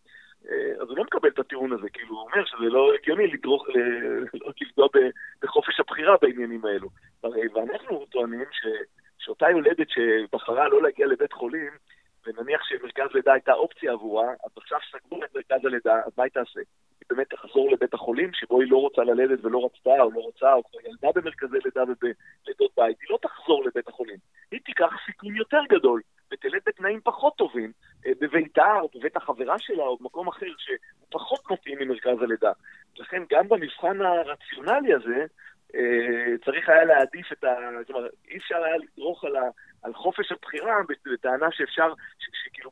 אה, 0.49 0.81
אז 0.81 0.87
הוא 0.89 0.97
לא 0.97 1.03
מקבל 1.03 1.29
את 1.29 1.39
הטיעון 1.39 1.71
הזה, 1.71 1.89
כאילו 1.89 2.15
הוא 2.15 2.29
אומר 2.29 2.45
שזה 2.45 2.69
לא 2.69 2.93
הגיוני 2.93 3.27
לדרוך, 3.27 3.67
לא 4.41 4.51
לפגוע 4.61 4.87
בחופש 5.41 5.79
הבחירה 5.79 6.15
בעניינים 6.21 6.65
האלו. 6.65 6.89
ואנחנו 7.53 8.05
טוענים 8.05 8.45
ש, 8.51 8.65
שאותה 9.19 9.49
יולדת 9.49 9.87
שבחרה 9.89 10.69
לא 10.69 10.81
להגיע 10.81 11.07
לבית 11.07 11.33
חולים, 11.33 11.71
ונניח 12.25 12.61
שמרכז 12.63 13.13
לידה 13.13 13.33
הייתה 13.33 13.53
אופציה 13.53 13.91
עבורה, 13.91 14.29
אז 14.29 14.51
עכשיו 14.57 14.79
סגרו 14.91 15.23
את 15.23 15.35
מרכז 15.35 15.65
הלידה, 15.65 15.95
אז 16.05 16.11
מה 16.17 16.23
היא 16.23 16.31
תעשה? 16.31 16.59
היא 16.99 17.05
באמת 17.09 17.29
תחזור 17.29 17.71
לבית 17.71 17.93
החולים, 17.93 18.33
שבו 18.33 18.61
היא 18.61 18.71
לא 18.71 18.77
רוצה 18.77 19.03
ללדת 19.03 19.45
ולא 19.45 19.65
רצתה, 19.65 20.01
או 20.01 20.11
לא 20.11 20.19
רוצה, 20.19 20.53
או 20.53 20.63
כבר 20.63 20.79
ילדה 20.81 21.07
במרכזי 21.15 21.57
לידה 21.65 21.83
ובלידות 21.83 22.71
בית, 22.77 22.97
היא 23.01 23.07
לא 23.09 23.17
תחזור 23.21 23.63
לבית 23.65 23.87
החולים. 23.87 24.17
היא 24.51 24.59
תיקח 24.65 24.89
סיכון 25.05 25.35
יותר 25.35 25.61
גדול, 25.69 26.01
ותלד 26.31 26.61
בתנאים 26.65 26.99
פחות 27.03 27.35
טובים, 27.35 27.71
אה, 28.05 28.11
בביתה, 28.21 28.79
או 28.81 28.89
בבית 28.95 29.17
החברה 29.17 29.59
שלה, 29.59 29.83
או 29.83 29.97
במקום 29.97 30.27
אחר, 30.27 30.53
שהוא 30.57 30.77
פחות 31.09 31.51
מתאים 31.51 31.77
ממרכז 31.79 32.21
הלידה. 32.21 32.51
לכן 32.97 33.23
גם 33.29 33.47
במבחן 33.47 34.01
הרציונלי 34.01 34.93
הזה, 34.93 35.25
צריך 36.45 36.69
היה 36.69 36.83
להעדיף 36.83 37.31
את 37.31 37.43
ה... 37.43 37.47
אומרת, 37.93 38.11
אי 38.29 38.37
אפשר 38.37 38.63
היה 38.63 38.77
לדרוך 38.77 39.23
על, 39.23 39.35
ה... 39.35 39.41
על 39.83 39.93
חופש 39.93 40.31
הבחירה 40.31 40.75
בטענה 41.13 41.47
שאפשר, 41.51 41.93
שכאילו 42.19 42.71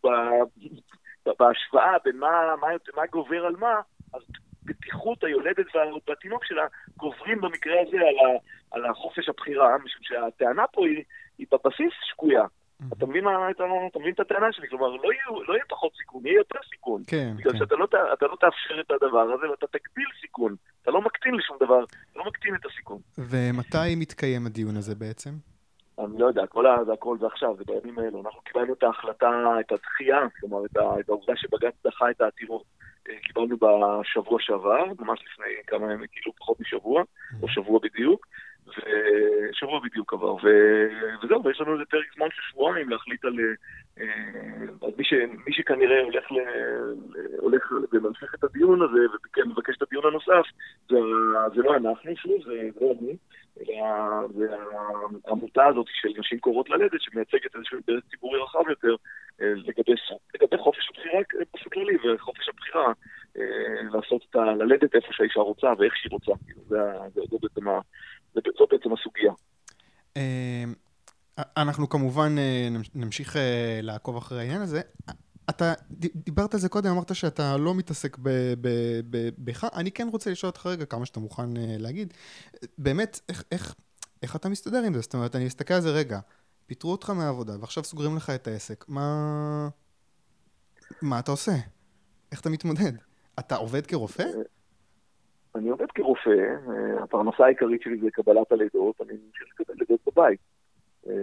בהשוואה 1.39 1.95
בין 2.05 2.17
מה, 2.17 2.55
מה, 2.61 2.67
מה 2.95 3.05
גובר 3.05 3.45
על 3.45 3.55
מה, 3.55 3.81
אז 4.13 4.21
בטיחות 4.65 5.23
היולדת 5.23 5.65
והתינוק 6.07 6.45
שלה 6.45 6.65
גוברים 6.97 7.41
במקרה 7.41 7.81
הזה 7.81 7.97
על, 7.97 8.19
ה... 8.25 8.37
על 8.71 8.85
החופש 8.85 9.29
הבחירה, 9.29 9.77
משום 9.77 10.01
שהטענה 10.03 10.67
פה 10.67 10.85
היא, 10.85 11.03
היא 11.37 11.47
בבסיס 11.51 11.93
שגויה. 12.03 12.45
Mm-hmm. 12.81 12.95
אתה 12.97 13.05
מבין, 13.05 13.23
מה, 13.23 13.51
אתה, 13.51 13.63
אתה 13.91 13.99
מבין 13.99 14.13
את 14.13 14.19
הטענה 14.19 14.51
שלי? 14.51 14.67
כלומר, 14.69 14.87
לא 14.87 15.11
יהיה, 15.11 15.45
לא 15.47 15.53
יהיה 15.53 15.63
פחות 15.69 15.91
סיכון, 15.97 16.25
יהיה 16.25 16.37
יותר 16.37 16.59
סיכון. 16.69 17.03
כן, 17.07 17.33
בגלל 17.37 17.53
כן. 17.53 17.57
שאתה 17.59 17.75
לא, 17.75 17.87
לא 18.21 18.35
תאפשר 18.39 18.81
את 18.81 18.91
הדבר 18.91 19.19
הזה 19.19 19.49
ואתה 19.49 19.67
תגדיל 19.67 20.07
סיכון. 20.21 20.55
אתה 20.81 20.91
לא 20.91 21.01
מקטין 21.01 21.35
לשום 21.35 21.57
דבר, 21.61 21.83
אתה 21.83 22.19
לא 22.19 22.25
מקטין 22.25 22.55
את 22.55 22.65
הסיכון. 22.65 22.99
ומתי 23.17 23.95
מתקיים 23.95 24.45
הדיון 24.45 24.77
הזה 24.77 24.95
בעצם? 24.95 25.29
אני 25.99 26.19
לא 26.19 26.25
יודע, 26.25 26.43
הכל, 26.43 26.65
זה 26.85 26.93
הכל 26.93 27.17
זה 27.19 27.27
עכשיו, 27.27 27.55
זה 27.57 27.63
בימים 27.67 27.99
האלו. 27.99 28.21
אנחנו 28.25 28.41
קיבלנו 28.41 28.73
את 28.73 28.83
ההחלטה, 28.83 29.29
את 29.59 29.71
הדחייה, 29.71 30.19
כלומר, 30.39 30.65
את, 30.65 30.77
ה, 30.77 30.99
את 30.99 31.09
העובדה 31.09 31.33
שבג"ץ 31.35 31.73
דחה 31.85 32.11
את 32.11 32.21
העתירות. 32.21 32.63
אה, 33.09 33.13
קיבלנו 33.23 33.57
בשבוע 33.57 34.37
שעבר, 34.39 34.85
ממש 34.99 35.19
לפני 35.31 35.45
כמה 35.67 35.93
ימים, 35.93 36.07
כאילו 36.11 36.35
פחות 36.35 36.59
משבוע, 36.59 37.03
או 37.41 37.47
שבוע 37.47 37.79
בדיוק. 37.83 38.27
ושבוע 38.77 39.79
בדיוק 39.79 40.13
עבר, 40.13 40.35
ו... 40.35 40.47
וזהו, 41.23 41.43
ויש 41.43 41.61
לנו 41.61 41.73
איזה 41.73 41.85
פרק 41.85 42.05
זמן 42.15 42.27
של 42.31 42.41
שבועיים 42.51 42.89
להחליט 42.89 43.25
על... 43.25 43.35
אה, 43.99 44.87
אז 44.87 44.93
מי, 44.97 45.03
ש... 45.03 45.13
מי 45.45 45.53
שכנראה 45.53 46.01
הולך, 46.01 46.31
ל... 46.31 46.35
הולך 47.37 47.71
וממשיך 47.93 48.35
את 48.35 48.43
הדיון 48.43 48.81
הזה 48.81 48.99
וכן 49.15 49.49
מבקש 49.49 49.77
את 49.77 49.81
הדיון 49.81 50.05
הנוסף, 50.05 50.47
זה, 50.89 50.97
זה 51.55 51.61
לא 51.61 51.75
אנחנו, 51.75 52.15
שוב, 52.15 52.43
זה 52.45 52.69
לא 52.81 52.93
אני, 53.01 53.15
אלא 53.59 54.27
זה 54.35 54.47
העמותה 55.25 55.65
הזאת 55.65 55.85
של 55.89 56.09
נשים 56.17 56.39
קוראות 56.39 56.69
ללדת, 56.69 57.01
שמייצגת 57.01 57.55
איזשהו 57.55 57.75
אינטרס 57.75 58.03
ציבורי 58.09 58.39
רחב 58.39 58.69
יותר 58.69 58.95
אה, 59.41 59.53
לגבי, 59.55 59.93
לגבי 60.35 60.57
חופש 60.57 60.89
הבחירה 60.89 61.19
באופן 61.53 61.69
כללי 61.69 61.97
וחופש 62.03 62.49
הבחירה 62.49 62.93
לעשות 63.93 64.21
את 64.29 64.35
הללדת 64.35 64.95
איפה 64.95 65.07
שהאישה 65.11 65.39
רוצה 65.39 65.67
ואיך 65.77 65.95
שהיא 65.97 66.11
רוצה. 66.11 66.31
כאילו, 66.45 66.61
זה, 66.67 66.77
זה, 67.13 67.21
זה 67.29 67.37
בעצם 67.41 67.67
זו 68.35 68.65
בעצם 68.71 68.89
הסוגיה. 68.93 69.31
אה, 70.17 70.63
אנחנו 71.57 71.89
כמובן 71.89 72.35
אה, 72.37 72.67
נמשיך 72.95 73.35
אה, 73.35 73.79
לעקוב 73.83 74.17
אחרי 74.17 74.39
העניין 74.39 74.61
הזה. 74.61 74.81
אתה 75.49 75.73
דיברת 76.15 76.53
על 76.53 76.59
זה 76.59 76.69
קודם, 76.69 76.89
אמרת 76.91 77.15
שאתה 77.15 77.57
לא 77.57 77.75
מתעסק 77.75 78.17
בך. 79.37 79.67
אני 79.73 79.91
כן 79.91 80.07
רוצה 80.11 80.31
לשאול 80.31 80.49
אותך 80.49 80.65
רגע 80.65 80.85
כמה 80.85 81.05
שאתה 81.05 81.19
מוכן 81.19 81.49
להגיד. 81.55 82.13
באמת, 82.77 83.19
איך, 83.29 83.43
איך, 83.51 83.75
איך 84.23 84.35
אתה 84.35 84.49
מסתדר 84.49 84.83
עם 84.83 84.93
זה? 84.93 85.01
זאת 85.01 85.13
אומרת, 85.13 85.35
אני 85.35 85.45
מסתכל 85.45 85.73
על 85.73 85.81
זה 85.81 85.91
רגע. 85.91 86.19
פיטרו 86.65 86.91
אותך 86.91 87.09
מהעבודה 87.09 87.53
ועכשיו 87.59 87.83
סוגרים 87.83 88.15
לך 88.15 88.29
את 88.29 88.47
העסק. 88.47 88.85
מה... 88.87 89.69
מה 91.01 91.19
אתה 91.19 91.31
עושה? 91.31 91.51
איך 92.31 92.41
אתה 92.41 92.49
מתמודד? 92.49 92.91
אתה 93.39 93.55
עובד 93.55 93.87
כרופא? 93.87 94.23
אני 95.59 95.69
עובד 95.69 95.91
כרופא, 95.95 96.29
אה, 96.29 97.03
הפרנסה 97.03 97.45
העיקרית 97.45 97.81
שלי 97.81 97.97
זה 97.97 98.11
קבלת 98.11 98.51
הלידות, 98.51 99.01
אני 99.01 99.13
ממשיך 99.25 99.47
לקבל 99.59 99.75
לידות 99.79 99.99
בבית. 100.07 100.39
אה, 101.07 101.13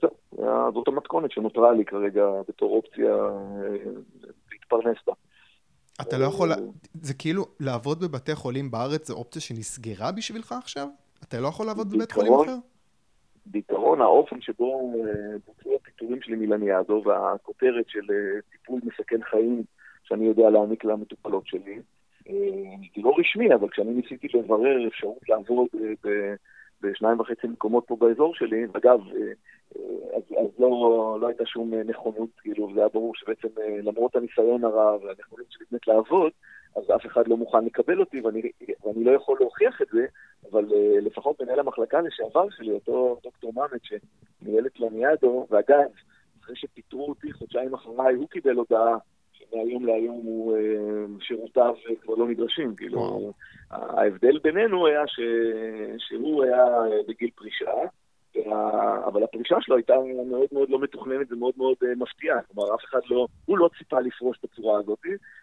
זהו, 0.00 0.10
זאת 0.74 0.88
המתכונת 0.88 1.30
שנותרה 1.30 1.72
לי 1.72 1.84
כרגע 1.84 2.24
בתור 2.48 2.76
אופציה 2.76 3.14
אה, 3.14 3.92
להתפרנס 4.52 4.96
בה. 5.06 5.12
אתה 6.00 6.18
לא 6.18 6.24
יכול, 6.24 6.48
זה 6.94 7.14
כאילו 7.14 7.44
לעבוד 7.60 8.00
בבתי 8.00 8.34
חולים 8.34 8.70
בארץ 8.70 9.06
זה 9.06 9.14
אופציה 9.14 9.42
שנסגרה 9.42 10.12
בשבילך 10.12 10.52
עכשיו? 10.52 10.88
אתה 11.22 11.40
לא 11.40 11.48
יכול 11.48 11.66
לעבוד 11.66 11.90
בבית 11.90 12.12
חולים 12.12 12.32
אחר? 12.32 12.56
בעיקרון 13.46 14.00
האופן 14.00 14.40
שבו 14.40 14.92
בוצעו 15.46 15.74
הפיטורים 15.74 16.22
שלי 16.22 16.36
מלניאדו 16.36 17.02
והכותרת 17.04 17.84
של 17.88 18.06
טיפול 18.52 18.80
מסכן 18.84 19.22
חיים 19.30 19.62
שאני 20.02 20.24
יודע 20.24 20.50
להעניק 20.50 20.84
למטופלות 20.84 21.46
שלי, 21.46 21.78
זה 22.96 23.02
לא 23.02 23.14
רשמי, 23.18 23.54
אבל 23.54 23.68
כשאני 23.68 23.94
ניסיתי 23.94 24.28
לברר 24.34 24.88
אפשרות 24.88 25.28
לעבוד 25.28 25.66
אה, 25.80 26.34
בשניים 26.82 27.20
וחצי 27.20 27.46
מקומות 27.46 27.84
פה 27.86 27.96
באזור 27.96 28.34
שלי, 28.34 28.64
אגב, 28.64 29.00
אה, 29.08 29.32
אה, 29.76 30.16
אז, 30.16 30.22
אז 30.38 30.50
לא, 30.58 31.18
לא 31.20 31.26
הייתה 31.26 31.46
שום 31.46 31.74
נכונות, 31.74 32.28
כאילו, 32.38 32.70
זה 32.74 32.80
היה 32.80 32.88
ברור 32.88 33.14
שבעצם 33.14 33.48
למרות 33.82 34.16
הניסיון 34.16 34.64
הרע 34.64 34.96
והנכונות 34.96 35.46
שלי 35.50 35.66
באמת 35.70 35.88
לעבוד, 35.88 36.32
אז 36.76 36.82
אף 36.96 37.06
אחד 37.06 37.28
לא 37.28 37.36
מוכן 37.36 37.64
לקבל 37.64 38.00
אותי, 38.00 38.20
ואני, 38.20 38.42
ואני 38.84 39.04
לא 39.04 39.10
יכול 39.10 39.36
להוכיח 39.40 39.82
את 39.82 39.86
זה, 39.92 40.06
אבל 40.50 40.64
לפחות 41.00 41.42
מנהל 41.42 41.60
המחלקה 41.60 42.00
לשעבר 42.00 42.50
שלי, 42.50 42.70
אותו 42.70 43.18
דוקטור 43.22 43.52
מאמץ 43.54 43.82
שניהל 43.82 44.66
את 44.66 44.80
לניאדו, 44.80 45.46
ואגב, 45.50 45.90
אחרי 46.40 46.56
שפיטרו 46.56 47.08
אותי 47.08 47.32
חודשיים 47.32 47.74
אחריי, 47.74 48.14
הוא 48.14 48.28
קיבל 48.28 48.54
הודעה 48.54 48.96
מהיום 49.54 49.86
להיום 49.86 50.20
הוא, 50.24 50.56
אה, 50.56 50.60
שירותיו 51.20 51.74
כבר 52.02 52.14
לא 52.14 52.28
נדרשים. 52.28 52.76
כאילו, 52.76 53.32
ההבדל 53.70 54.38
בינינו 54.38 54.86
היה 54.86 55.06
ש, 55.06 55.20
שהוא 55.98 56.44
היה 56.44 56.66
בגיל 57.08 57.30
פרישה, 57.34 57.72
אבל 59.06 59.22
הפרישה 59.22 59.56
שלו 59.60 59.76
הייתה 59.76 59.94
מאוד 60.30 60.46
מאוד 60.52 60.70
לא 60.70 60.78
מתוכננת 60.78 61.32
ומאוד 61.32 61.54
מאוד 61.56 61.76
אה, 61.84 61.94
מפתיעה. 61.96 62.42
כלומר, 62.42 62.74
אף 62.74 62.84
אחד 62.84 63.00
לא, 63.10 63.26
הוא 63.44 63.58
לא 63.58 63.70
ציפה 63.78 64.00
לפרוש 64.00 64.38
בצורה 64.42 64.78
הזאת, 64.78 64.98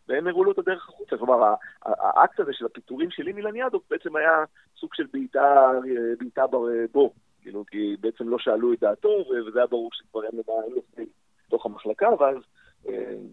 והם 0.08 0.28
הראו 0.28 0.44
לו 0.44 0.52
את 0.52 0.58
הדרך 0.58 0.90
החוצה. 0.90 1.18
כלומר, 1.18 1.54
האקט 1.84 2.40
הזה 2.40 2.54
של 2.54 2.66
הפיטורים 2.66 3.12
שלי 3.12 3.34
מלניאדו 3.34 3.82
בעצם 3.90 4.16
היה 4.16 4.44
סוג 4.78 4.94
של 4.94 5.06
בעיטה, 5.14 5.72
אה, 5.74 6.16
בעיטה 6.20 6.48
בו. 6.92 7.14
כאילו, 7.42 7.66
כי 7.66 7.96
בעצם 8.00 8.30
לא 8.30 8.40
שאלו 8.40 8.74
את 8.74 8.80
דעתו, 8.80 9.26
וזה 9.48 9.60
היה 9.60 9.68
ברור 9.68 9.90
שכבר 9.94 10.24
אין 10.24 10.32
לו 10.36 10.82
בתוך 11.48 11.66
המחלקה, 11.66 12.10
ואז 12.20 12.36
אה, 12.36 12.42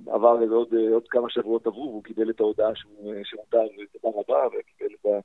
עבר 0.07 0.43
איזה 0.43 0.55
עוד, 0.55 0.75
אה, 0.75 0.95
עוד 0.95 1.09
כמה 1.09 1.31
שבועות 1.31 1.67
עברו, 1.67 1.89
והוא 1.89 2.05
קיבל 2.05 2.31
את 2.31 2.41
ההודעה 2.41 2.75
שהוא 2.75 3.15
אה, 3.15 3.21
שירותיו, 3.25 3.61
ותודה 3.61 4.09
רבה, 4.19 4.47
וקיבל 4.47 4.95
את 5.01 5.07
ה... 5.07 5.19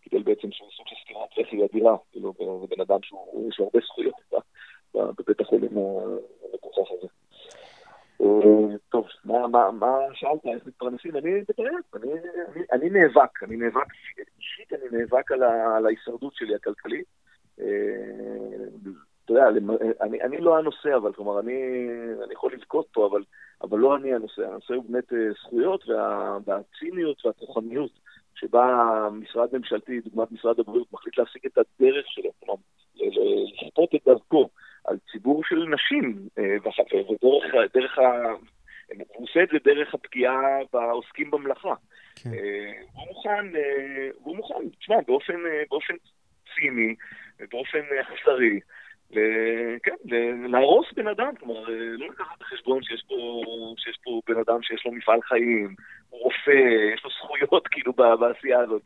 קיבל 0.00 0.22
בעצם 0.22 0.52
שהוא 0.52 0.68
סוג 0.76 0.86
של 0.88 0.96
סטירת 1.04 1.38
לחי 1.38 1.64
אדירה, 1.64 1.96
כאילו, 2.12 2.34
זה 2.60 2.66
בן 2.76 2.80
אדם 2.80 2.98
שהוא, 3.02 3.48
יש 3.48 3.58
לו 3.58 3.64
הרבה 3.64 3.78
זכויות 3.86 4.14
בבית 4.94 5.40
החולים 5.40 5.70
המקוצח 6.52 6.90
הזה. 6.98 7.06
טוב, 8.88 9.06
מה, 9.24 9.46
מה, 9.46 9.70
מה 9.70 9.98
שאלת, 10.12 10.46
איך 10.46 10.66
מתפרנסים? 10.66 11.16
אני 11.16 11.30
אני, 11.30 12.10
אני, 12.54 12.64
אני 12.72 12.90
נאבק, 12.90 13.42
אני 13.42 13.56
נאבק, 13.56 13.86
אישית 14.38 14.72
אני 14.72 14.98
נאבק 14.98 15.32
על, 15.32 15.42
ה, 15.42 15.76
על 15.76 15.86
ההישרדות 15.86 16.34
שלי 16.34 16.54
הכלכלית. 16.54 17.06
אתה 19.24 19.32
יודע, 19.32 19.48
אני, 20.00 20.22
אני 20.22 20.38
לא 20.40 20.58
הנושא, 20.58 20.96
אבל 20.96 21.12
כלומר, 21.12 21.40
אני, 21.40 21.88
אני 22.24 22.32
יכול 22.32 22.52
לבכות 22.52 22.86
פה, 22.92 23.06
אבל, 23.06 23.22
אבל 23.70 23.78
לא 23.78 23.96
אני 23.96 24.14
הנושא. 24.14 24.42
הנושא 24.42 24.74
הוא 24.74 24.84
באמת 24.88 25.12
אה, 25.12 25.32
זכויות 25.32 25.88
וה, 25.88 26.38
והציניות 26.44 27.26
והכוחניות 27.26 27.90
שבה 28.34 29.08
משרד 29.12 29.48
ממשלתי, 29.52 30.00
דוגמת 30.00 30.32
משרד 30.32 30.60
הבריאות, 30.60 30.92
מחליט 30.92 31.18
להפסיק 31.18 31.46
את 31.46 31.58
הדרך 31.58 32.04
שלו, 32.08 32.30
כלומר, 32.40 32.60
לכפות 32.94 33.94
את 33.94 34.00
דרכו 34.06 34.48
על 34.84 34.96
ציבור 35.12 35.44
של 35.44 35.64
נשים, 35.74 36.28
אה, 36.38 36.56
ודרך 36.64 37.54
דרך 37.74 37.98
ה... 37.98 38.02
הוא 39.14 39.28
עושה 39.28 39.42
את 39.42 39.48
זה 39.52 39.58
דרך 39.64 39.94
הפגיעה 39.94 40.58
בעוסקים 40.72 41.30
במלאכה. 41.30 41.74
כן. 42.16 42.30
אה, 42.30 42.72
הוא 42.94 43.06
מוכן, 43.08 43.46
הוא 44.14 44.36
מוכן, 44.36 44.68
תשמע, 44.78 44.96
באופן, 45.06 45.34
באופן 45.70 45.94
ציני, 46.54 46.94
באופן 47.50 47.80
אכזרי, 48.00 48.60
כן, 49.82 49.96
להרוס 50.48 50.86
בן 50.96 51.06
אדם, 51.08 51.36
כלומר, 51.36 51.64
לא 51.68 52.08
לקחת 52.08 52.40
בחשבון 52.40 52.82
שיש 52.82 53.02
פה, 53.08 53.42
שיש 53.78 53.98
פה 54.04 54.20
בן 54.28 54.40
אדם 54.40 54.62
שיש 54.62 54.86
לו 54.86 54.92
מפעל 54.92 55.22
חיים, 55.22 55.74
הוא 56.10 56.20
רופא, 56.20 56.90
יש 56.94 57.04
לו 57.04 57.10
זכויות 57.10 57.68
כאילו 57.72 57.92
בעשייה 57.92 58.60
הזאת. 58.60 58.82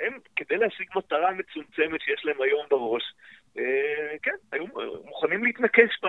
הם, 0.00 0.12
כדי 0.36 0.56
להשיג 0.56 0.88
מטרה 0.96 1.32
מצומצמת 1.32 2.00
שיש 2.00 2.24
להם 2.24 2.36
היום 2.42 2.66
בראש, 2.70 3.02
אה, 3.58 4.16
כן, 4.22 4.34
היו 4.52 4.64
מוכנים 5.04 5.44
להתנקש 5.44 5.98
ב... 6.02 6.06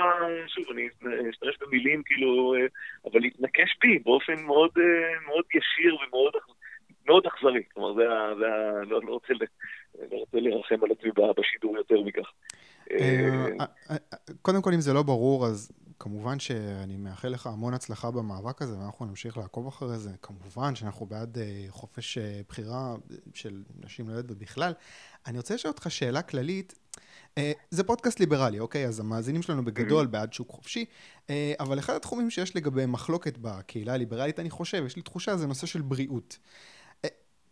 שוב, 0.48 0.66
אני 0.72 0.88
אשתמש 1.30 1.58
במילים 1.62 2.04
כאילו, 2.04 2.56
אה, 2.56 2.66
אבל 3.12 3.20
להתנקש 3.20 3.78
בי 3.82 4.00
באופן 4.00 4.44
מאוד, 4.44 4.72
אה, 4.78 5.20
מאוד 5.28 5.46
ישיר 5.54 5.96
ומאוד 5.96 6.34
מאוד 7.06 7.26
אכזרי. 7.26 7.64
כלומר, 7.74 7.94
זה 7.94 8.12
ה... 8.12 8.34
לא, 8.84 9.02
לא 9.04 9.12
רוצה 9.12 9.34
לרחם 10.34 10.84
על 10.84 10.92
עצמי 10.92 11.12
בשידור 11.38 11.78
יותר 11.78 12.02
מכך. 12.02 12.32
אה, 12.92 13.48
אה, 13.60 13.66
אה, 13.92 13.96
קודם 14.42 14.62
כל, 14.62 14.74
אם 14.74 14.82
זה 14.82 14.94
לא 14.94 15.04
ברור, 15.04 15.48
אז 15.48 15.72
כמובן 16.00 16.40
שאני 16.40 16.98
מאחל 16.98 17.28
לך 17.28 17.48
המון 17.48 17.74
הצלחה 17.74 18.12
במאבק 18.12 18.62
הזה, 18.62 18.78
ואנחנו 18.80 19.06
נמשיך 19.06 19.38
לעקוב 19.38 19.68
אחרי 19.68 19.98
זה. 19.98 20.12
כמובן 20.22 20.76
שאנחנו 20.76 21.06
בעד 21.06 21.38
חופש 21.70 22.18
בחירה 22.50 22.96
של 23.34 23.64
נשים 23.86 24.10
לילד 24.10 24.32
ובכלל. 24.32 24.74
אני 25.28 25.38
רוצה 25.38 25.54
לשאול 25.56 25.72
אותך 25.72 25.92
שאלה 25.92 26.22
כללית. 26.22 26.74
זה 27.72 27.84
פודקאסט 27.84 28.20
ליברלי, 28.20 28.60
אוקיי? 28.60 28.86
אז 28.88 29.00
המאזינים 29.00 29.42
שלנו 29.42 29.66
בגדול 29.66 30.06
mm-hmm. 30.06 30.10
בעד 30.10 30.34
שוק 30.34 30.50
חופשי, 30.50 30.86
אבל 31.60 31.80
אחד 31.80 31.96
התחומים 31.96 32.30
שיש 32.30 32.56
לגבי 32.56 32.86
מחלוקת 32.86 33.38
בקהילה 33.38 33.94
הליברלית, 33.94 34.40
אני 34.40 34.50
חושב, 34.50 34.84
יש 34.86 34.96
לי 34.96 35.02
תחושה, 35.02 35.38
זה 35.38 35.48
נושא 35.48 35.68
של 35.68 35.82
בריאות. 35.82 36.38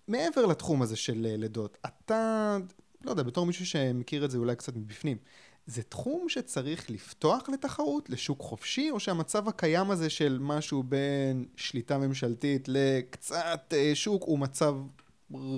מעבר 0.07 0.45
לתחום 0.45 0.81
הזה 0.81 0.95
של 0.95 1.27
לידות, 1.37 1.77
אתה 1.85 2.57
לא 3.05 3.09
יודע, 3.09 3.23
בתור 3.23 3.45
מישהו 3.45 3.65
שמכיר 3.65 4.25
את 4.25 4.31
זה 4.31 4.37
אולי 4.37 4.55
קצת 4.55 4.75
מבפנים, 4.75 5.17
זה 5.65 5.83
תחום 5.83 6.29
שצריך 6.29 6.89
לפתוח 6.89 7.49
לתחרות, 7.49 8.09
לשוק 8.09 8.39
חופשי, 8.39 8.91
או 8.91 8.99
שהמצב 8.99 9.47
הקיים 9.47 9.91
הזה 9.91 10.09
של 10.09 10.37
משהו 10.41 10.83
בין 10.83 11.45
שליטה 11.55 11.97
ממשלתית 11.97 12.67
לקצת 12.67 13.73
אה, 13.73 13.91
שוק 13.95 14.23
הוא 14.23 14.39
מצב 14.39 14.75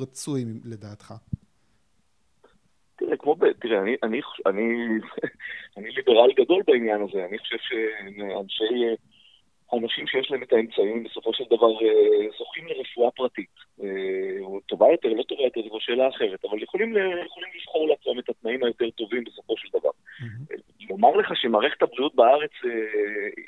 רצוי 0.02 0.46
לדעתך? 0.66 1.14
תראה, 2.96 3.18
כמו 3.18 3.36
ב... 3.36 3.52
תראה, 3.52 3.82
אני, 3.82 3.96
אני, 4.04 4.22
אני, 4.46 4.68
אני 5.78 5.90
ליברל 5.90 6.32
גדול 6.38 6.64
בעניין 6.68 7.02
הזה. 7.02 7.26
אני 7.26 7.38
חושב 7.38 7.58
שאנשי... 7.60 8.96
אנשים 9.74 10.08
שיש 10.08 10.32
להם 10.32 10.44
את 10.44 10.54
האמצעים 10.54 11.04
בסופו 11.04 11.34
של 11.34 11.44
דבר 11.50 11.72
אה, 11.82 12.28
זוכים 12.38 12.68
לרפואה 12.68 13.12
פרטית. 13.12 13.56
אה, 13.84 14.60
טובה 14.66 14.88
יותר, 14.92 15.10
לא 15.10 15.24
טובה 15.24 15.44
יותר, 15.44 15.62
זו 15.70 15.78
שאלה 15.80 16.10
אחרת, 16.10 16.46
אבל 16.46 16.64
יכולים, 16.64 16.90
יכולים 17.26 17.50
לבחור 17.56 17.88
לעצמם 17.88 18.20
את 18.20 18.30
התנאים 18.30 18.64
היותר 18.64 18.90
טובים 18.90 19.24
בסופו 19.24 19.58
של 19.58 19.68
דבר. 19.80 19.90
Mm-hmm. 19.90 20.56
לומר 20.90 21.16
לך 21.16 21.32
שמערכת 21.36 21.82
הבריאות 21.82 22.16
בארץ 22.16 22.52
אה, 22.66 22.70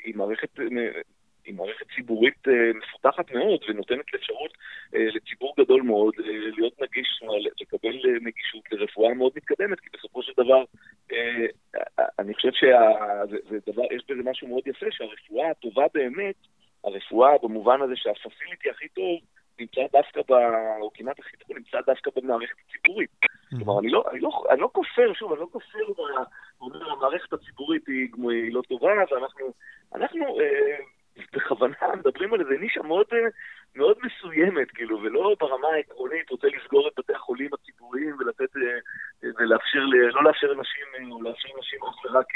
היא 0.04 0.14
מערכת, 0.16 0.50
היא 1.44 1.54
מערכת 1.54 1.86
ציבורית 1.94 2.48
מפותחת 2.74 3.30
מאוד 3.30 3.60
ונותנת 3.68 4.14
אפשרות 4.14 4.50
לציבור 4.92 5.54
גדול 5.60 5.82
מאוד 5.82 6.14
להיות 6.56 6.80
נגיש, 6.82 7.22
לקבל 7.60 7.96
נגישות 8.20 8.72
לרפואה 8.72 9.14
מאוד 9.14 9.32
מתקדמת, 9.36 9.80
כי 9.80 9.88
בסופו 9.92 10.22
של 10.22 10.32
דבר, 10.36 10.64
אני 12.18 12.34
חושב 12.34 12.52
שיש 12.52 14.02
בזה 14.08 14.22
משהו 14.24 14.48
מאוד 14.48 14.66
יפה, 14.66 14.86
שהרפואה 14.90 15.50
הטובה 15.50 15.86
באמת, 15.94 16.34
הרפואה 16.84 17.30
במובן 17.42 17.82
הזה 17.82 17.96
שהפסיליטי 17.96 18.70
הכי 18.70 18.88
טוב, 18.88 19.18
נמצא 19.60 19.80
דווקא, 19.92 20.20
ב... 20.28 20.32
או 20.80 20.90
כמעט 20.94 21.18
הכי 21.18 21.36
טוב, 21.36 21.56
נמצא 21.56 21.78
דווקא 21.86 22.10
במערכת 22.16 22.56
הציבורית. 22.68 23.10
כלומר, 23.50 23.80
אני 23.80 23.88
לא, 23.90 24.04
אני, 24.10 24.20
לא, 24.20 24.44
אני 24.50 24.60
לא 24.60 24.70
כופר, 24.72 25.12
שוב, 25.14 25.32
אני 25.32 25.40
לא 25.40 25.46
כופר 25.52 25.78
אומר, 26.60 26.90
המערכת 26.90 27.32
הציבורית 27.32 27.86
היא, 27.88 28.08
היא 28.30 28.54
לא 28.54 28.62
טובה, 28.68 28.92
ואנחנו 29.10 29.52
אנחנו, 29.94 30.40
אה, 30.40 30.76
בכוונה 31.32 31.76
מדברים 31.98 32.34
על 32.34 32.40
איזה 32.40 32.54
נישה 32.60 32.82
מאוד, 32.82 33.06
אה, 33.12 33.18
מאוד 33.76 33.96
מסוימת, 34.02 34.70
כאילו, 34.70 35.02
ולא 35.02 35.36
ברמה 35.40 35.68
העקרונית 35.68 36.30
רוצה 36.30 36.46
לסגור 36.46 36.88
את 36.88 36.92
בתי 36.98 37.12
החולים 37.12 37.50
הציבוריים 37.54 38.16
ולתת, 38.18 38.56
אה, 38.56 39.30
ולאפשר, 39.38 39.78
לא 40.12 40.24
לאפשר 40.24 40.46
לנשים, 40.46 40.86
אה, 40.98 41.14
או 41.14 41.22
לאפשר 41.22 41.48
לנשים 41.56 41.78
אך 41.82 42.04
ורק 42.04 42.26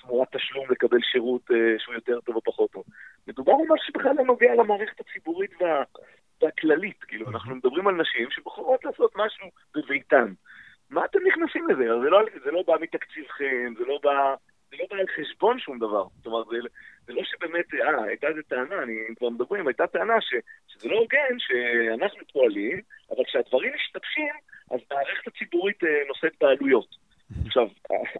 תמורת 0.00 0.36
תשלום 0.36 0.66
לקבל 0.70 0.98
שירות 1.02 1.42
שהוא 1.78 1.94
יותר 1.94 2.20
טוב 2.20 2.36
או 2.36 2.40
פחות 2.40 2.70
טוב. 2.70 2.84
מדובר 3.26 3.52
על 3.52 3.74
משהו 3.74 3.86
שבכלל 3.86 4.12
לא 4.16 4.24
נוגע 4.24 4.54
למערכת 4.54 5.00
הציבורית 5.00 5.62
וה... 5.62 5.82
והכללית, 6.42 7.04
כאילו, 7.04 7.30
אנחנו 7.30 7.54
מדברים 7.54 7.88
על 7.88 7.94
נשים 7.94 8.30
שבוחרות 8.30 8.84
לעשות 8.84 9.12
משהו 9.16 9.46
בביתן. 9.74 10.32
מה 10.90 11.04
אתם 11.04 11.18
נכנסים 11.26 11.68
לזה? 11.68 11.84
זה 12.02 12.10
לא, 12.10 12.22
זה 12.44 12.50
לא 12.50 12.62
בא 12.66 12.74
מתקציבכם, 12.80 13.74
זה 13.78 13.84
לא 13.84 14.00
בא, 14.02 14.34
זה 14.70 14.76
לא 14.80 14.84
בא 14.90 14.96
על 14.96 15.06
חשבון 15.16 15.58
שום 15.58 15.78
דבר. 15.78 16.04
זאת 16.16 16.26
אומרת, 16.26 16.46
זה, 16.50 16.56
זה 17.06 17.12
לא 17.12 17.22
שבאמת, 17.24 17.74
אה, 17.74 18.04
הייתה 18.04 18.26
איזה 18.26 18.42
טענה, 18.42 18.82
אני 18.82 18.94
כבר 19.16 19.28
מדברים, 19.28 19.66
הייתה 19.68 19.86
טענה 19.86 20.20
ש, 20.20 20.34
שזה 20.68 20.88
לא 20.88 20.96
הוגן 20.96 21.38
שאנחנו 21.38 22.22
פועלים, 22.32 22.80
אבל 23.10 23.24
כשהדברים 23.24 23.72
משתבשים, 23.74 24.34
אז 24.70 24.80
המערכת 24.90 25.26
הציבורית 25.26 25.84
אה, 25.84 25.88
נושאת 26.08 26.32
בעלויות. 26.40 26.96
עכשיו, 27.46 27.68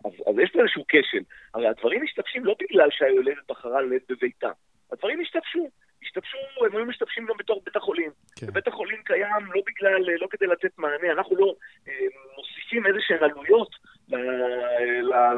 אז, 0.04 0.12
אז 0.28 0.34
יש 0.42 0.50
פה 0.52 0.60
איזשהו 0.60 0.84
כשל. 0.88 1.24
הרי 1.54 1.68
הדברים 1.68 2.02
משתבשים 2.02 2.44
לא 2.44 2.54
בגלל 2.60 2.88
שהיולדת 2.90 3.50
בחרה 3.50 3.80
ללדת 3.80 4.10
בביתה. 4.10 4.50
הדברים 4.92 5.20
השתבשו. 5.20 5.68
השתבשו, 6.02 6.38
הם 6.66 6.76
היו 6.76 6.86
משתבשים 6.86 7.26
גם 7.26 7.34
בתור 7.38 7.62
בית 7.64 7.76
החולים. 7.76 8.10
כן. 8.36 8.46
ובית 8.48 8.68
החולים 8.68 9.02
קיים 9.04 9.52
לא 9.54 9.62
בגלל, 9.66 10.02
לא 10.20 10.26
כדי 10.30 10.46
לתת 10.46 10.78
מענה, 10.78 11.12
אנחנו 11.12 11.36
לא 11.36 11.54
אה, 11.88 11.92
מוסיפים 12.36 12.86
איזה 12.86 12.98
שהן 13.00 13.22
עלויות 13.22 13.70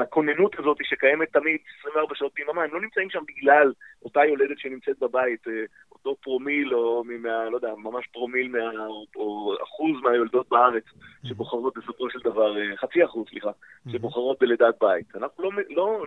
לכוננות 0.01 0.59
הזאת 0.59 0.77
שקיימת 0.83 1.33
תמיד 1.33 1.59
24 1.81 2.15
שעות 2.15 2.35
ביממה, 2.35 2.63
הם 2.63 2.75
לא 2.75 2.81
נמצאים 2.81 3.11
שם 3.11 3.23
בגלל 3.29 3.73
אותה 4.03 4.25
יולדת 4.25 4.59
שנמצאת 4.59 4.99
בבית, 4.99 5.49
אה, 5.49 5.65
אותו 5.93 6.17
פרומיל, 6.21 6.75
או 6.75 7.05
מה, 7.05 7.51
לא 7.51 7.57
יודע, 7.57 7.75
ממש 7.77 8.07
פרומיל, 8.07 8.49
מה, 8.49 8.87
או 9.17 9.55
אחוז 9.63 10.03
מהיולדות 10.03 10.49
בארץ 10.49 10.85
שבוחרות 11.25 11.79
בסופו 11.79 12.11
של 12.11 12.19
דבר, 12.25 12.61
אה, 12.61 12.77
חצי 12.77 13.05
אחוז, 13.05 13.29
סליחה, 13.29 13.51
שבוחרות 13.93 14.39
בלידת 14.41 14.75
בית. 14.81 15.17
אנחנו 15.17 15.45
לא, 15.45 15.51
לא, 15.71 16.05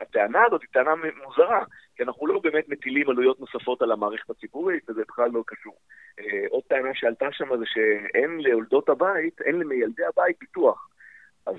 הטענה 0.00 0.38
הזאת 0.46 0.62
היא 0.62 0.68
טענה 0.72 0.94
מוזרה, 0.94 1.64
כי 1.96 2.02
אנחנו 2.02 2.26
לא 2.26 2.40
באמת 2.42 2.68
מטילים 2.68 3.10
עלויות 3.10 3.40
נוספות 3.40 3.82
על 3.82 3.92
המערכת 3.92 4.30
הציבורית, 4.30 4.90
וזה 4.90 5.02
בכלל 5.08 5.30
לא 5.32 5.42
קשור. 5.46 5.74
אה, 6.20 6.44
עוד 6.50 6.62
טענה 6.68 6.90
שעלתה 6.94 7.26
שם 7.32 7.56
זה 7.58 7.64
שאין 7.66 8.40
ליולדות 8.40 8.88
הבית, 8.88 9.40
אין 9.40 9.58
לילדי 9.58 10.04
הבית 10.04 10.36
ביטוח. 10.40 10.88
אז 11.46 11.56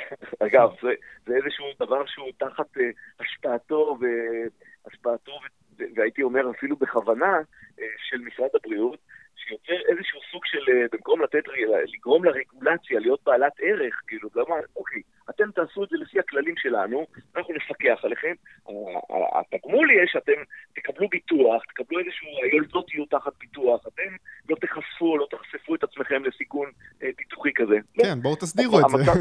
אגב, 0.46 0.70
זה, 0.82 0.88
זה 1.26 1.34
איזשהו 1.36 1.66
דבר 1.80 2.06
שהוא 2.06 2.30
תחת 2.38 2.76
uh, 2.76 2.80
השפעתו, 3.20 3.98
והשפעתו, 4.00 5.40
והייתי 5.96 6.22
אומר 6.22 6.50
אפילו 6.50 6.76
בכוונה, 6.76 7.38
uh, 7.38 7.82
של 8.08 8.18
משרד 8.18 8.48
הבריאות, 8.54 8.98
שיוצר 9.48 9.88
איזשהו 9.88 10.20
סוג 10.32 10.44
של, 10.44 10.58
uh, 10.58 10.88
במקום 10.92 11.22
לתת, 11.22 11.42
לגרום 11.94 12.24
לרגולציה 12.24 13.00
להיות 13.00 13.20
בעלת 13.24 13.52
ערך, 13.60 14.00
כאילו, 14.06 14.28
למה, 14.36 14.54
אוקיי, 14.76 15.02
אתם 15.30 15.50
תעשו 15.50 15.84
את 15.84 15.88
זה 15.88 15.96
לפי 15.96 16.18
הכללים 16.18 16.54
שלנו, 16.56 17.06
אנחנו 17.36 17.54
נפקח 17.54 18.04
עליכם. 18.04 18.34
התגמול 19.34 19.90
יהיה 19.90 20.06
שאתם 20.06 20.32
תקבלו 20.74 21.08
ביטוח, 21.08 21.62
תקבלו 21.64 21.98
איזשהו, 21.98 22.28
היולדות 22.42 22.94
יהיו 22.94 23.06
תחת 23.06 23.32
ביטוח, 23.40 23.86
אתם 23.86 24.16
לא 24.48 24.56
תחשפו, 24.56 25.18
לא 25.18 25.26
תחשפו 25.30 25.74
את 25.74 25.84
עצמכם 25.84 26.24
לסיכון 26.24 26.70
אה, 27.02 27.08
ביטוחי 27.16 27.50
כזה. 27.54 27.76
כן, 27.94 28.20
בואו 28.22 28.36
תסדירו 28.36 28.80
את 28.80 28.84
זה. 28.88 29.12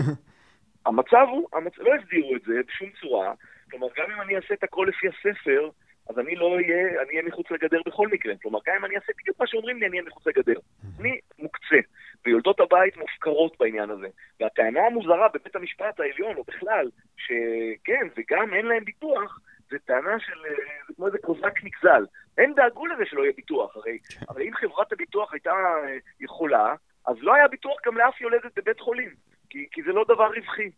המצב 0.85 1.25
הוא, 1.29 1.47
המצב, 1.53 1.81
לא 1.81 1.91
הסדירו 1.95 2.35
את 2.35 2.41
זה 2.41 2.53
בשום 2.67 2.89
צורה, 3.01 3.33
כלומר, 3.71 3.87
גם 3.97 4.11
אם 4.11 4.21
אני 4.21 4.35
אעשה 4.35 4.53
את 4.53 4.63
הכל 4.63 4.85
לפי 4.89 5.07
הספר, 5.07 5.69
אז 6.09 6.19
אני 6.19 6.35
לא 6.35 6.55
אהיה, 6.55 7.01
אני 7.01 7.09
אהיה 7.09 7.23
מחוץ 7.23 7.51
לגדר 7.51 7.79
בכל 7.85 8.07
מקרה. 8.07 8.33
כלומר, 8.41 8.59
גם 8.67 8.75
אם 8.75 8.85
אני 8.85 8.95
אעשה 8.95 9.11
בדיוק 9.21 9.39
מה 9.39 9.47
שאומרים 9.47 9.79
לי, 9.79 9.87
אני 9.87 9.97
אהיה 9.97 10.07
מחוץ 10.07 10.27
לגדר. 10.27 10.59
אני 10.99 11.19
מוקצה. 11.39 11.79
ויולדות 12.25 12.59
הבית 12.59 12.97
מופקרות 12.97 13.57
בעניין 13.59 13.89
הזה. 13.89 14.07
והטענה 14.39 14.85
המוזרה 14.85 15.27
בבית 15.33 15.55
המשפט 15.55 15.99
העליון, 15.99 16.37
או 16.37 16.43
בכלל, 16.43 16.89
שכן, 17.17 18.07
וגם 18.17 18.53
אין 18.53 18.65
להם 18.65 18.85
ביטוח, 18.85 19.39
זה 19.71 19.77
טענה 19.85 20.19
של, 20.19 20.45
אה, 20.45 20.55
זה 20.87 20.93
כמו 20.95 21.07
איזה 21.07 21.17
קוזק 21.17 21.63
נגזל. 21.63 22.05
הם 22.37 22.53
דאגו 22.53 22.85
לזה 22.87 23.05
שלא 23.05 23.21
יהיה 23.21 23.33
ביטוח, 23.35 23.77
הרי, 23.77 23.97
הרי 24.29 24.47
אם 24.47 24.53
חברת 24.55 24.91
הביטוח 24.91 25.33
הייתה 25.33 25.51
אה, 25.51 25.97
יכולה, 26.19 26.75
אז 27.07 27.15
לא 27.19 27.33
היה 27.33 27.47
ביטוח 27.47 27.77
גם 27.85 27.97
לאף 27.97 28.21
יולדת 28.21 28.51
בבית 28.59 28.79
חולים, 28.79 29.09
כי, 29.49 29.67
כי 29.71 29.83
זה 29.83 29.91
לא 29.91 30.05
דבר 30.07 30.31
רווחי. 30.35 30.69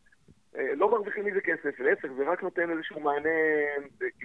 אה, 0.58 0.76
לא 0.76 0.92
מרוויחים 0.92 1.26
מזה 1.26 1.42
כסף, 1.42 1.80
להפך, 1.80 2.08
זה 2.18 2.24
רק 2.28 2.44
נותן 2.44 2.72
איזשהו 2.72 3.00
מענה, 3.00 3.30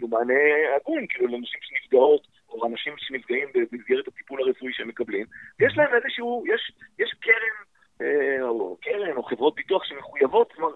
כאילו 0.07 0.19
מענה 0.19 0.77
הגון, 0.77 1.07
כאילו 1.09 1.27
לנשים 1.27 1.61
שנפגעות, 1.63 2.27
או 2.49 2.67
אנשים 2.67 2.95
שנפגעים 2.97 3.49
במסגרת 3.55 4.09
הטיפול 4.09 4.43
הרפואי 4.43 4.73
שהם 4.73 4.89
מקבלים. 4.89 5.27
יש 5.61 5.77
להם 5.77 5.95
איזשהו, 5.95 6.45
יש, 6.47 6.73
יש 6.99 7.15
קרן, 7.21 7.57
אה, 8.01 8.43
או 8.43 8.77
קרן, 8.83 9.17
או 9.17 9.23
חברות 9.23 9.55
ביטוח 9.55 9.85
שמחויבות, 9.85 10.53
כלומר, 10.53 10.75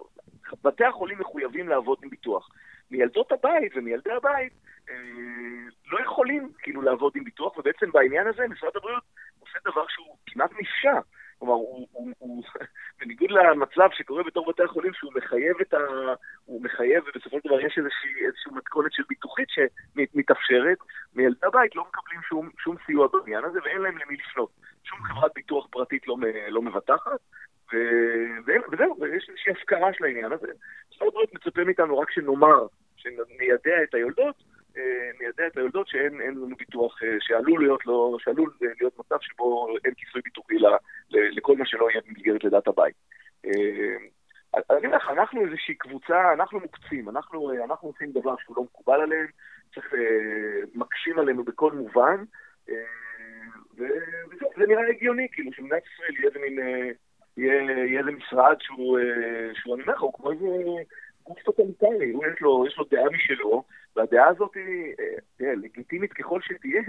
בתי 0.64 0.84
החולים 0.84 1.18
מחויבים 1.18 1.68
לעבוד 1.68 1.98
עם 2.02 2.10
ביטוח. 2.10 2.48
מילדות 2.90 3.32
הבית 3.32 3.72
ומילדי 3.76 4.12
הבית 4.12 4.52
אה, 4.90 4.94
לא 5.92 6.04
יכולים 6.04 6.52
כאילו 6.58 6.82
לעבוד 6.82 7.12
עם 7.16 7.24
ביטוח, 7.24 7.58
ובעצם 7.58 7.90
בעניין 7.92 8.26
הזה 8.26 8.48
משרד 8.48 8.76
הבריאות 8.76 9.02
עושה 9.38 9.58
דבר 9.64 9.84
שהוא 9.88 10.16
כמעט 10.26 10.50
נפשע. 10.60 11.00
כלומר, 11.38 11.54
הוא, 11.54 11.86
הוא, 11.92 12.08
הוא, 12.18 12.44
בניגוד 13.00 13.30
למצב 13.30 13.88
שקורה 13.92 14.22
בתור 14.22 14.48
בתי 14.48 14.62
החולים, 14.62 14.94
שהוא 14.94 15.12
מחייב 15.14 15.56
את 15.60 15.74
ה... 15.74 15.78
הוא 16.50 16.62
מחייב, 16.62 17.04
ובסופו 17.06 17.36
של 17.42 17.48
דבר 17.48 17.60
יש 17.60 17.78
איזושהי, 17.78 18.26
איזושהי 18.26 18.52
מתכונת 18.52 18.92
של 18.92 19.02
ביטוחית 19.08 19.48
שמתאפשרת, 19.50 20.78
מילדי 21.14 21.46
הבית 21.46 21.76
לא 21.76 21.84
מקבלים 21.88 22.20
שום, 22.28 22.50
שום 22.58 22.76
סיוע 22.86 23.08
בעניין 23.12 23.44
הזה, 23.44 23.58
ואין 23.64 23.80
להם 23.82 23.98
למי 23.98 24.16
לפנות. 24.16 24.50
שום 24.84 24.98
חברת 25.02 25.30
ביטוח 25.34 25.66
פרטית 25.70 26.08
לא, 26.08 26.16
לא 26.48 26.62
מבטחת, 26.62 27.20
ו... 27.72 27.76
וזהו, 28.72 28.96
ויש 29.00 29.28
איזושהי 29.28 29.52
הפקרה 29.52 29.92
של 29.92 30.04
העניין 30.04 30.32
הזה. 30.32 30.46
משרד 30.90 31.08
הבריאות 31.08 31.34
מצפה 31.34 31.64
מאיתנו 31.64 31.98
רק 31.98 32.10
שנאמר, 32.10 32.66
שניידע 32.96 33.82
את 33.82 33.94
היולדות, 33.94 34.36
מיידע 35.20 35.46
את 35.46 35.56
היולדות 35.56 35.88
שאין 35.88 36.14
לנו 36.20 36.56
ביטוח, 36.56 37.02
אה, 37.02 37.16
שעלול 37.20 37.60
להיות, 37.64 37.86
לא, 37.86 38.16
שעלול 38.18 38.50
להיות 38.60 38.98
מצב 38.98 39.16
שבו 39.20 39.76
אין 39.84 39.94
כיסוי 39.94 40.20
ביטוחי 40.24 40.54
לכל 41.10 41.56
מה 41.56 41.66
שלא 41.66 41.90
יהיה 41.90 42.00
במסגרת 42.06 42.44
לידת 42.44 42.68
הבית. 42.68 42.94
אה, 44.54 44.60
אני 44.70 44.86
אומר 44.86 44.96
לך, 44.96 45.10
אנחנו 45.10 45.44
איזושהי 45.44 45.74
קבוצה, 45.74 46.32
אנחנו 46.32 46.60
מוקצים, 46.60 47.08
אנחנו, 47.08 47.50
אה, 47.50 47.64
אנחנו 47.64 47.88
עושים 47.88 48.12
דבר 48.12 48.34
שהוא 48.38 48.56
לא 48.56 48.62
מקובל 48.62 49.00
עליהם, 49.00 49.26
צריך, 49.74 49.94
מקשים 50.74 51.18
עלינו 51.18 51.44
בכל 51.44 51.72
מובן, 51.72 52.24
וזה 53.76 54.66
נראה 54.68 54.88
הגיוני, 54.88 55.28
כאילו 55.32 55.52
שמדינת 55.52 55.82
ישראל 55.94 56.14
יהיה 56.14 56.28
איזה 56.28 56.38
מין, 56.38 56.58
יהיה 57.36 57.98
איזה 57.98 58.10
משרד 58.10 58.56
שהוא, 58.60 58.98
שהוא 59.54 59.74
אני 59.74 59.82
אומר 59.82 59.94
לך, 59.94 60.00
הוא 60.00 60.12
כמו 60.12 60.30
איזה 60.30 60.46
גוף 61.24 61.38
טוטליטרי, 61.42 62.06
יש 62.06 62.40
לו, 62.40 62.66
יש 62.66 62.78
לו 62.78 62.84
דעה 62.90 63.10
משלו, 63.10 63.64
והדעה 63.96 64.28
הזאת 64.28 64.54
היא, 64.54 64.94
תראה, 65.36 65.54
לגיטימית 65.54 66.12
ככל 66.12 66.40
שתהיה, 66.42 66.82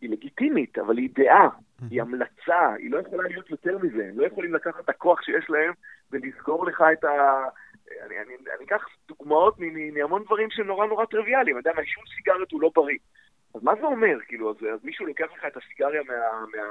היא 0.00 0.10
לגיטימית, 0.10 0.78
אבל 0.78 0.98
היא 0.98 1.10
דעה, 1.14 1.48
היא 1.90 2.02
המלצה, 2.02 2.72
היא 2.78 2.90
לא 2.90 2.98
יכולה 2.98 3.28
להיות 3.28 3.50
יותר 3.50 3.78
מזה, 3.78 4.08
הם 4.08 4.20
לא 4.20 4.26
יכולים 4.26 4.54
לקחת 4.54 4.84
את 4.84 4.88
הכוח 4.88 5.22
שיש 5.22 5.50
להם 5.50 5.72
ולסגור 6.12 6.66
לך 6.66 6.84
את 6.92 7.04
ה... 7.04 7.44
אני, 8.06 8.14
אני, 8.18 8.34
אני 8.56 8.64
אקח 8.64 8.84
דוגמאות 9.08 9.56
מהמון 9.92 10.24
דברים 10.24 10.50
שהם 10.50 10.66
נורא 10.66 10.86
נורא 10.86 11.04
טריוויאליים, 11.04 11.58
אתה 11.58 11.68
יודע, 11.68 11.80
מעישון 11.80 12.04
סיגריות 12.16 12.52
הוא 12.52 12.62
לא 12.62 12.70
בריא. 12.74 12.98
אז 13.54 13.62
מה 13.62 13.72
זה 13.80 13.86
אומר? 13.86 14.18
כאילו, 14.26 14.50
אז, 14.50 14.56
אז 14.74 14.84
מישהו 14.84 15.06
לוקח 15.06 15.26
לך 15.36 15.44
את 15.46 15.56
הסיגריה 15.56 16.02
מה... 16.02 16.14
מה 16.52 16.62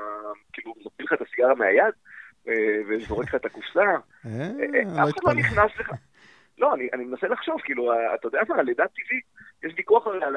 כאילו, 0.54 0.74
מוציא 0.84 1.06
לך 1.06 1.14
את 1.14 1.22
הסיגריה 1.22 1.54
מהיד 1.54 1.94
וזורק 2.90 3.28
לך 3.28 3.36
את 3.36 3.46
הקופסה? 3.46 3.82
אה, 4.26 4.50
לא 4.86 5.04
אף 5.04 5.10
אחד 5.10 5.24
לא 5.24 5.34
נכנס 5.34 5.72
לך. 5.80 5.92
לא, 6.58 6.74
אני, 6.74 6.90
אני 6.94 7.04
מנסה 7.06 7.28
לחשוב, 7.28 7.62
כאילו, 7.64 7.94
אתה 8.16 8.28
יודע 8.28 8.40
מה, 8.50 8.62
לידה 8.62 8.86
טבעית, 8.88 9.26
יש 9.64 9.74
ויכוח 9.78 10.08
על, 10.08 10.36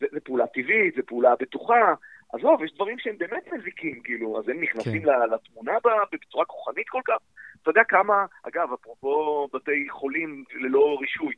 זה, 0.00 0.06
זה 0.12 0.20
פעולה 0.20 0.46
טבעית, 0.46 0.94
זה 0.96 1.02
פעולה 1.02 1.34
בטוחה. 1.40 1.94
עזוב, 2.32 2.62
יש 2.62 2.74
דברים 2.74 2.98
שהם 2.98 3.18
באמת 3.18 3.52
מזיקים, 3.52 4.00
כאילו, 4.00 4.38
אז 4.38 4.48
הם 4.48 4.60
נכנסים 4.60 5.02
כן. 5.02 5.08
לתמונה 5.34 5.72
בצורה 6.12 6.44
כוחנית 6.44 6.88
כל 6.88 7.00
כך. 7.04 7.18
אתה 7.62 7.70
יודע 7.70 7.84
כמה, 7.88 8.26
אגב, 8.42 8.72
אפרופו 8.72 9.48
בתי 9.52 9.86
חולים 9.90 10.44
ללא 10.54 10.98
רישוי, 11.00 11.34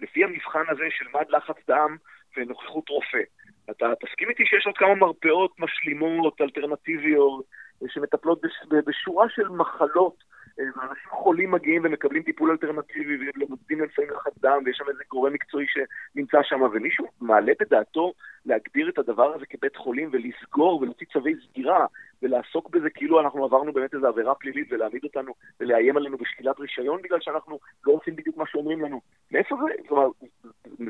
לפי 0.00 0.24
המבחן 0.24 0.64
הזה 0.68 0.84
של 0.90 1.04
מד 1.14 1.26
לחץ 1.28 1.56
דם 1.68 1.96
ונוכחות 2.36 2.88
רופא. 2.88 3.22
אתה 3.70 3.86
תסכים 4.00 4.28
איתי 4.28 4.46
שיש 4.46 4.66
עוד 4.66 4.78
כמה 4.78 4.94
מרפאות 4.94 5.60
משלימות, 5.60 6.40
אלטרנטיביות, 6.40 7.44
שמטפלות 7.88 8.40
בשורה 8.86 9.26
של 9.28 9.48
מחלות 9.48 10.24
ואנשים 10.58 11.10
חולים 11.10 11.50
מגיעים 11.50 11.82
ומקבלים 11.84 12.22
טיפול 12.22 12.50
אלטרנטיבי 12.50 13.30
ולומדים 13.34 13.80
לפעמים 13.84 14.10
לחץ 14.10 14.32
דם 14.38 14.62
ויש 14.64 14.76
שם 14.76 14.84
איזה 14.88 15.02
גורם 15.10 15.32
מקצועי 15.32 15.66
שנמצא 15.68 16.38
שם 16.42 16.62
ומישהו 16.62 17.06
מעלה 17.20 17.52
בדעתו 17.60 18.12
להגדיר 18.46 18.88
את 18.88 18.98
הדבר 18.98 19.34
הזה 19.34 19.46
כבית 19.46 19.76
חולים 19.76 20.10
ולסגור 20.12 20.80
ולהוציא 20.80 21.06
צווי 21.12 21.34
סגירה 21.48 21.86
ולעסוק 22.22 22.70
בזה 22.70 22.90
כאילו 22.90 23.20
אנחנו 23.20 23.44
עברנו 23.44 23.72
באמת 23.72 23.94
איזו 23.94 24.06
עבירה 24.06 24.34
פלילית 24.34 24.72
ולהעמיד 24.72 25.04
אותנו 25.04 25.32
ולאיים 25.60 25.96
עלינו 25.96 26.18
בשלילת 26.18 26.60
רישיון 26.60 27.02
בגלל 27.02 27.20
שאנחנו 27.20 27.58
לא 27.86 27.92
עושים 27.92 28.16
בדיוק 28.16 28.36
מה 28.36 28.46
שאומרים 28.46 28.80
לנו. 28.80 29.00
מאיפה 29.32 29.56
זה? 29.56 29.88
כלומר, 29.88 30.08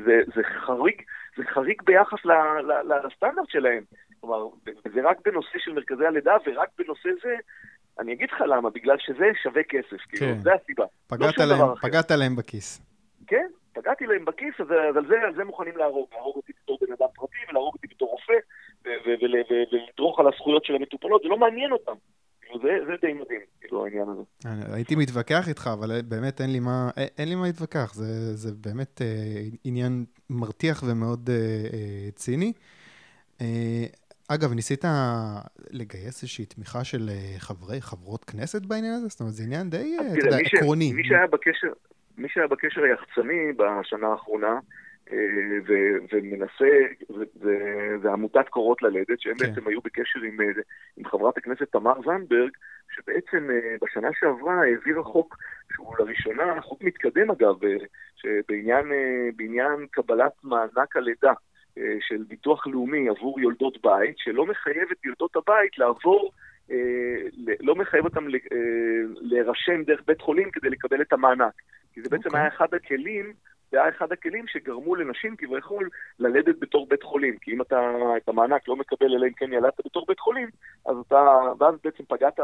זה, 0.05 0.21
זה 0.35 0.43
חריג, 0.43 1.01
זה 1.37 1.43
חריג 1.43 1.81
ביחס 1.81 2.25
לסטנדרט 3.05 3.49
שלהם. 3.49 3.83
כלומר, 4.21 4.47
זה 4.93 5.01
רק 5.03 5.17
בנושא 5.25 5.57
של 5.57 5.73
מרכזי 5.73 6.05
הלידה 6.05 6.37
ורק 6.45 6.69
בנושא 6.77 7.09
זה 7.23 7.35
אני 7.99 8.13
אגיד 8.13 8.29
לך 8.31 8.41
למה, 8.41 8.69
בגלל 8.69 8.95
שזה 8.99 9.25
שווה 9.43 9.63
כסף, 9.63 9.89
כאילו, 9.89 10.01
כן. 10.09 10.17
כאילו, 10.17 10.41
זה 10.41 10.53
הסיבה. 10.53 10.83
לא 10.83 10.87
פגעת, 11.07 11.37
לא 11.37 11.45
להם, 11.45 11.75
פגעת 11.81 12.11
להם 12.11 12.35
בכיס. 12.35 12.81
כן, 13.27 13.47
פגעתי 13.73 14.05
להם 14.05 14.25
בכיס, 14.25 14.53
אז, 14.59 14.67
אז 14.67 14.97
על, 14.97 15.07
זה, 15.07 15.15
על 15.27 15.35
זה 15.35 15.43
מוכנים 15.43 15.77
להרוג. 15.77 16.07
להרוג 16.13 16.35
אותי 16.35 16.53
בתור 16.63 16.77
בן 16.81 16.93
אדם 16.93 17.07
פרטי, 17.15 17.37
ולהרוג 17.49 17.73
אותי 17.73 17.87
בתור 17.87 18.09
רופא, 18.09 18.33
ולדרוך 19.71 20.19
על 20.19 20.27
הזכויות 20.27 20.65
של 20.65 20.75
המטופלות, 20.75 21.21
זה 21.23 21.29
לא 21.29 21.37
מעניין 21.37 21.71
אותם. 21.71 21.93
כאילו, 22.41 22.59
זה, 22.61 22.85
זה 22.85 22.93
די 23.01 23.13
מדהים, 23.13 23.41
כאילו, 23.61 23.85
העניין 23.85 24.07
הזה. 24.09 24.23
הייתי 24.75 24.95
מתווכח 24.95 25.47
איתך, 25.47 25.69
אבל 25.73 26.01
באמת 26.01 26.41
אין 26.41 26.51
לי 26.51 26.59
מה, 26.59 26.89
אין 27.17 27.29
לי 27.29 27.35
מה 27.35 27.45
להתווכח. 27.45 27.93
זה, 27.93 28.35
זה 28.35 28.51
באמת 28.65 29.01
אה, 29.01 29.41
עניין 29.63 30.05
מרתיח 30.29 30.83
ומאוד 30.87 31.29
אה, 31.29 31.35
אה, 31.73 32.11
ציני. 32.11 32.53
אה, 33.41 33.85
אגב, 34.35 34.53
ניסית 34.53 34.85
לגייס 35.71 36.23
איזושהי 36.23 36.45
תמיכה 36.45 36.83
של 36.83 37.09
אה, 37.09 37.39
חברי, 37.39 37.81
חברות 37.81 38.23
כנסת 38.23 38.65
בעניין 38.65 38.93
הזה? 38.93 39.07
זאת 39.07 39.19
אומרת, 39.19 39.33
זה 39.33 39.43
עניין 39.43 39.69
די, 39.69 39.97
אה, 39.99 40.13
אתה 40.17 40.25
יודע, 40.25 40.37
עקרוני. 40.37 40.93
מי 40.93 41.03
שהיה 41.03 41.27
בקשר, 41.27 41.73
מי 42.17 42.29
שהיה 42.29 42.47
בקשר 42.47 42.81
היחצני 42.83 43.53
בשנה 43.57 44.07
האחרונה, 44.07 44.59
אה, 45.11 45.17
ומנסה, 46.11 46.71
ועמותת 48.01 48.49
קורות 48.49 48.81
ללדת, 48.81 49.19
שהם 49.19 49.37
כן. 49.37 49.45
בעצם 49.45 49.67
היו 49.67 49.81
בקשר 49.81 50.19
עם, 50.19 50.37
עם 50.97 51.05
חברת 51.05 51.37
הכנסת 51.37 51.71
תמר 51.71 51.93
זנדברג, 52.05 52.51
שבעצם 52.95 53.49
בשנה 53.81 54.09
שעברה 54.19 54.61
העבירה 54.61 55.03
חוק 55.03 55.37
שהוא 55.73 55.95
לראשונה, 55.99 56.61
חוק 56.61 56.81
מתקדם 56.83 57.31
אגב, 57.31 57.55
שבעניין 58.15 58.85
קבלת 59.91 60.31
מענק 60.43 60.97
הלידה. 60.97 61.33
אה, 61.81 61.97
של 61.99 62.23
ביטוח 62.27 62.67
לאומי 62.67 63.09
עבור 63.09 63.39
יולדות 63.39 63.81
בית, 63.83 64.17
שלא 64.17 64.45
מחייב 64.45 64.87
את 64.91 65.05
יולדות 65.05 65.35
הבית 65.35 65.77
לעבור, 65.77 66.31
אה, 66.71 66.75
לא 67.59 67.75
מחייב 67.75 68.05
אותם 68.05 68.25
אה, 68.27 68.29
להירשם 69.21 69.83
דרך 69.83 70.01
בית 70.07 70.21
חולים 70.21 70.51
כדי 70.51 70.69
לקבל 70.69 71.01
את 71.01 71.13
המענק. 71.13 71.53
כי 71.93 72.01
זה 72.01 72.09
בעצם 72.09 72.23
okay. 72.23 72.25
אוקיי. 72.25 72.39
היה 72.39 72.47
אחד 72.47 72.73
הכלים, 72.73 73.33
זה 73.71 73.81
היה 73.81 73.89
אחד 73.89 74.11
הכלים 74.11 74.47
שגרמו 74.47 74.95
לנשים 74.95 75.35
כביכול 75.35 75.89
ללדת 76.19 76.55
בתור 76.59 76.87
בית 76.89 77.03
חולים. 77.03 77.37
כי 77.37 77.51
אם 77.51 77.61
אתה 77.61 77.91
את 78.17 78.29
המענק 78.29 78.67
לא 78.67 78.75
מקבל 78.75 79.13
אלא 79.15 79.27
אם 79.27 79.33
כן 79.33 79.53
ילדת 79.53 79.85
בתור 79.85 80.05
בית 80.07 80.19
חולים, 80.19 80.49
אז 80.85 80.95
אתה, 81.07 81.39
ואז 81.59 81.75
בעצם 81.83 82.03
פגעת, 82.07 82.39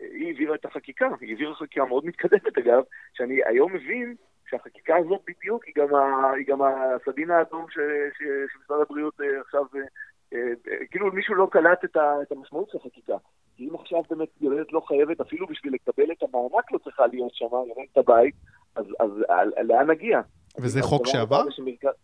היא 0.00 0.26
העבירה 0.26 0.54
את 0.54 0.64
החקיקה, 0.64 1.08
היא 1.20 1.30
העבירה 1.30 1.54
חקיקה 1.54 1.84
מאוד 1.84 2.06
מתקדמת 2.06 2.58
אגב, 2.58 2.82
שאני 3.14 3.40
היום 3.44 3.72
מבין 3.72 4.14
שהחקיקה 4.50 4.96
הזאת 4.96 5.20
בדיוק 5.26 5.64
היא 5.64 5.74
גם, 5.76 5.94
ה, 5.94 6.30
היא 6.36 6.46
גם 6.46 6.58
הסדין 6.62 7.30
האדום 7.30 7.66
ש, 7.70 7.74
ש, 8.18 8.22
שמשרד 8.52 8.80
הבריאות 8.80 9.20
אה, 9.20 9.40
עכשיו, 9.40 9.62
אה, 9.74 10.38
אה, 10.38 10.86
כאילו 10.90 11.12
מישהו 11.12 11.34
לא 11.34 11.48
קלט 11.50 11.84
את, 11.84 11.96
ה, 11.96 12.22
את 12.22 12.32
המשמעות 12.32 12.70
של 12.70 12.78
החקיקה. 12.78 13.16
כי 13.56 13.68
אם 13.68 13.74
עכשיו 13.74 14.02
באמת 14.10 14.28
יולדת 14.40 14.72
לא 14.72 14.80
חייבת, 14.80 15.20
אפילו 15.20 15.46
בשביל 15.46 15.74
לקבל 15.74 16.12
את 16.12 16.22
המענק 16.22 16.72
לא 16.72 16.78
צריכה 16.78 17.06
להיות 17.06 17.34
שם, 17.34 17.46
יולדת 17.52 17.92
את 17.92 17.98
הבית, 17.98 18.34
אז, 18.76 18.86
אז 19.00 19.10
לאן 19.62 19.90
נגיע? 19.90 20.20
וזה 20.58 20.82
חוק 20.82 21.06
שעבר? 21.06 21.50
שמרכז, 21.50 21.94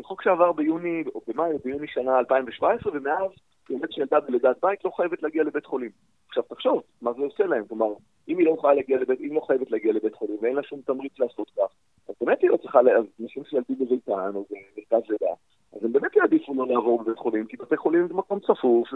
זה 0.00 0.04
חוק 0.06 0.22
שעבר 0.22 0.52
ביוני, 0.52 1.04
או 1.14 1.20
במאי, 1.28 1.52
ביוני 1.64 1.86
שנה 1.88 2.18
2017, 2.18 2.92
ומאז 2.94 3.30
יולדת 3.70 3.92
שילדה 3.92 4.20
בלידת 4.20 4.56
בית 4.62 4.84
לא 4.84 4.90
חייבת 4.90 5.22
להגיע 5.22 5.42
לבית 5.42 5.66
חולים. 5.66 5.90
עכשיו 6.28 6.42
תחשוב, 6.42 6.82
מה 7.02 7.12
זה 7.12 7.22
עושה 7.22 7.46
להם? 7.46 7.64
כלומר, 7.68 7.86
אם 8.28 8.38
היא 8.38 8.46
לא 8.46 8.56
להגיע 8.74 8.98
לבית, 9.00 9.20
אם 9.20 9.34
לא 9.34 9.40
חייבת 9.40 9.70
להגיע 9.70 9.92
לבית 9.92 10.14
חולים 10.14 10.36
ואין 10.42 10.56
לה 10.56 10.62
שום 10.62 10.80
תמריץ 10.80 11.18
לעשות 11.18 11.50
כך, 11.50 11.74
אז 12.08 12.14
באמת 12.20 12.42
היא 12.42 12.50
לא 12.50 12.56
צריכה, 12.56 12.78
אז 12.78 13.04
נשים 13.18 13.44
שילדים 13.44 13.76
בביתן 13.78 14.30
או 14.34 14.44
במרכז 14.50 15.10
לידה, 15.10 15.34
אז 15.72 15.84
הם 15.84 15.92
באמת 15.92 16.16
יעדיפו 16.16 16.54
לא 16.54 16.66
לעבור 16.66 17.02
בבית 17.02 17.18
חולים, 17.18 17.46
כי 17.46 17.56
בתי 17.56 17.76
חולים 17.76 18.08
זה 18.08 18.14
מקום 18.14 18.40
צפוף, 18.40 18.88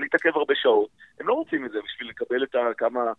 להתעכב 0.00 0.30
הרבה 0.34 0.54
שעות. 0.54 0.88
הם 1.20 1.28
לא 1.28 1.34
רוצים 1.34 1.64
את 1.64 1.70
זה 1.70 1.78
בשביל 1.84 2.08
לקבל 2.08 2.42
את 2.42 2.56
כמה... 2.76 3.12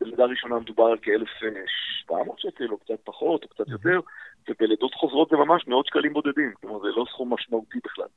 בלידה 0.00 0.24
ראשונה 0.24 0.58
מדובר 0.58 0.84
על 0.84 0.98
כ-1,700 1.02 2.14
שקל, 2.36 2.70
או 2.70 2.78
קצת 2.78 3.00
פחות, 3.04 3.44
או 3.44 3.48
קצת 3.48 3.68
יותר, 3.68 4.00
ובלידות 4.48 4.94
חוזרות 4.94 5.28
זה 5.28 5.36
ממש 5.36 5.66
מאות 5.68 5.86
שקלים 5.86 6.12
בודדים, 6.12 6.52
כלומר 6.60 6.78
זה 6.78 6.88
לא 6.96 7.04
סכום 7.10 7.34
משמעותי 7.34 7.78
בכלל. 7.84 8.08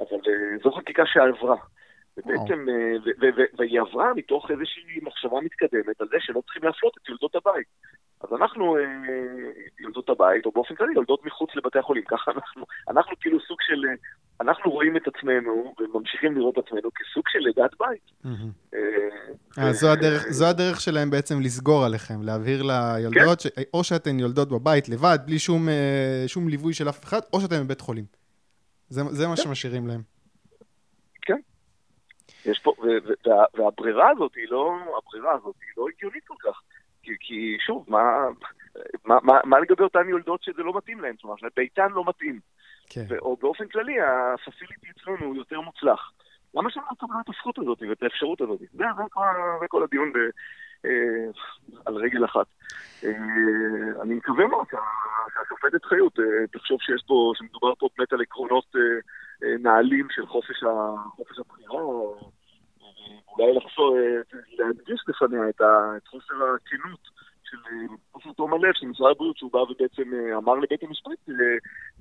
אבל 0.00 0.16
אה, 0.28 0.58
זו 0.62 0.70
חקיקה 0.72 1.02
שעברה. 1.06 1.56
ובעצם, 2.18 2.66
אה, 2.68 3.12
והיא 3.58 3.80
עברה 3.80 4.14
מתוך 4.14 4.50
איזושהי 4.50 5.00
מחשבה 5.02 5.40
מתקדמת 5.40 6.00
על 6.00 6.08
זה 6.08 6.16
שלא 6.20 6.40
צריכים 6.40 6.62
להפלות 6.62 6.96
את 7.02 7.08
יולדות 7.08 7.36
הבית. 7.36 7.66
אז 8.20 8.32
אנחנו, 8.32 8.76
אה, 8.76 8.82
יולדות 9.80 10.08
הבית, 10.08 10.46
או 10.46 10.50
באופן 10.50 10.74
כללי, 10.74 10.92
יולדות 10.94 11.26
מחוץ 11.26 11.50
לבתי 11.56 11.78
החולים. 11.78 12.04
ככה 12.12 12.30
אנחנו, 12.30 12.64
אנחנו 12.88 13.16
כאילו 13.20 13.40
סוג 13.40 13.58
של, 13.60 13.84
אה, 13.88 13.94
אנחנו 14.40 14.70
רואים 14.70 14.96
את 14.96 15.08
עצמנו 15.08 15.74
וממשיכים 15.78 16.36
לראות 16.36 16.58
את 16.58 16.64
עצמנו 16.66 16.90
כסוג 16.94 17.28
של 17.28 17.38
לידת 17.38 17.70
בית. 17.78 18.10
זו 20.30 20.46
הדרך 20.46 20.80
שלהם 20.80 21.10
בעצם 21.10 21.40
לסגור 21.40 21.84
עליכם, 21.84 22.22
להבהיר 22.22 22.62
ליולדות, 22.62 23.42
כן. 23.42 23.62
או 23.74 23.84
שאתן 23.84 24.18
יולדות 24.18 24.48
בבית 24.48 24.88
לבד, 24.88 25.18
בלי 25.26 25.38
שום 26.26 26.48
ליווי 26.48 26.74
של 26.74 26.88
אף 26.88 27.04
אחד, 27.04 27.20
או 27.32 27.40
שאתן 27.40 27.64
בבית 27.64 27.80
חולים. 27.80 28.04
זה 28.88 29.26
מה 29.28 29.36
כן. 29.36 29.42
שמשאירים 29.42 29.86
להם. 29.86 30.00
יש 32.44 32.58
פה, 32.58 32.72
וה, 32.78 33.44
והברירה 33.54 34.10
הזאת 34.10 34.34
היא 34.36 34.46
לא, 34.48 34.74
הברירה 34.98 35.32
הזאת 35.34 35.54
היא 35.60 35.72
לא 35.76 35.86
הגיונית 35.94 36.24
כל 36.26 36.34
כך. 36.38 36.60
כי, 37.02 37.12
כי 37.20 37.56
שוב, 37.66 37.84
מה, 37.88 38.02
מה, 39.04 39.18
מה, 39.22 39.38
מה 39.44 39.60
לגבי 39.60 39.82
אותן 39.82 40.08
יולדות 40.08 40.42
שזה 40.42 40.62
לא 40.62 40.76
מתאים 40.76 41.00
להן? 41.00 41.14
זאת 41.14 41.24
אומרת, 41.24 41.52
ביתן 41.56 41.88
לא 41.90 42.04
מתאים. 42.08 42.40
כן. 42.90 43.04
ו, 43.08 43.18
או 43.18 43.36
באופן 43.36 43.68
כללי, 43.68 43.96
הפסיליטי 44.00 44.86
אצלנו 44.90 45.26
הוא 45.26 45.36
יותר 45.36 45.60
מוצלח. 45.60 46.12
למה 46.54 46.70
שלא 46.70 46.82
נקבל 46.92 47.14
את 47.20 47.28
הזכות 47.28 47.58
הזאת 47.58 47.82
ואת 47.88 48.02
האפשרות 48.02 48.40
הזאת? 48.40 48.58
זה, 48.72 48.84
כל, 49.68 49.82
הדיון 49.82 50.12
אה, 50.84 50.90
על 51.86 51.94
רגל 51.94 52.24
אחת. 52.24 52.46
אה, 53.04 54.02
אני 54.02 54.14
מקווה 54.14 54.46
מאוד 54.46 54.66
שהשופטת 54.70 55.84
חיות 55.84 56.18
אה, 56.18 56.46
תחשוב 56.52 56.78
שיש 56.82 57.02
פה, 57.06 57.32
שמדובר 57.36 57.74
פה 57.74 57.88
באמת 57.98 58.12
על 58.12 58.20
עקרונות 58.20 58.76
אה, 58.76 59.56
נהלים 59.58 60.06
של 60.10 60.26
חופש, 60.26 60.62
ה, 60.62 60.68
חופש 61.16 61.38
הבחירה, 61.38 61.82
אולי 63.28 63.52
אה, 63.96 64.38
להדגיש 64.58 65.04
לפניה 65.08 65.48
את 65.48 66.08
חוסר 66.08 66.34
הכנות 66.34 67.00
של 67.50 67.56
אה, 67.56 67.96
פרופסור 68.10 68.34
תום 68.34 68.54
הלב, 68.54 68.74
של 68.74 68.86
משרד 68.86 69.10
הבריאות, 69.10 69.36
שהוא 69.36 69.52
בא 69.52 69.58
ובעצם 69.58 70.10
אמר 70.36 70.54
לבית 70.54 70.82
המשפט, 70.82 71.28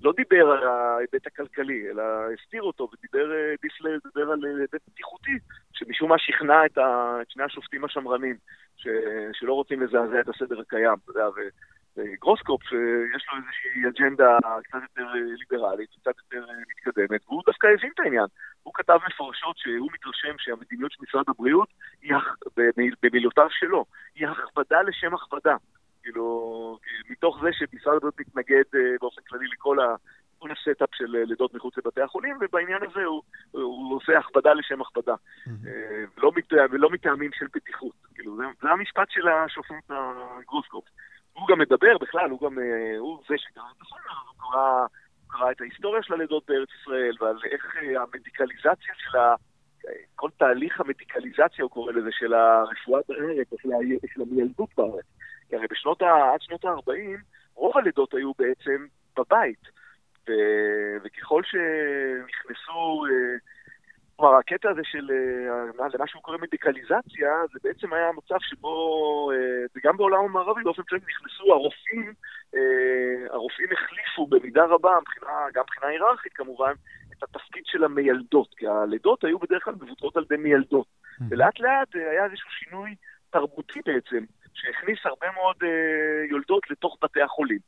לא 0.02 0.14
דיבר 0.18 0.52
על 0.52 0.68
ההיבט 0.68 1.28
הכלכלי, 1.28 1.90
אלא 1.90 2.04
הסתיר 2.34 2.64
אותו 2.64 2.90
ודיבר, 2.94 3.32
העדיף 3.32 3.82
לדבר 3.82 4.32
על 4.32 4.40
היבט 4.60 4.82
בטיחותי, 4.88 5.38
שמשום 5.74 6.10
מה 6.10 6.16
שכנע 6.18 6.66
את, 6.66 6.78
ה, 6.78 7.18
את 7.22 7.30
שני 7.30 7.44
השופטים 7.44 7.86
השמרנים, 7.86 8.36
ש, 8.78 8.88
שלא 9.34 9.54
רוצים 9.54 9.82
לזעזע 9.82 10.20
את 10.20 10.30
הסדר 10.30 10.60
הקיים, 10.60 10.96
אתה 11.04 11.12
יודע, 11.12 11.26
גרוסקופ, 12.22 12.64
שיש 12.64 13.26
לו 13.28 13.38
איזושהי 13.38 13.88
אג'נדה 13.88 14.38
קצת 14.64 14.80
יותר 14.82 15.08
אה, 15.08 15.36
ליברלית, 15.40 15.90
קצת 16.02 16.14
יותר 16.18 16.50
אה, 16.50 16.56
מתקדמת, 16.70 17.22
והוא 17.28 17.44
דווקא 17.46 17.68
הבין 17.68 17.92
את 17.94 18.00
העניין. 18.00 18.26
הוא 18.68 18.74
כתב 18.74 19.00
מפורשות 19.08 19.58
שהוא 19.58 19.90
מתרשם 19.94 20.36
שהמדיניות 20.38 20.92
של 20.92 21.04
משרד 21.04 21.24
הבריאות, 21.28 21.70
היא, 22.02 22.14
במילותיו 23.04 23.48
שלו, 23.50 23.86
היא 24.16 24.28
הכבדה 24.28 24.82
לשם 24.82 25.14
הכבדה. 25.14 25.56
כאילו, 26.04 26.80
מתוך 27.10 27.40
זה 27.42 27.50
שמשרד 27.52 27.96
הבריאות 27.96 28.20
מתנגד 28.20 28.64
אה, 28.76 28.96
באופן 29.02 29.22
כללי 29.30 29.46
לכל 29.48 29.80
ה... 29.80 29.96
כל 30.40 30.50
ה 30.52 30.58
setup 30.58 30.90
של 30.94 31.06
לידות 31.06 31.54
מחוץ 31.54 31.78
לבתי 31.78 32.02
החולים, 32.02 32.38
ובעניין 32.42 32.84
הזה 32.84 33.06
הוא, 33.06 33.22
הוא 33.52 33.96
עושה 33.96 34.18
הכבדה 34.20 34.54
לשם 34.54 34.82
הכבדה. 34.82 35.16
ולא, 36.18 36.32
מת, 36.36 36.54
ולא 36.72 36.90
מטעמים 36.90 37.32
של 37.34 37.46
בטיחות. 37.56 37.94
כאילו, 38.16 38.38
זה, 38.38 38.44
זה 38.62 38.70
המשפט 38.70 39.08
של 39.10 39.28
השופט 39.28 39.92
גרוסקופ. 40.48 40.86
הוא 41.34 41.48
גם 41.48 41.60
מדבר 41.60 41.98
בכלל, 41.98 42.30
הוא 42.30 42.40
גם, 42.42 42.60
אה, 42.60 42.98
הוא 42.98 43.24
זה 43.30 43.36
שקרא 43.38 43.64
את 43.78 43.82
החומר, 43.82 44.18
הוא 44.28 44.52
קרא, 44.52 44.86
קרא 45.28 45.52
את 45.52 45.62
ההיסטוריה 45.62 46.04
של 46.04 46.14
הלידות 46.14 46.44
בארץ 46.48 46.70
ישראל, 46.82 47.16
ועל 47.20 47.38
איך 47.52 47.76
אה, 47.78 48.02
המדיקליזציה 48.02 48.94
של 48.98 49.18
ה... 49.18 49.36
כל 50.16 50.30
תהליך 50.38 50.82
המדיקליזציה, 50.82 51.64
הוא 51.64 51.72
קורא 51.72 51.92
לזה, 51.92 52.10
של 52.12 52.34
הרפואה 52.34 53.02
בארץ, 53.10 53.54
ה... 53.54 53.56
של 54.14 54.22
המיילדות 54.22 54.70
בארץ. 54.78 55.06
כי 55.50 55.56
הרי 55.56 55.68
בשנות 55.72 56.02
ה... 56.02 56.34
עד 56.34 56.42
שנות 56.42 56.66
ה-40, 56.66 57.20
רוב 57.56 57.78
הלידות 57.78 58.14
היו 58.14 58.32
בעצם 58.38 58.86
בבית. 59.18 59.64
וככל 61.04 61.42
שנכנסו... 61.44 63.06
כלומר, 64.20 64.36
הקטע 64.36 64.70
הזה 64.70 64.82
של 64.84 65.08
למה 65.94 66.08
שהוא 66.08 66.22
קורא 66.22 66.38
מדיקליזציה, 66.38 67.30
זה 67.54 67.60
בעצם 67.64 67.94
היה 67.94 68.12
מצב 68.12 68.36
שבו, 68.40 69.32
וגם 69.76 69.98
בעולם 69.98 70.20
המערבי 70.20 70.64
באופן 70.64 70.84
כללי 70.84 71.02
נכנסו 71.10 71.54
הרופאים, 71.54 72.14
הרופאים 73.30 73.68
החליפו 73.72 74.28
במידה 74.28 74.66
רבה, 74.66 74.96
גם 75.54 75.64
מבחינה 75.64 75.88
היררכית 75.88 76.34
כמובן, 76.34 76.74
את 77.18 77.24
התפקיד 77.24 77.64
של 77.66 77.84
המיילדות, 77.84 78.54
כי 78.58 78.68
הלידות 78.68 79.24
היו 79.24 79.40
בדרך 79.40 79.64
כלל 79.64 79.74
מבוצעות 79.74 80.18
על 80.18 80.24
ידי 80.24 80.38
מיילדות. 80.38 80.88
Mm-hmm. 80.88 81.24
ולאט 81.30 81.60
לאט 81.60 81.96
אה, 81.96 82.12
היה 82.12 82.26
איזשהו 82.26 82.50
שינוי 82.52 82.96
תרבותי 83.30 83.80
בעצם, 83.86 84.24
שהכניס 84.54 85.00
הרבה 85.06 85.28
מאוד 85.36 85.56
אה, 85.64 86.26
יולדות 86.30 86.70
לתוך 86.70 86.98
בתי 87.02 87.22
החולים. 87.22 87.60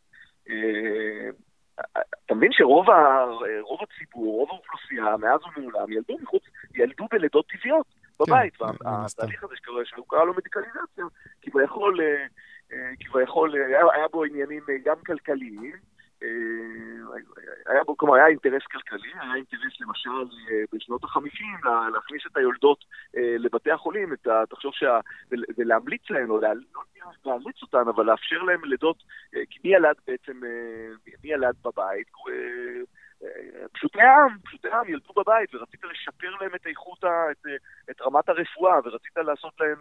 אה, 1.98 2.02
אתה 2.26 2.36
מבין 2.36 2.52
שרוב 2.52 2.90
ה, 2.90 3.26
רוב 3.62 3.80
הציבור, 3.82 4.40
רוב 4.40 4.50
האוכלוסייה, 4.50 5.18
מאז 5.18 5.40
ומעולם, 5.58 5.92
ילדו 5.92 6.18
מחוץ, 6.22 6.44
ילדו 6.76 7.08
בלידות 7.12 7.46
טבעיות 7.48 7.86
בבית. 8.20 8.56
כן, 8.56 8.66
והתהליך 8.66 9.44
הזה 9.44 9.56
שקורה, 9.56 9.86
שהוא 9.86 10.06
קרא 10.08 10.24
לו 10.24 10.34
מדיקליזציה, 10.34 11.06
כביכול, 11.42 12.00
כביכול 13.00 13.54
היה, 13.54 13.80
היה 13.94 14.08
בו 14.12 14.24
עניינים 14.24 14.62
גם 14.86 14.96
כלכליים, 15.06 15.74
אה, 15.74 15.99
היה 17.66 17.84
בו, 17.84 17.98
כלומר, 17.98 18.16
היה 18.16 18.28
אינטרס 18.28 18.64
כלכלי, 18.72 19.12
היה 19.22 19.36
אינטרס 19.36 19.82
למשל 19.82 20.10
אה, 20.10 20.64
בשנות 20.74 21.04
החמישים 21.04 21.56
להכניס 21.94 22.22
את 22.32 22.38
היולדות 22.38 22.86
אה, 23.18 23.36
לבתי 23.40 23.72
החולים, 23.72 24.14
את 24.14 24.28
ה, 24.28 24.44
תחשוב 24.50 24.74
שה... 24.74 25.00
ולהמליץ 25.58 26.10
להן, 26.10 26.30
או 26.30 26.42
לא 26.42 26.50
להמליץ 27.26 27.62
אותן, 27.62 27.88
אבל 27.88 28.06
לאפשר 28.06 28.44
להן 28.44 28.60
לידות, 28.64 29.04
כי 29.50 29.60
מי 29.64 29.76
ילד 29.76 29.96
בעצם, 30.08 30.40
מי 31.24 31.32
ילד 31.32 31.56
בבית? 31.66 32.08
פשוטי 33.74 34.02
העם, 34.02 34.38
פשוטי 34.44 34.68
העם 34.68 34.90
ילדו 34.90 35.14
בבית, 35.16 35.56
ורצית 35.56 35.84
לשפר 35.84 36.30
להם 36.42 36.56
את 36.56 36.68
איכות, 36.68 37.04
ה, 37.04 37.32
את, 37.32 37.46
את 37.92 38.02
רמת 38.02 38.30
הרפואה, 38.30 38.80
ורצית 38.84 39.18
לעשות 39.18 39.54
להם, 39.60 39.78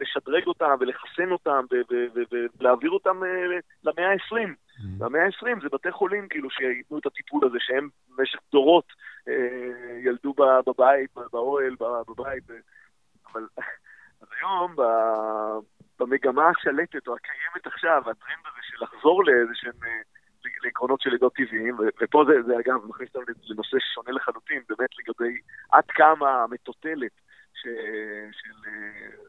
לשדרג 0.00 0.46
אותם 0.46 0.74
ולחסן 0.80 1.30
אותם 1.32 1.64
ולהעביר 2.60 2.90
אותם 2.90 3.20
למאה 3.84 4.12
ה-20. 4.12 4.48
במאה 4.98 5.24
ה-20 5.24 5.62
זה 5.62 5.68
בתי 5.72 5.92
חולים 5.92 6.28
כאילו 6.28 6.50
שייתנו 6.50 6.98
את 6.98 7.06
הטיפול 7.06 7.46
הזה, 7.46 7.58
שהם 7.60 7.88
במשך 8.08 8.38
דורות 8.52 8.92
אה, 9.28 9.98
ילדו 10.04 10.34
בבית, 10.66 11.10
באוהל, 11.32 11.76
בבית. 12.08 12.44
אבל 13.32 13.46
אז 14.22 14.28
היום, 14.40 14.76
במגמה 15.98 16.48
השלטת 16.48 17.08
או 17.08 17.16
הקיימת 17.16 17.66
עכשיו, 17.66 17.98
הטרנד 17.98 18.44
הזה 18.52 18.60
של 18.62 18.84
לחזור 18.84 19.24
לאיזה 19.24 19.52
שהם... 19.54 19.72
לעקרונות 20.64 21.00
של 21.00 21.10
לידות 21.10 21.34
טבעיים, 21.34 21.76
ופה 22.02 22.24
זה, 22.28 22.42
זה 22.46 22.52
אגב 22.58 22.86
מכניס 22.88 23.08
אותנו 23.14 23.34
לנושא 23.48 23.76
שונה 23.94 24.10
לחלוטין, 24.12 24.62
באמת 24.68 24.90
לגבי 24.98 25.38
עד 25.72 25.84
כמה 25.88 26.42
המטוטלת 26.42 27.12
ש, 27.54 27.62
של, 28.32 28.70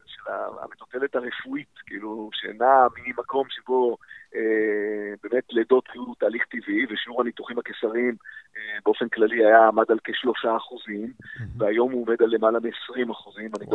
של 0.06 0.32
המטוטלת 0.62 1.14
הרפואית, 1.14 1.78
כאילו, 1.86 2.30
שנעה 2.32 2.86
ממקום 3.06 3.46
שבו 3.50 3.96
אה, 4.34 5.14
באמת 5.22 5.44
לידות 5.50 5.88
היו 5.92 6.14
תהליך 6.14 6.44
טבעי, 6.44 6.86
ושיעור 6.90 7.20
הניתוחים 7.20 7.58
הקיסריים 7.58 8.16
אה, 8.56 8.78
באופן 8.84 9.08
כללי 9.08 9.46
היה 9.46 9.66
עמד 9.66 9.90
על 9.90 9.98
כשלושה 10.04 10.56
אחוזים, 10.56 11.12
mm-hmm. 11.18 11.42
והיום 11.58 11.92
הוא 11.92 12.06
עומד 12.06 12.22
על 12.22 12.28
למעלה 12.34 12.58
מ-20 12.60 13.12
אחוזים. 13.12 13.50
אני 13.56 13.66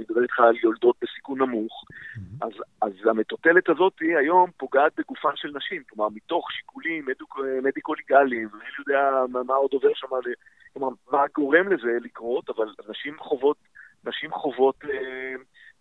מדבר 0.00 0.22
איתך 0.22 0.40
על 0.40 0.56
יולדות 0.62 0.96
בסיכון 1.02 1.38
נמוך. 1.38 1.84
Mm-hmm. 1.84 2.46
אז, 2.46 2.52
אז 2.82 2.92
המטוטלת 3.10 3.68
הזאת 3.68 3.92
היום 4.18 4.50
פוגעת 4.56 4.92
בגופן 4.98 5.36
של 5.36 5.48
נשים, 5.54 5.82
כלומר, 5.90 6.08
מתוך 6.14 6.52
שיקולים 6.52 7.06
מדיקו-ליגליים, 7.62 8.48
ואני 8.52 8.64
יודע 8.78 9.10
מה 9.44 9.54
עוד 9.54 9.72
עובר 9.72 9.94
שם, 9.94 10.06
כלומר, 10.72 10.88
מה 11.12 11.24
גורם 11.34 11.72
לזה 11.72 11.98
לקרות, 12.00 12.50
אבל 12.50 12.68
נשים 12.88 13.18
חוות, 13.18 13.56
נשים 14.06 14.32
חוות... 14.32 14.84
אה, 14.84 15.34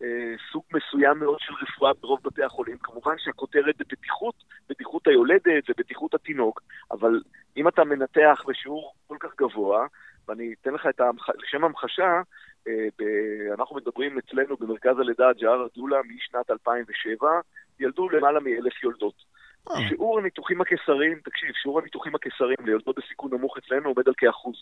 אה, 0.04 0.36
סוג 0.52 0.64
מסוים 0.74 1.20
מאוד 1.20 1.40
של 1.40 1.54
רפואה 1.62 1.94
ברוב 1.94 2.20
בתי 2.24 2.44
החולים. 2.44 2.78
כמובן 2.78 3.16
שהכותרת 3.18 3.76
זה 3.78 3.84
בטיחות, 3.90 4.36
בטיחות 4.70 5.08
היולדת 5.08 5.70
ובטיחות 5.70 6.14
התינוק, 6.14 6.62
אבל 6.92 7.22
אם 7.58 7.68
אתה 7.68 7.84
מנתח 7.84 8.44
בשיעור 8.48 8.94
כל 9.08 9.18
כך 9.20 9.30
גבוה, 9.38 9.88
ואני 10.28 10.54
אתן 10.62 10.74
לך 10.74 10.88
את 10.90 11.00
המח... 11.00 11.30
לשם 11.30 11.64
המחשה, 11.64 12.22
אה, 12.68 12.88
ב... 13.00 13.04
אנחנו 13.54 13.76
מדברים 13.76 14.18
אצלנו 14.18 14.58
במרכז 14.58 15.00
הלידה 15.00 15.34
ג'אר 15.34 15.68
דולה 15.76 15.98
משנת 16.16 16.52
2007, 16.52 17.28
ילדו 17.80 18.10
למעלה 18.10 18.40
מאלף 18.40 18.84
יולדות. 18.84 19.16
אה. 19.70 19.76
שיעור 19.90 20.20
הניתוחים 20.20 20.62
הקיסריים, 20.62 21.20
תקשיב, 21.24 21.50
שיעור 21.62 21.80
הניתוחים 21.80 22.16
הקיסריים 22.16 22.58
ליולדות 22.66 22.96
בסיכון 23.00 23.34
נמוך 23.34 23.58
אצלנו 23.58 23.90
עומד 23.90 24.08
על 24.08 24.14
כאחוז. 24.18 24.56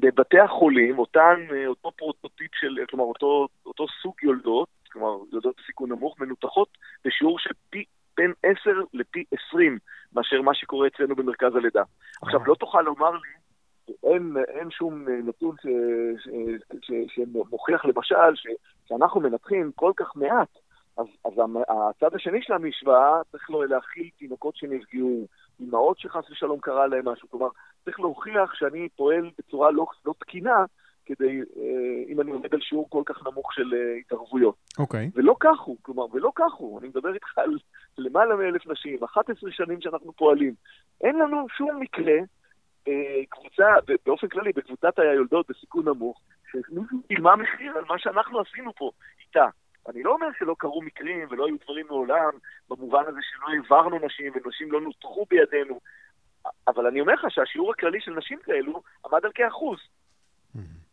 בבתי 0.00 0.40
החולים, 0.40 0.98
אותן, 0.98 1.46
אה, 1.52 1.66
אותו 1.66 1.90
פרוטוטיפ 1.96 2.50
של, 2.54 2.76
כלומר, 2.90 3.04
אותו, 3.04 3.48
אותו 3.66 3.86
סוג 4.02 4.14
יולדות, 4.22 4.68
כלומר, 4.92 5.16
יולדות 5.32 5.56
בסיכון 5.60 5.92
נמוך, 5.92 6.20
מנותחות 6.20 6.68
בשיעור 7.04 7.38
של 7.38 7.50
פי 7.70 7.84
בין 8.16 8.32
10 8.42 8.70
לפי 8.92 9.24
20 9.48 9.78
מאשר 10.12 10.42
מה 10.42 10.54
שקורה 10.54 10.86
אצלנו 10.86 11.16
במרכז 11.16 11.56
הלידה. 11.56 11.82
עכשיו, 12.22 12.40
לא 12.46 12.54
תוכל 12.54 12.82
לומר 12.82 13.10
לי, 13.10 13.30
אין, 14.02 14.36
אין 14.48 14.70
שום 14.70 15.04
נתון 15.08 15.56
ש, 15.62 15.66
ש, 16.24 16.28
ש, 16.82 16.92
שמוכיח 17.14 17.84
למשל 17.84 18.34
ש, 18.34 18.46
שאנחנו 18.88 19.20
מנתחים 19.20 19.72
כל 19.74 19.92
כך 19.96 20.16
מעט, 20.16 20.48
אז, 20.96 21.06
אז 21.24 21.32
הצד 21.68 22.14
השני 22.14 22.42
של 22.42 22.52
המשוואה 22.52 23.22
צריך 23.30 23.50
להכיל 23.68 24.08
תינוקות 24.18 24.56
שנפגעו, 24.56 25.26
אימהות 25.60 25.98
שחס 25.98 26.30
ושלום 26.30 26.60
קרה 26.60 26.86
להם 26.86 27.08
משהו. 27.08 27.30
כלומר, 27.30 27.48
צריך 27.84 28.00
להוכיח 28.00 28.54
שאני 28.54 28.88
פועל 28.96 29.30
בצורה 29.38 29.70
לא, 29.70 29.86
לא 30.06 30.14
תקינה, 30.18 30.64
כדי, 31.06 31.40
אה, 31.56 32.12
אם 32.12 32.20
אני 32.20 32.30
עומד 32.30 32.54
על 32.54 32.60
שיעור 32.60 32.90
כל 32.90 33.02
כך 33.06 33.26
נמוך 33.26 33.52
של 33.52 33.74
אה, 33.74 33.94
התערבויות. 34.00 34.54
אוקיי. 34.78 35.06
Okay. 35.06 35.18
ולא 35.18 35.34
כך 35.40 35.60
הוא, 35.60 35.76
כלומר, 35.82 36.04
ולא 36.12 36.32
כך 36.34 36.52
הוא. 36.52 36.80
אני 36.80 36.88
מדבר 36.88 37.14
איתך 37.14 37.38
על 37.38 37.58
למעלה 37.98 38.36
מאלף 38.36 38.66
נשים, 38.66 39.04
11 39.04 39.50
שנים 39.52 39.80
שאנחנו 39.80 40.12
פועלים. 40.12 40.54
אין 41.00 41.18
לנו 41.18 41.46
שום 41.56 41.80
מקרה, 41.80 42.16
אה, 42.88 43.22
קבוצה, 43.28 43.66
באופן 44.06 44.28
כללי, 44.28 44.52
בקבוצת 44.56 44.98
היולדות 44.98 45.46
בסיכון 45.50 45.88
נמוך, 45.88 46.20
שמישהו 46.50 46.98
שילמה 47.08 47.36
מחיר 47.36 47.78
על 47.78 47.84
מה 47.88 47.98
שאנחנו 47.98 48.40
עשינו 48.40 48.72
פה 48.74 48.90
איתה. 49.26 49.46
אני 49.88 50.02
לא 50.02 50.12
אומר 50.12 50.26
שלא 50.38 50.54
קרו 50.58 50.82
מקרים 50.82 51.28
ולא 51.30 51.46
היו 51.46 51.56
דברים 51.64 51.86
מעולם, 51.86 52.30
במובן 52.70 53.02
הזה 53.06 53.18
שלא 53.22 53.46
העברנו 53.52 53.98
נשים 54.06 54.32
ונשים 54.34 54.72
לא 54.72 54.80
נותחו 54.80 55.26
בידינו, 55.30 55.80
אבל 56.68 56.86
אני 56.86 57.00
אומר 57.00 57.12
לך 57.12 57.26
שהשיעור 57.28 57.70
הכללי 57.70 58.00
של 58.00 58.12
נשים 58.12 58.38
כאלו 58.44 58.82
עמד 59.06 59.24
על 59.24 59.30
כאחוז. 59.34 59.78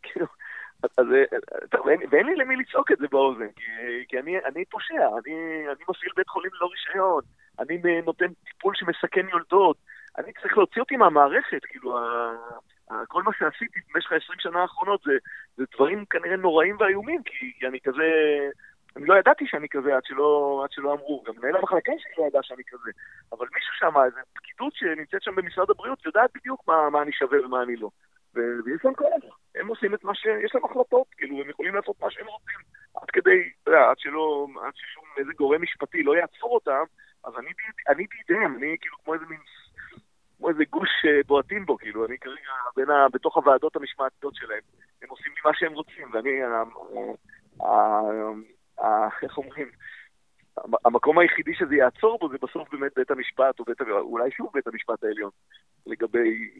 כאילו, 0.02 0.26
אז, 0.82 1.06
טוב, 1.70 1.86
ואין, 1.86 2.00
ואין 2.10 2.26
לי 2.26 2.36
למי 2.36 2.56
לצעוק 2.56 2.92
את 2.92 2.98
זה 2.98 3.06
באוזן, 3.10 3.48
כי, 3.56 3.62
כי 4.08 4.18
אני, 4.18 4.38
אני 4.38 4.64
פושע, 4.64 4.94
אני, 4.94 5.64
אני 5.66 5.84
מפעיל 5.88 6.12
בית 6.16 6.28
חולים 6.28 6.50
ללא 6.54 6.66
רישיון, 6.66 7.22
אני 7.58 8.02
נותן 8.04 8.26
טיפול 8.44 8.74
שמסכן 8.74 9.28
יולדות, 9.28 9.76
אני 10.18 10.32
צריך 10.32 10.56
להוציא 10.58 10.82
אותי 10.82 10.96
מהמערכת, 10.96 11.64
כאילו, 11.64 11.98
ה, 11.98 12.02
ה, 12.90 13.06
כל 13.06 13.22
מה 13.22 13.30
שעשיתי 13.38 13.80
במשך 13.94 14.12
ה-20 14.12 14.34
שנה 14.38 14.60
האחרונות 14.60 15.02
זה, 15.02 15.12
זה 15.56 15.64
דברים 15.74 16.04
כנראה 16.04 16.36
נוראים 16.36 16.76
ואיומים, 16.80 17.22
כי, 17.22 17.52
כי 17.58 17.66
אני 17.66 17.80
כזה... 17.80 18.10
אני 18.96 19.06
לא 19.06 19.14
ידעתי 19.14 19.44
שאני 19.46 19.68
כזה 19.68 19.96
עד 19.96 20.04
שלא, 20.04 20.60
עד 20.64 20.72
שלא 20.72 20.92
אמרו, 20.92 21.22
גם 21.26 21.34
מנהל 21.36 21.56
המחלקה 21.56 21.92
שלי 21.98 22.12
לא 22.18 22.24
ידע 22.28 22.38
שאני 22.42 22.62
כזה. 22.66 22.90
אבל 23.32 23.46
מישהו 23.54 23.74
שם, 23.74 23.92
איזו 24.04 24.18
פקידות 24.34 24.72
שנמצאת 24.74 25.22
שם 25.22 25.34
במשרד 25.34 25.70
הבריאות, 25.70 26.06
יודעת 26.06 26.30
בדיוק 26.34 26.62
מה, 26.68 26.90
מה 26.90 27.02
אני 27.02 27.12
שווה 27.12 27.46
ומה 27.46 27.62
אני 27.62 27.76
לא. 27.76 27.90
ויש 28.34 28.84
להם 28.84 28.94
כאלה, 28.94 29.16
הם 29.54 29.66
עושים 29.66 29.94
את 29.94 30.04
מה 30.04 30.14
ש... 30.14 30.26
יש 30.44 30.54
להם 30.54 30.64
החלטות, 30.64 31.06
כאילו, 31.16 31.40
הם 31.40 31.50
יכולים 31.50 31.74
לעשות 31.74 32.00
מה 32.00 32.10
שהם 32.10 32.26
רוצים. 32.26 32.60
עד 32.94 33.10
כדי, 33.10 33.50
אתה 33.62 33.70
יודע, 33.70 33.90
עד 33.90 33.98
שלא, 33.98 34.46
עד 34.66 34.72
ששום 34.74 35.04
איזה 35.18 35.32
גורם 35.38 35.62
משפטי 35.62 36.02
לא 36.02 36.16
יעצור 36.16 36.54
אותם, 36.54 36.84
אז 37.24 37.32
אני, 37.38 37.50
אני 37.88 38.06
בידיהם, 38.06 38.56
אני 38.56 38.76
כאילו 38.80 38.96
כמו 39.04 39.14
איזה 39.14 39.24
מין, 39.28 39.38
כמו 40.38 40.48
איזה 40.48 40.64
גוש 40.70 40.90
אה, 41.04 41.20
בועטים 41.26 41.66
בו, 41.66 41.78
כאילו, 41.78 42.06
אני 42.06 42.18
כרגע 42.18 42.52
בין 42.76 42.90
ה, 42.90 43.06
בתוך 43.12 43.36
הוועדות 43.36 43.76
המשמעתיות 43.76 44.34
שלהם. 44.34 44.62
הם 45.02 45.08
עושים 45.08 45.32
לי 45.32 45.40
מה 45.44 45.50
שהם 45.54 45.72
רוצים, 45.72 46.10
ואני, 46.12 46.42
ה, 46.42 46.62
ה, 47.60 47.66
ה, 47.66 48.00
איך 49.22 49.38
אומרים, 49.38 49.68
המקום 50.84 51.18
היחידי 51.18 51.54
שזה 51.54 51.74
יעצור 51.74 52.18
בו 52.20 52.28
זה 52.28 52.36
בסוף 52.42 52.68
באמת 52.72 52.92
בית 52.96 53.10
המשפט, 53.10 53.60
או 53.60 53.64
בית, 53.64 53.80
אולי 53.80 54.30
שוב 54.30 54.50
בית 54.54 54.66
המשפט 54.66 55.04
העליון, 55.04 55.30
לגבי 55.86 56.50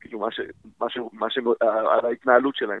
כאילו 0.00 0.18
מה 0.18 0.30
ש... 0.30 0.40
מה 0.80 0.90
ש... 0.90 0.98
מה 1.12 1.30
ש... 1.30 1.38
על 1.60 2.06
ההתנהלות 2.06 2.56
שלהם. 2.56 2.80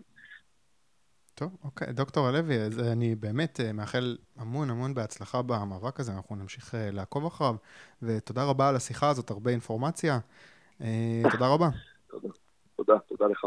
טוב, 1.34 1.56
אוקיי. 1.64 1.92
דוקטור 1.92 2.26
הלוי, 2.26 2.56
אז 2.60 2.92
אני 2.92 3.14
באמת 3.14 3.60
אה, 3.60 3.72
מאחל 3.72 4.16
המון 4.36 4.70
המון 4.70 4.94
בהצלחה 4.94 5.42
במאבק 5.42 6.00
הזה, 6.00 6.12
אנחנו 6.12 6.36
נמשיך 6.36 6.74
אה, 6.74 6.90
לעקוב 6.92 7.26
אחריו, 7.26 7.54
ותודה 8.02 8.44
רבה 8.44 8.68
על 8.68 8.76
השיחה 8.76 9.10
הזאת, 9.10 9.30
הרבה 9.30 9.50
אינפורמציה. 9.50 10.18
אה, 10.80 11.22
תודה 11.30 11.46
רבה. 11.48 11.68
תודה, 12.10 12.28
תודה, 12.76 12.98
תודה 12.98 13.26
לך. 13.26 13.44